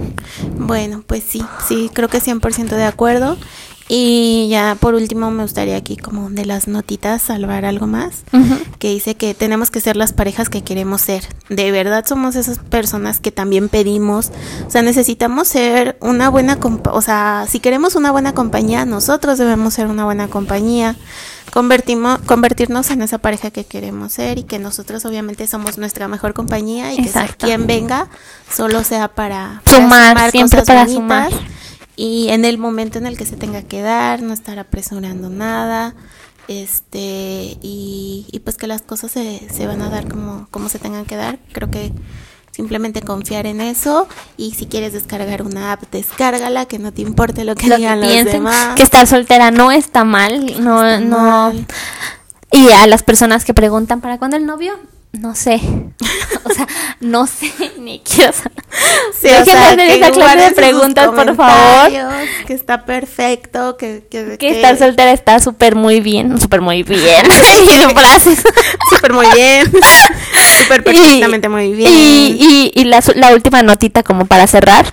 Bueno, 0.59 1.03
pues 1.05 1.25
sí, 1.29 1.45
sí, 1.67 1.91
creo 1.93 2.09
que 2.09 2.21
100% 2.21 2.69
de 2.69 2.85
acuerdo. 2.85 3.37
Y 3.89 4.49
ya 4.49 4.77
por 4.81 4.95
último 4.95 5.31
me 5.31 5.43
gustaría 5.43 5.77
aquí 5.77 5.97
como 5.97 6.31
de 6.31 6.47
las 6.47 6.69
notitas 6.69 7.21
salvar 7.21 7.67
algo 7.67 7.87
más, 7.87 8.23
que 8.79 8.89
dice 8.89 9.15
que 9.15 9.35
tenemos 9.35 9.71
que 9.71 9.81
ser 9.81 9.97
las 9.97 10.15
parejas 10.15 10.49
que 10.49 10.63
queremos 10.63 11.03
ser. 11.03 11.25
De 11.51 11.71
verdad 11.71 12.05
somos 12.07 12.35
esas 12.35 12.59
personas 12.59 13.21
que 13.21 13.31
también 13.31 13.69
pedimos, 13.69 14.33
o 14.67 14.71
sea, 14.71 14.81
necesitamos 14.81 15.49
ser 15.49 15.99
una 16.01 16.31
buena, 16.31 16.59
o 16.91 17.03
sea, 17.03 17.45
si 17.47 17.61
queremos 17.61 17.95
una 17.95 18.11
buena 18.11 18.33
compañía, 18.33 18.87
nosotros 18.87 19.37
debemos 19.39 19.75
ser 19.75 19.87
una 19.87 20.05
buena 20.05 20.29
compañía. 20.29 20.97
Convertimos, 21.53 22.19
convertirnos 22.27 22.91
en 22.91 23.03
esa 23.03 23.19
pareja 23.19 23.51
que 23.51 23.65
queremos 23.65 24.15
ser 24.15 24.39
y 24.39 24.43
que 24.43 24.59
nosotros 24.59 25.05
obviamente 25.05 25.47
somos 25.47 25.79
nuestra 25.79 26.09
mejor 26.09 26.35
compañía 26.35 26.93
y 26.93 26.97
que 26.97 27.09
sea 27.09 27.29
quien 27.29 27.69
venga 27.69 28.09
solo 28.51 28.83
sea 28.83 29.09
para, 29.09 29.63
para 29.65 29.77
Sumar, 29.77 30.31
siempre 30.33 30.61
cosas 30.61 30.67
para 30.67 30.85
bonitas 30.85 31.31
sumar. 31.31 31.54
Y 31.97 32.29
en 32.31 32.45
el 32.45 32.59
momento 32.59 32.99
en 32.99 33.07
el 33.07 33.17
que 33.17 33.27
se 33.27 33.37
tenga 33.37 33.63
que 33.63 33.83
dar, 33.83 34.23
no 34.23 34.33
estar 34.33 34.59
apresurando 34.59 35.29
nada, 35.31 35.95
este, 36.49 37.59
y, 37.63 38.27
y 38.31 38.39
pues 38.41 38.57
que 38.57 38.67
las 38.67 38.83
cosas 38.83 39.11
se, 39.11 39.49
se 39.53 39.67
van 39.67 39.81
a 39.83 39.89
dar 39.89 40.09
como, 40.09 40.47
como 40.51 40.69
se 40.69 40.79
tengan 40.79 41.05
que 41.07 41.17
dar. 41.17 41.39
Creo 41.53 41.71
que 41.71 41.93
simplemente 42.51 43.03
confiar 43.03 43.47
en 43.47 43.61
eso 43.61 44.07
y 44.37 44.53
si 44.53 44.67
quieres 44.67 44.93
descargar 44.93 45.43
una 45.43 45.73
app, 45.73 45.83
descárgala, 45.91 46.67
que 46.67 46.79
no 46.79 46.93
te 46.93 47.03
importe 47.03 47.45
lo 47.45 47.55
que 47.55 47.67
Lo 47.67 47.75
que 47.77 47.81
digan 47.81 48.01
los 48.01 48.09
piensen, 48.11 48.33
demás. 48.35 48.77
que 48.77 48.83
estar 48.83 49.07
soltera 49.07 49.51
no 49.51 49.73
está 49.73 50.05
mal, 50.05 50.63
no, 50.63 50.87
Está 50.87 51.01
no. 51.01 51.19
mal. 51.19 51.67
Y 52.53 52.71
a 52.71 52.87
las 52.87 53.03
personas 53.03 53.45
que 53.45 53.55
preguntan 53.55 54.01
para 54.01 54.19
cuándo 54.19 54.37
el 54.37 54.47
novio, 54.47 54.79
no 55.19 55.35
sé. 55.35 55.61
o 56.45 56.51
sea, 56.53 56.67
no 57.01 57.27
sé, 57.27 57.53
ni 57.79 58.01
quiero 58.01 58.33
saber. 58.33 58.53
Sí, 59.21 59.29
Dejen 59.29 59.43
o 59.43 59.45
sea, 59.45 59.69
hacer 59.71 59.81
esa 59.81 60.11
clase 60.11 60.39
de 60.39 60.51
preguntas, 60.51 61.07
por 61.09 61.37
favor. 61.37 61.93
Que 62.47 62.53
está 62.53 62.85
perfecto, 62.85 63.77
que, 63.77 64.07
que, 64.11 64.37
Que 64.37 64.51
estar 64.51 64.77
soltera 64.77 65.13
está 65.13 65.39
súper 65.39 65.77
muy 65.77 66.01
bien, 66.01 66.39
súper 66.41 66.61
muy 66.61 66.83
bien. 66.83 67.01
y 67.63 67.79
de 67.79 67.95
frases. 67.95 68.43
súper 68.91 69.13
muy 69.13 69.27
bien, 69.35 69.73
súper 70.61 70.83
perfectamente 70.85 71.49
muy 71.49 71.73
bien. 71.73 71.91
Y, 71.91 72.73
y, 72.75 72.81
y 72.81 72.85
la, 72.85 73.03
la 73.15 73.33
última 73.33 73.63
notita 73.63 74.03
como 74.03 74.27
para 74.27 74.47
cerrar, 74.47 74.93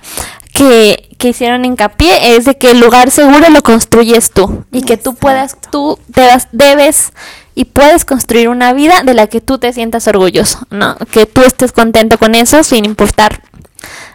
que, 0.52 1.08
que 1.18 1.28
hicieron 1.28 1.64
hincapié 1.64 2.36
es 2.36 2.44
de 2.44 2.56
que 2.56 2.70
el 2.70 2.80
lugar 2.80 3.10
seguro 3.10 3.50
lo 3.50 3.62
construyes 3.62 4.30
tú 4.30 4.64
y 4.70 4.82
que 4.82 4.96
tú 4.96 5.14
puedas, 5.14 5.56
tú 5.70 5.98
debas, 6.08 6.48
debes 6.52 7.12
y 7.54 7.66
puedes 7.66 8.04
construir 8.04 8.48
una 8.48 8.72
vida 8.72 9.02
de 9.04 9.14
la 9.14 9.26
que 9.26 9.40
tú 9.40 9.58
te 9.58 9.72
sientas 9.72 10.06
orgulloso, 10.08 10.60
¿no? 10.70 10.96
Que 11.10 11.26
tú 11.26 11.42
estés 11.42 11.72
contento 11.72 12.18
con 12.18 12.34
eso 12.34 12.62
sin 12.62 12.84
importar 12.84 13.42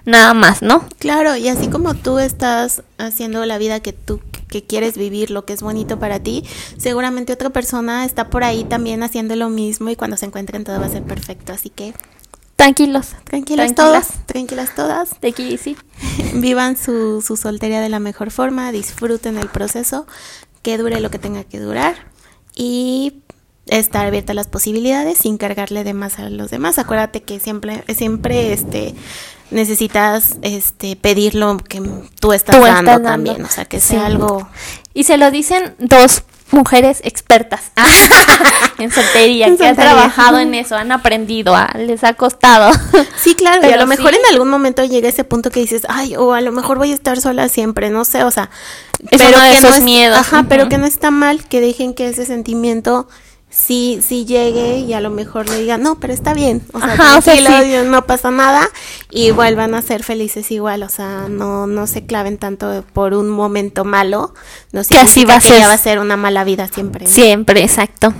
nada 0.05 0.33
más, 0.33 0.61
¿no? 0.61 0.85
Claro, 0.99 1.35
y 1.35 1.47
así 1.49 1.67
como 1.67 1.93
tú 1.93 2.19
estás 2.19 2.83
haciendo 2.97 3.45
la 3.45 3.57
vida 3.57 3.79
que 3.81 3.93
tú 3.93 4.21
que 4.47 4.63
quieres 4.63 4.97
vivir, 4.97 5.29
lo 5.29 5.43
que 5.43 5.51
es 5.53 5.61
bonito 5.61 5.99
para 5.99 6.19
ti, 6.21 6.45
seguramente 6.77 7.33
otra 7.33 7.49
persona 7.49 8.05
está 8.05 8.29
por 8.29 8.45
ahí 8.45 8.63
también 8.63 9.03
haciendo 9.03 9.35
lo 9.35 9.49
mismo 9.49 9.89
y 9.89 9.97
cuando 9.97 10.15
se 10.15 10.25
encuentren 10.25 10.63
todo 10.63 10.79
va 10.79 10.85
a 10.85 10.89
ser 10.89 11.03
perfecto. 11.03 11.51
Así 11.51 11.69
que 11.69 11.93
Tranquilos. 12.55 13.09
tranquilas, 13.25 13.75
Tranquilas. 13.75 13.75
todas, 13.75 14.25
tranquilas 14.25 14.73
todas, 14.73 15.21
De 15.21 15.27
aquí 15.27 15.57
sí. 15.57 15.77
vivan 16.33 16.75
su, 16.77 17.21
su 17.21 17.35
soltería 17.37 17.81
de 17.81 17.89
la 17.89 17.99
mejor 17.99 18.31
forma, 18.31 18.71
disfruten 18.71 19.37
el 19.37 19.47
proceso, 19.49 20.07
que 20.63 20.77
dure 20.77 20.99
lo 21.01 21.11
que 21.11 21.19
tenga 21.19 21.43
que 21.43 21.59
durar 21.59 21.95
y 22.55 23.21
estar 23.69 24.05
abierta 24.05 24.31
a 24.31 24.35
las 24.35 24.47
posibilidades 24.47 25.17
sin 25.19 25.37
cargarle 25.37 25.83
de 25.83 25.93
más 25.93 26.19
a 26.19 26.29
los 26.29 26.49
demás. 26.51 26.77
Acuérdate 26.79 27.21
que 27.23 27.39
siempre, 27.39 27.83
siempre 27.95 28.53
este 28.53 28.93
necesitas 29.51 30.37
este 30.41 30.95
pedir 30.95 31.35
lo 31.35 31.57
que 31.57 31.81
tú 32.19 32.33
estás 32.33 32.55
Tú 32.57 32.63
dando 32.63 32.91
estás 32.91 33.03
dando. 33.03 33.09
también, 33.31 33.45
o 33.45 33.49
sea, 33.49 33.65
que 33.65 33.79
Sí. 33.79 33.89
sea 33.89 34.05
algo 34.07 34.47
Y 34.93 35.03
se 35.03 35.17
lo 35.17 35.31
dicen 35.31 35.75
dos 35.79 36.23
mujeres 36.51 37.01
expertas 37.03 37.71
en 38.79 38.91
soltería, 38.91 39.47
En 39.47 39.57
que 39.57 39.67
han 39.67 39.75
trabajado 39.75 40.39
en 40.39 40.53
eso, 40.55 40.75
han 40.75 40.91
aprendido, 40.91 41.55
ah, 41.55 41.69
les 41.77 42.03
ha 42.03 42.13
costado. 42.13 42.71
Sí, 43.21 43.35
claro, 43.35 43.57
y 43.57 43.61
Pero 43.61 43.73
a 43.75 43.77
lo 43.77 43.87
mejor 43.87 44.11
sí. 44.11 44.19
en 44.23 44.33
algún 44.33 44.49
momento 44.49 44.83
llega 44.85 45.09
ese 45.09 45.23
punto 45.23 45.49
que 45.49 45.59
dices, 45.59 45.83
ay, 45.89 46.15
o 46.15 46.33
a 46.33 46.41
lo 46.41 46.51
mejor 46.51 46.77
voy 46.77 46.91
a 46.91 46.93
estar 46.95 47.19
sola 47.19 47.47
siempre, 47.49 47.89
no 47.89 48.05
sé, 48.05 48.23
o 48.23 48.31
sea, 48.31 48.49
Es 49.11 49.21
uno 49.21 49.39
de 49.41 49.51
que 49.51 49.57
esos 49.57 49.71
no 49.71 49.75
es- 49.77 49.83
miedos, 49.83 50.17
Ajá, 50.17 50.45
pero 50.47 50.69
que 50.69 50.77
no 50.77 50.85
está 50.85 51.09
mal 51.11 51.43
que 51.47 51.59
dejen 51.61 51.93
que 51.93 52.07
ese 52.09 52.25
sentimiento 52.25 53.07
sí, 53.57 53.99
sí 54.05 54.25
llegue 54.25 54.79
y 54.79 54.93
a 54.93 55.01
lo 55.01 55.09
mejor 55.09 55.49
le 55.49 55.59
digan, 55.59 55.81
no, 55.81 55.99
pero 55.99 56.13
está 56.13 56.33
bien, 56.33 56.61
o 56.73 56.79
sea, 56.79 56.93
Ajá, 56.93 57.17
o 57.17 57.21
sea, 57.21 57.83
no 57.83 58.05
pasa 58.05 58.31
nada 58.31 58.69
y 59.09 59.31
vuelvan 59.31 59.73
a 59.73 59.81
ser 59.81 60.03
felices 60.03 60.51
igual, 60.51 60.83
o 60.83 60.89
sea, 60.89 61.27
no, 61.29 61.67
no 61.67 61.87
se 61.87 62.05
claven 62.05 62.37
tanto 62.37 62.83
por 62.93 63.13
un 63.13 63.29
momento 63.29 63.83
malo, 63.85 64.33
no 64.71 64.81
Que 64.83 64.97
así 64.97 65.25
va 65.25 65.35
a 65.35 65.39
que 65.39 65.47
ser. 65.47 65.59
ya 65.59 65.67
va 65.67 65.73
a 65.73 65.77
ser 65.77 65.99
una 65.99 66.17
mala 66.17 66.43
vida 66.43 66.67
siempre. 66.67 67.05
¿no? 67.05 67.11
Siempre, 67.11 67.63
exacto. 67.63 68.13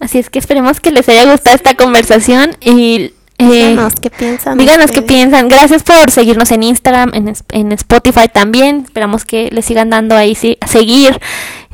Así 0.00 0.18
es 0.18 0.30
que 0.30 0.38
esperemos 0.38 0.80
que 0.80 0.90
les 0.90 1.08
haya 1.08 1.30
gustado 1.30 1.54
esta 1.56 1.74
conversación 1.74 2.56
y 2.60 3.12
eh, 3.38 3.68
Díganos 3.70 3.94
qué 4.00 4.10
piensan. 4.10 4.58
díganos 4.58 4.90
qué 4.92 5.02
piensan. 5.02 5.48
Gracias 5.48 5.82
por 5.82 6.10
seguirnos 6.10 6.50
en 6.52 6.62
Instagram, 6.62 7.10
en, 7.14 7.32
en 7.50 7.72
Spotify 7.72 8.28
también. 8.32 8.82
Esperamos 8.84 9.24
que 9.24 9.48
les 9.52 9.64
sigan 9.64 9.90
dando 9.90 10.16
ahí 10.16 10.34
sí, 10.34 10.58
a 10.60 10.66
seguir. 10.66 11.20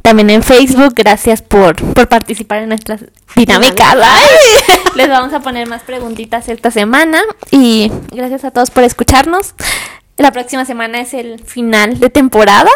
También 0.08 0.30
en 0.30 0.42
Facebook. 0.42 0.94
Gracias 0.96 1.42
por, 1.42 1.76
por 1.92 2.08
participar 2.08 2.62
en 2.62 2.70
nuestras 2.70 3.04
dinámicas. 3.36 3.94
Les 4.94 5.06
vamos 5.06 5.34
a 5.34 5.40
poner 5.40 5.68
más 5.68 5.82
preguntitas 5.82 6.48
esta 6.48 6.70
semana. 6.70 7.20
Y 7.50 7.92
gracias 8.10 8.42
a 8.44 8.50
todos 8.50 8.70
por 8.70 8.84
escucharnos. 8.84 9.54
La 10.16 10.32
próxima 10.32 10.64
semana 10.64 10.98
es 11.02 11.12
el 11.12 11.44
final 11.44 12.00
de 12.00 12.08
temporada. 12.08 12.70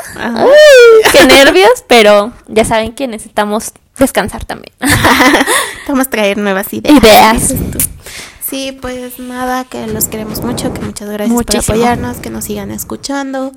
Uy, 0.44 1.10
qué 1.10 1.24
nervios, 1.26 1.82
pero 1.86 2.34
ya 2.48 2.66
saben 2.66 2.92
que 2.92 3.08
necesitamos 3.08 3.72
descansar 3.96 4.44
también. 4.44 4.74
Vamos 5.88 6.08
a 6.08 6.10
traer 6.10 6.36
nuevas 6.36 6.70
ideas. 6.74 7.02
Ideas. 7.02 7.54
Sí, 8.46 8.76
pues 8.78 9.18
nada, 9.18 9.64
que 9.64 9.86
los 9.86 10.08
queremos 10.08 10.42
mucho, 10.42 10.74
que 10.74 10.82
muchas 10.82 11.08
gracias 11.08 11.30
Muchísimo. 11.30 11.62
por 11.62 11.76
apoyarnos, 11.76 12.18
que 12.18 12.28
nos 12.28 12.44
sigan 12.44 12.70
escuchando, 12.70 13.52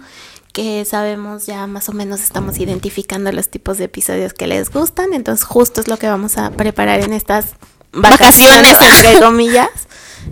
que 0.55 0.85
sabemos 0.85 1.45
ya 1.45 1.67
más 1.67 1.89
o 1.89 1.91
menos 1.91 2.21
estamos 2.21 2.57
identificando 2.59 3.29
los 3.33 3.49
tipos 3.49 3.77
de 3.77 3.83
episodios 3.83 4.31
que 4.33 4.47
les 4.47 4.71
gustan, 4.71 5.13
entonces 5.13 5.43
justo 5.45 5.81
es 5.81 5.89
lo 5.89 5.97
que 5.97 6.07
vamos 6.07 6.37
a 6.37 6.49
preparar 6.51 7.01
en 7.01 7.11
estas 7.11 7.47
vacaciones, 7.91 8.71
Vacaciones. 8.71 9.03
entre 9.03 9.19
comillas. 9.19 9.69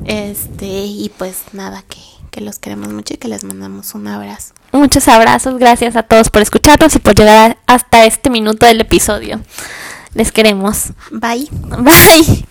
Este, 0.06 0.66
y 0.66 1.12
pues 1.18 1.42
nada, 1.52 1.84
que, 1.90 2.00
que 2.32 2.40
los 2.40 2.58
queremos 2.58 2.88
mucho 2.94 3.16
y 3.16 3.18
que 3.18 3.28
les 3.28 3.44
mandamos 3.44 3.94
un 3.96 4.08
abrazo. 4.08 4.54
Muchos 4.72 5.10
abrazos, 5.10 5.60
gracias 5.60 5.98
a 5.98 6.04
todos 6.04 6.30
por 6.30 6.42
escucharnos 6.42 6.96
y 6.96 7.00
por 7.00 7.16
llegar 7.16 7.58
hasta 7.68 8.06
este 8.06 8.30
minuto 8.30 8.66
del 8.66 8.80
episodio. 8.80 9.42
Les 10.14 10.32
queremos. 10.32 10.94
Bye. 11.12 11.50
Bye. 11.52 12.46